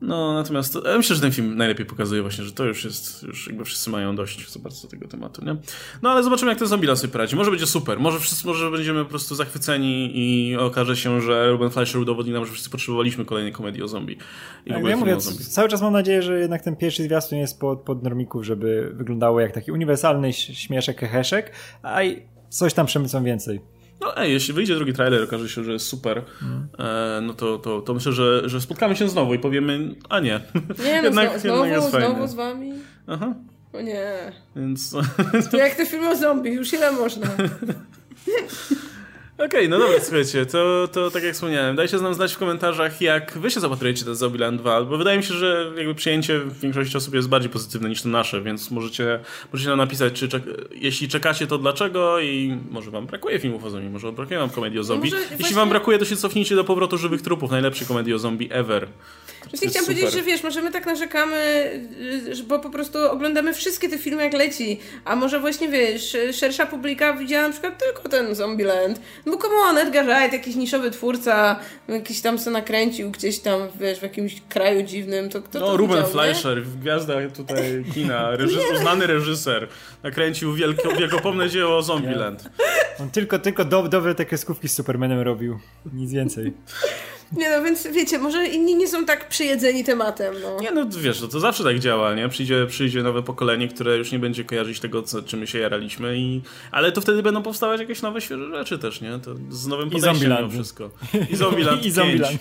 No, 0.00 0.34
natomiast 0.34 0.72
to, 0.72 0.88
ja 0.90 0.96
myślę, 0.96 1.16
że 1.16 1.22
ten 1.22 1.32
film 1.32 1.56
najlepiej 1.56 1.86
pokazuje 1.86 2.22
właśnie, 2.22 2.44
że 2.44 2.52
to 2.52 2.64
już 2.64 2.84
jest, 2.84 3.22
już 3.22 3.46
jakby 3.46 3.64
wszyscy 3.64 3.90
mają 3.90 4.16
dość 4.16 4.50
za 4.50 4.60
bardzo 4.60 4.88
tego 4.88 5.08
tematu, 5.08 5.44
nie? 5.44 5.56
No, 6.02 6.10
ale 6.10 6.22
zobaczymy, 6.22 6.50
jak 6.50 6.58
ten 6.58 6.68
Zombieland 6.68 6.98
sobie 7.00 7.12
poradzi. 7.12 7.36
Może 7.36 7.50
będzie 7.50 7.66
super, 7.66 8.00
może 8.00 8.20
wszyscy, 8.20 8.46
może 8.46 8.70
będziemy 8.70 9.04
po 9.04 9.10
prostu 9.10 9.34
zachwyceni 9.34 10.10
i 10.14 10.56
okaże 10.56 10.96
się, 10.96 11.20
że 11.20 11.50
Ruben 11.50 11.70
Fleischer 11.70 12.00
udowodni 12.00 12.32
nam, 12.32 12.46
że 12.46 12.52
wszyscy 12.52 12.70
potrzebowaliśmy 12.70 13.24
kolejnej 13.24 13.52
komedii 13.52 13.82
o 13.82 13.88
zombie. 13.88 14.18
I 14.66 14.70
Tak, 14.70 14.84
ja 14.84 14.96
mówię, 14.96 15.20
zombie. 15.20 15.44
cały 15.44 15.68
czas 15.68 15.82
mam 15.82 15.92
nadzieję, 15.92 16.22
że 16.22 16.40
jednak 16.40 16.62
ten 16.62 16.76
pierwszy 16.76 17.02
zwiastun 17.02 17.38
jest 17.38 17.60
pod, 17.60 17.80
pod 17.80 18.02
normików, 18.02 18.44
żeby 18.44 18.92
wyglądało 18.94 19.40
jak 19.40 19.52
taki 19.52 19.72
uniwersalny 19.72 20.32
śmieszek, 20.32 21.00
heheszek, 21.00 21.52
a 21.82 22.02
i 22.02 22.22
coś 22.48 22.74
tam 22.74 22.86
przemycą 22.86 23.24
więcej. 23.24 23.60
No 24.00 24.16
ej, 24.16 24.32
jeśli 24.32 24.54
wyjdzie 24.54 24.74
drugi 24.74 24.92
trailer, 24.92 25.22
okaże 25.22 25.48
się, 25.48 25.64
że 25.64 25.72
jest 25.72 25.86
super, 25.86 26.22
e, 26.78 27.20
no 27.22 27.34
to, 27.34 27.58
to, 27.58 27.80
to 27.82 27.94
myślę, 27.94 28.12
że, 28.12 28.48
że 28.48 28.60
spotkamy 28.60 28.96
się 28.96 29.08
znowu 29.08 29.34
i 29.34 29.38
powiemy, 29.38 29.94
a 30.08 30.20
nie. 30.20 30.40
Nie, 30.84 31.02
no 31.02 31.04
jednak, 31.08 31.38
znowu, 31.40 31.64
jednak 31.64 31.70
jest 31.82 31.90
znowu, 31.90 32.06
znowu 32.06 32.26
z 32.26 32.34
wami? 32.34 32.72
Aha, 33.06 33.34
O 33.72 33.80
nie. 33.80 34.32
więc... 34.56 34.94
To 35.50 35.56
jak 35.56 35.74
te 35.74 35.86
filmy 35.86 36.10
o 36.10 36.16
zombie, 36.16 36.50
już 36.52 36.72
ile 36.72 36.92
można? 36.92 37.26
Okej, 39.38 39.68
no 39.68 39.78
dobra, 39.78 40.00
słuchajcie, 40.00 40.46
to, 40.46 40.88
to 40.92 41.10
tak 41.10 41.22
jak 41.22 41.34
wspomniałem, 41.34 41.76
dajcie 41.76 41.96
nam 41.96 42.14
znać 42.14 42.34
w 42.34 42.38
komentarzach, 42.38 43.00
jak 43.00 43.38
wy 43.38 43.50
się 43.50 43.60
zapatrujecie 43.60 44.04
na 44.04 44.14
Zombieland 44.14 44.60
2, 44.60 44.84
bo 44.84 44.98
wydaje 44.98 45.18
mi 45.18 45.24
się, 45.24 45.34
że 45.34 45.72
jakby 45.76 45.94
przyjęcie 45.94 46.40
większości 46.62 46.96
osób 46.96 47.14
jest 47.14 47.28
bardziej 47.28 47.50
pozytywne 47.50 47.88
niż 47.88 48.02
to 48.02 48.08
nasze, 48.08 48.42
więc 48.42 48.70
możecie, 48.70 49.20
możecie 49.52 49.68
nam 49.68 49.78
napisać, 49.78 50.12
czy 50.12 50.28
czek 50.28 50.42
jeśli 50.72 51.08
czekacie, 51.08 51.46
to 51.46 51.58
dlaczego 51.58 52.20
i 52.20 52.58
może 52.70 52.90
wam 52.90 53.06
brakuje 53.06 53.38
filmów 53.38 53.64
o 53.64 53.70
zombie, 53.70 53.88
może 53.88 54.12
brakuje 54.12 54.38
wam 54.38 54.50
komedii 54.50 54.78
o 54.78 54.84
zombie. 54.84 55.10
Jeśli 55.10 55.36
właśnie- 55.38 55.56
wam 55.56 55.68
brakuje, 55.68 55.98
to 55.98 56.04
się 56.04 56.16
cofnijcie 56.16 56.56
do 56.56 56.64
powrotu 56.64 56.98
żywych 56.98 57.22
trupów, 57.22 57.50
najlepszej 57.50 57.86
komedii 57.86 58.14
o 58.14 58.18
zombie 58.18 58.48
ever. 58.52 58.88
Właśnie 59.50 59.68
chciałam 59.68 59.86
powiedzieć, 59.86 60.04
super. 60.10 60.18
że 60.24 60.26
wiesz, 60.30 60.42
może 60.42 60.62
my 60.62 60.70
tak 60.72 60.86
narzekamy, 60.86 61.36
y, 62.28 62.34
że- 62.34 62.42
bo 62.44 62.58
po 62.58 62.70
prostu 62.70 62.98
oglądamy 63.10 63.54
wszystkie 63.54 63.88
te 63.88 63.98
filmy 63.98 64.22
jak 64.22 64.32
leci, 64.32 64.80
a 65.04 65.16
może 65.16 65.40
właśnie 65.40 65.68
wiesz, 65.68 66.16
szersza 66.32 66.66
publika 66.66 67.12
widziała 67.16 67.46
na 67.46 67.52
przykład 67.52 67.78
tylko 67.78 68.08
ten 68.08 68.34
Zombieland. 68.34 69.00
No 69.26 69.32
bo 69.32 69.38
come 69.38 69.54
on, 69.54 69.78
Edgar 69.78 70.04
Wright, 70.04 70.32
jakiś 70.32 70.56
niszowy 70.56 70.90
twórca, 70.90 71.60
jakiś 71.88 72.20
tam 72.20 72.38
se 72.38 72.50
nakręcił 72.50 73.10
gdzieś 73.10 73.38
tam, 73.38 73.60
wiesz, 73.80 73.98
w 73.98 74.02
jakimś 74.02 74.42
kraju 74.48 74.82
dziwnym, 74.82 75.28
to 75.30 75.42
kto 75.42 75.60
No, 75.60 75.66
to 75.66 75.76
Ruben 75.76 75.96
widział, 75.96 76.06
nie? 76.08 76.12
Fleischer, 76.12 76.62
gwiazda 76.80 77.14
tutaj 77.36 77.84
kina, 77.94 78.30
reżys 78.36 78.62
uznany 78.74 79.06
reżyser, 79.06 79.68
nakręcił 80.02 80.54
wielko, 80.54 80.96
wielkopomne 80.96 81.50
dzieło 81.50 81.82
Zombieland. 81.82 82.48
On 83.00 83.10
tylko, 83.10 83.38
tylko 83.38 83.64
do, 83.64 83.82
dobre 83.82 84.14
te 84.14 84.24
kreskówki 84.24 84.68
z 84.68 84.74
Supermanem 84.74 85.20
robił. 85.20 85.58
Nic 85.92 86.12
więcej. 86.12 86.52
Nie 87.32 87.50
no, 87.50 87.62
więc 87.64 87.86
wiecie, 87.86 88.18
może 88.18 88.46
inni 88.46 88.74
nie 88.76 88.88
są 88.88 89.04
tak 89.04 89.28
przyjedzeni 89.28 89.84
tematem, 89.84 90.34
no. 90.42 90.60
Nie 90.60 90.70
no, 90.70 90.86
wiesz, 91.00 91.20
to, 91.20 91.28
to 91.28 91.40
zawsze 91.40 91.64
tak 91.64 91.78
działa, 91.78 92.14
nie? 92.14 92.28
Przyjdzie, 92.28 92.66
przyjdzie 92.68 93.02
nowe 93.02 93.22
pokolenie, 93.22 93.68
które 93.68 93.96
już 93.96 94.12
nie 94.12 94.18
będzie 94.18 94.44
kojarzyć 94.44 94.80
tego, 94.80 95.02
co, 95.02 95.22
czym 95.22 95.40
my 95.40 95.46
się 95.46 95.58
jaraliśmy 95.58 96.18
i... 96.18 96.40
Ale 96.70 96.92
to 96.92 97.00
wtedy 97.00 97.22
będą 97.22 97.42
powstawać 97.42 97.80
jakieś 97.80 98.02
nowe, 98.02 98.20
świeże 98.20 98.50
rzeczy 98.50 98.78
też, 98.78 99.00
nie? 99.00 99.18
To 99.18 99.34
z 99.50 99.66
nowym 99.66 99.90
podejściem 99.90 100.30
mimo 100.38 100.48
wszystko. 100.50 100.90
I 101.32 101.36
Zombieland 101.36 101.78
I 101.80 101.82
5. 101.82 101.94
Zombieland. 101.94 102.38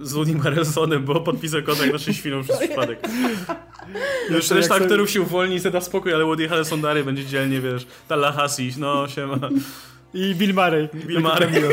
Z 0.00 0.12
Woody 0.12 0.38
Harrelsonem, 0.38 1.04
bo 1.04 1.20
podpisał 1.20 1.62
kontakt 1.62 1.92
na 1.92 1.98
6 1.98 2.20
filmów 2.20 2.46
przez 2.46 2.58
przypadek. 2.68 3.08
Już 4.30 4.48
to 4.48 4.54
reszta 4.54 4.54
jak 4.54 4.64
sobie- 4.64 4.82
aktorów 4.82 5.10
się 5.10 5.20
uwolni 5.20 5.54
i 5.54 5.58
zda 5.58 5.80
spokój, 5.80 6.14
ale 6.14 6.24
Woody 6.24 6.48
Harrelson 6.48 6.80
dalej 6.80 7.04
będzie 7.04 7.26
dzielnie, 7.26 7.60
wiesz, 7.60 7.86
Tallahassee, 8.08 8.72
no 8.78 9.08
siema. 9.08 9.38
I 10.14 10.34
Bill 10.34 10.54
Murray. 10.54 10.88
Bill 10.94 11.20
Murray. 11.20 11.48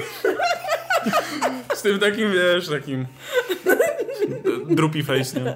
Z 1.83 1.85
tym 1.85 1.99
takim, 1.99 2.31
wiesz, 2.33 2.69
takim... 2.69 3.05
Droopy 4.69 5.03
face, 5.03 5.41
nie? 5.41 5.55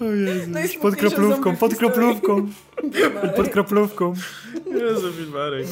O 0.00 0.12
Jezu. 0.12 0.50
Najsmutniejsze 0.50 0.78
Pod 0.80 0.96
kroplówką, 0.96 1.56
pod 1.56 1.74
kroplówką, 1.74 2.48
pod 3.36 3.48
kroplówką. 3.48 4.14
Jezu, 4.66 5.12
Bill 5.18 5.26
Murray. 5.28 5.64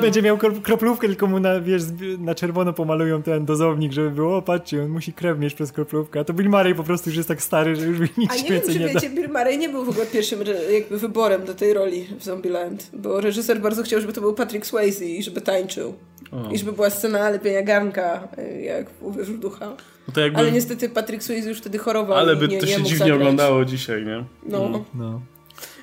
Będzie 0.00 0.22
miał 0.22 0.36
kro- 0.36 0.62
kroplówkę, 0.62 1.08
tylko 1.08 1.26
mu 1.26 1.40
na, 1.40 1.60
wiesz, 1.60 1.82
na 2.18 2.34
czerwono 2.34 2.72
pomalują 2.72 3.22
ten 3.22 3.44
dozownik, 3.44 3.92
żeby 3.92 4.10
było, 4.10 4.36
o 4.36 4.42
patrzcie, 4.42 4.82
on 4.82 4.88
musi 4.88 5.12
krew 5.12 5.38
mieć 5.38 5.54
przez 5.54 5.72
kroplówkę. 5.72 6.20
A 6.20 6.24
to 6.24 6.32
Bill 6.32 6.48
Murray 6.48 6.74
po 6.74 6.84
prostu 6.84 7.10
już 7.10 7.16
jest 7.16 7.28
tak 7.28 7.42
stary, 7.42 7.76
że 7.76 7.86
już 7.86 7.98
mi 7.98 8.08
nic 8.18 8.30
A 8.30 8.34
nie 8.36 8.42
wiem, 8.42 8.52
więcej 8.52 8.74
czy 8.74 8.80
nie 8.80 8.86
da. 8.86 8.94
wiecie, 8.94 9.10
Bill 9.10 9.28
Murray 9.28 9.58
nie 9.58 9.68
był 9.68 9.84
w 9.84 9.88
ogóle 9.88 10.06
pierwszym 10.06 10.38
jakby 10.72 10.98
wyborem 10.98 11.44
do 11.44 11.54
tej 11.54 11.74
roli 11.74 12.06
w 12.18 12.24
Zombieland, 12.24 12.90
bo 12.92 13.20
reżyser 13.20 13.60
bardzo 13.60 13.82
chciał, 13.82 14.00
żeby 14.00 14.12
to 14.12 14.20
był 14.20 14.34
Patrick 14.34 14.66
Swayze 14.66 15.04
i 15.04 15.22
żeby 15.22 15.40
tańczył. 15.40 15.94
O. 16.32 16.50
I 16.50 16.58
żeby 16.58 16.72
była 16.72 16.90
scena 16.90 17.30
lepienia 17.30 17.62
garnka, 17.62 18.28
y, 18.38 18.60
jak 18.62 18.90
w 18.90 19.02
Uwierz 19.02 19.28
w 19.28 19.38
ducha. 19.38 19.66
No 20.08 20.14
to 20.14 20.20
jakby... 20.20 20.38
Ale 20.38 20.52
niestety 20.52 20.88
Patrick 20.88 21.22
Swayze 21.22 21.48
już 21.48 21.58
wtedy 21.58 21.78
chorował 21.78 22.16
Ale 22.18 22.34
i 22.34 22.36
by 22.36 22.48
nie, 22.48 22.58
to 22.60 22.66
nie 22.66 22.72
się 22.72 22.78
mógł 22.78 22.88
dziwnie 22.88 22.98
zagrać. 22.98 23.18
oglądało 23.20 23.64
dzisiaj, 23.64 24.04
nie? 24.04 24.24
No, 24.46 24.66
Mm. 24.66 24.84
No. 24.94 25.20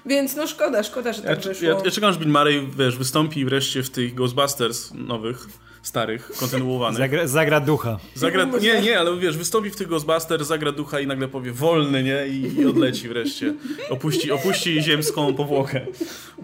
więc 0.05 0.36
no 0.36 0.47
szkoda, 0.47 0.84
szkoda, 0.84 1.13
że 1.13 1.21
Ja, 1.21 1.27
tak 1.36 1.45
ja, 1.45 1.49
wyszło. 1.49 1.67
ja 1.86 1.91
czekam, 1.91 2.10
aż 2.10 2.17
Bill 2.17 2.29
Murray, 2.29 2.67
wiesz, 2.77 2.97
wystąpi 2.97 3.45
wreszcie 3.45 3.84
w 3.84 3.89
tych 3.89 4.13
Ghostbusters 4.15 4.91
nowych, 4.93 5.47
starych, 5.87 6.31
kontynuowanych. 6.39 6.97
Zagra, 6.97 7.27
zagra 7.27 7.59
ducha. 7.59 7.99
Zagra, 8.15 8.45
nie, 8.61 8.81
nie, 8.81 8.99
ale 8.99 9.17
wiesz, 9.17 9.37
wystąpi 9.37 9.69
w 9.69 9.75
tych 9.75 9.87
Ghostbusters, 9.87 10.47
zagra 10.47 10.71
ducha 10.71 10.99
i 10.99 11.07
nagle 11.07 11.27
powie 11.27 11.51
wolny, 11.51 12.03
nie? 12.03 12.27
I, 12.27 12.59
i 12.61 12.65
odleci 12.65 13.07
wreszcie. 13.09 13.53
Opuści, 13.89 14.31
opuści 14.31 14.81
ziemską 14.83 15.33
powłokę. 15.35 15.81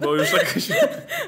Bo 0.00 0.14
już 0.16 0.30
tak 0.30 0.48
się... 0.60 0.74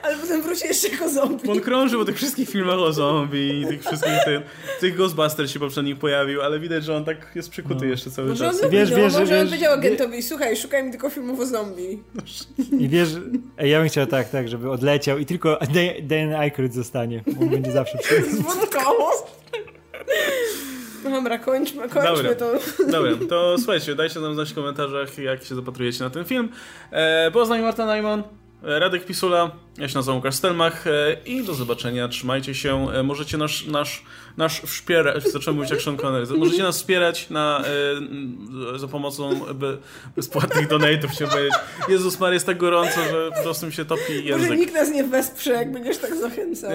Ale 0.03 0.17
potem 0.17 0.43
wróci 0.43 0.67
jeszcze 0.67 0.89
jako 0.89 1.09
zombie. 1.11 1.51
On 1.51 1.61
krąży 1.61 1.97
po 1.97 2.05
tych 2.05 2.17
wszystkich 2.17 2.49
filmach 2.51 2.79
o 2.79 2.93
zombie 2.93 3.61
i 3.61 3.67
tych 3.67 3.81
wszystkich 3.85 4.13
tych, 4.25 4.41
tych 4.81 4.97
Ghostbusters 4.97 5.51
się 5.51 5.59
poprzednich 5.61 5.99
pojawił, 5.99 6.43
ale 6.43 6.61
widać, 6.61 6.85
że 6.85 6.97
on 6.97 7.05
tak 7.05 7.33
jest 7.35 7.51
przykuty 7.51 7.87
jeszcze 7.87 8.11
cały 8.11 8.29
Może 8.29 8.47
on 8.47 8.53
czas. 8.53 8.63
lubi, 8.63 8.77
Wiesz, 8.77 8.91
no, 8.91 8.97
wiesz, 8.97 9.13
może 9.13 9.27
wiesz, 9.27 9.41
on 9.41 9.47
powiedział 9.47 9.73
agentowi, 9.73 10.23
słuchaj, 10.23 10.57
szukaj 10.57 10.85
mi 10.85 10.91
tylko 10.91 11.11
filmów 11.11 11.41
o 11.41 11.47
zombie. 11.47 12.03
I 12.79 12.89
wiesz, 12.89 13.09
ej, 13.59 13.71
ja 13.71 13.79
bym 13.81 13.89
chciał 13.89 14.07
tak, 14.07 14.31
tak, 14.31 14.49
żeby 14.49 14.71
odleciał 14.71 15.19
i 15.19 15.27
tylko 15.27 15.59
Dan- 16.03 16.33
Aykroyd 16.35 16.75
zostanie. 16.75 17.23
bo 17.27 17.43
On 17.43 17.49
będzie 17.51 17.73
zawsze 17.73 17.99
przy... 18.05 18.23
Z 18.31 18.41
wódką. 18.41 18.81
Dobra, 21.05 21.39
kończmy, 21.39 21.89
kończmy 21.89 22.35
Dobra. 22.35 22.35
to. 22.35 22.53
Dobra, 22.93 23.13
to 23.29 23.59
słuchajcie, 23.59 23.95
dajcie 23.95 24.21
nam 24.21 24.35
znać 24.35 24.51
w 24.51 24.55
komentarzach, 24.55 25.19
jak 25.19 25.45
się 25.45 25.55
zapatrujecie 25.55 26.05
na 26.05 26.11
ten 26.11 26.25
film. 26.25 26.49
E, 26.91 27.31
nami 27.49 27.63
Marta 27.63 27.87
Najman, 27.87 28.23
e, 28.65 28.79
Radek 28.79 29.05
Pisula, 29.05 29.51
ja 29.79 29.89
się 29.89 29.95
nazywam 29.95 30.17
Łukasz 30.17 30.35
Stelmach 30.35 30.87
e, 30.87 31.17
i 31.27 31.45
do 31.45 31.55
zobaczenia, 31.55 32.09
trzymajcie 32.09 32.55
się. 32.55 32.93
E, 32.93 33.03
możecie 33.03 33.39
nasz, 33.39 33.67
nasz, 33.67 34.05
nasz 34.37 34.61
wspierać, 34.61 35.25
zacząłem 35.33 35.57
mówić 35.57 35.71
jak 35.71 35.83
Sean 35.83 35.97
Connery, 35.97 36.27
możecie 36.39 36.63
nas 36.63 36.77
wspierać 36.77 37.31
na, 37.31 37.63
m, 37.97 38.49
za 38.77 38.89
pomocą 38.89 39.41
be, 39.55 39.77
bezpłatnych 40.17 40.69
donate'ów, 40.69 41.09
chciałem 41.09 41.31
powiedzieć. 41.33 41.55
Jezus 41.89 42.21
Maria, 42.21 42.35
jest 42.35 42.47
tak 42.47 42.59
gorąco, 42.59 43.01
że 43.11 43.31
po 43.37 43.43
prostu 43.43 43.67
mi 43.67 43.73
się 43.73 43.85
topi 43.85 44.03
Może 44.13 44.23
język. 44.23 44.59
nikt 44.59 44.75
nas 44.75 44.91
nie 44.91 45.05
wesprze, 45.05 45.51
jak 45.53 45.73
będziesz 45.73 45.99
tak 45.99 46.17
zachęcał. 46.17 46.71
E, 46.71 46.75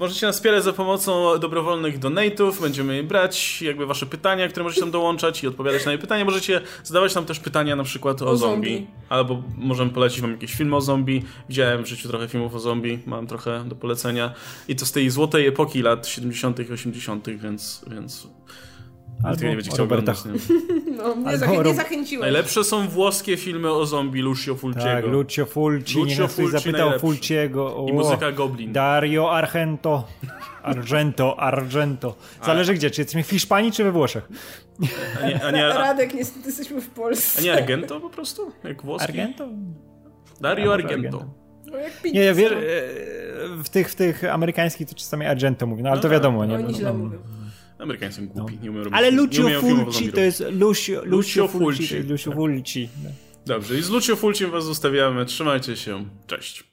Możecie 0.00 0.26
nas 0.26 0.36
wspierać 0.36 0.64
za 0.64 0.72
pomocą 0.72 1.38
dobrowolnych 1.38 1.98
donate'ów, 1.98 2.60
będziemy 2.60 2.96
je 2.96 3.02
brać, 3.02 3.62
jakby 3.62 3.86
wasze 3.86 4.06
pytania, 4.06 4.48
które 4.48 4.64
możecie 4.64 4.80
tam 4.80 4.90
dołączać 4.90 5.42
i 5.44 5.46
odpowiadać 5.46 5.86
na 5.86 5.92
je 5.92 5.98
pytania. 5.98 6.24
Możecie 6.24 6.60
zadawać 6.84 7.14
nam 7.14 7.24
też 7.24 7.40
pytania 7.40 7.76
na 7.76 7.84
przykład 7.84 8.22
o, 8.22 8.26
O 8.26 8.36
zombie. 8.36 8.70
zombie. 8.70 8.86
albo 9.08 9.42
możemy 9.58 9.90
polecić 9.90 10.20
wam 10.20 10.30
jakieś 10.32 10.54
filmy 10.54 10.76
o 10.76 10.80
zombie. 10.80 11.22
Widziałem 11.48 11.84
w 11.84 11.88
życiu 11.88 12.08
trochę 12.08 12.28
filmów 12.28 12.54
o 12.54 12.58
zombie, 12.58 12.98
mam 13.06 13.26
trochę 13.26 13.64
do 13.68 13.74
polecenia 13.76 14.34
i 14.68 14.76
to 14.76 14.86
z 14.86 14.92
tej 14.92 15.10
złotej 15.10 15.46
epoki 15.46 15.82
lat 15.82 16.06
70 16.08 16.58
i 16.60 16.72
80 16.72 16.99
więc, 17.36 17.84
więc 17.90 18.28
Albo 19.24 19.44
nie 19.44 19.56
będzie 19.56 19.70
chciał 19.70 19.86
Robertach. 19.86 20.20
oglądać. 20.20 20.48
nie? 20.48 20.56
No, 20.96 21.14
nie, 21.16 21.26
Albo 21.26 21.46
zachę- 21.46 21.64
nie 21.64 21.74
zachęciłem. 21.74 22.20
Najlepsze 22.22 22.64
są 22.64 22.88
włoskie 22.88 23.36
filmy 23.36 23.72
o 23.72 23.86
zombie 23.86 24.20
Lucio 24.20 24.54
Fulciego. 24.56 24.84
Tak, 24.84 25.04
Lucio 25.06 25.46
Fulci, 25.46 25.98
Lucio 25.98 26.28
Fulci 26.28 26.50
zapytał 26.52 26.80
najlepszy. 26.80 27.00
Fulciego. 27.00 27.76
O, 27.76 27.86
I 27.88 27.92
muzyka 27.92 28.32
Goblin. 28.32 28.72
Dario 28.72 29.32
Argento. 29.32 30.04
Argento, 30.62 31.40
Argento. 31.40 32.16
Zależy 32.46 32.74
gdzie, 32.74 32.90
czy 32.90 33.00
jesteśmy 33.00 33.22
w 33.22 33.30
Hiszpanii, 33.30 33.72
czy 33.72 33.84
we 33.84 33.92
Włoszech? 33.92 34.28
A 35.22 35.26
nie, 35.26 35.44
a 35.44 35.50
nie, 35.50 35.66
a, 35.66 35.78
Radek, 35.88 36.14
niestety 36.14 36.46
jesteśmy 36.46 36.80
w 36.80 36.88
Polsce. 36.88 37.40
a 37.40 37.42
nie 37.44 37.52
Argento 37.52 38.00
po 38.00 38.10
prostu? 38.10 38.52
Jak 38.64 38.82
włoski? 38.82 39.08
Argento? 39.08 39.48
Dario 40.40 40.70
A, 40.70 40.74
Argento. 40.74 40.94
Argento. 41.18 41.24
No, 41.66 41.78
jak 41.78 42.02
pizza. 42.02 42.14
Nie, 42.14 42.24
ja 42.24 42.34
wiesz, 42.34 42.52
e, 42.52 42.56
w 43.64 43.68
tych, 43.68 43.90
w 43.90 43.94
tych 43.94 44.24
amerykańskich 44.24 44.88
to 44.88 44.94
czasami 44.94 45.26
Argento 45.26 45.66
mówi, 45.66 45.82
no 45.82 45.88
ale 45.88 45.96
No 45.96 46.02
to 46.02 46.08
tak, 46.08 46.12
wiadomo, 46.12 46.44
nie? 46.46 46.54
Oni 46.54 46.64
No, 46.64 46.72
źle 46.72 46.92
no. 46.92 46.98
mówią. 46.98 47.18
Amerykanie 47.78 48.12
są 48.12 48.26
głupi, 48.26 48.58
nie 48.62 48.70
umieją 48.70 48.84
robić 48.84 48.98
Ale 48.98 49.10
Lucio 49.10 49.60
Fulci 49.60 50.12
to 50.12 50.20
jest 50.20 50.40
Lucio, 50.40 50.94
Lucio 50.94 51.04
Lucio 51.04 51.48
Fulci. 51.48 51.86
Fulci. 51.88 52.08
Lucio 52.08 52.32
Fulci. 52.32 52.88
Dobrze, 53.46 53.78
i 53.78 53.82
z 53.82 53.90
Lucio 53.90 54.16
Fulcim 54.16 54.50
was 54.50 54.64
zostawiamy. 54.64 55.26
Trzymajcie 55.26 55.76
się. 55.76 56.04
Cześć. 56.26 56.64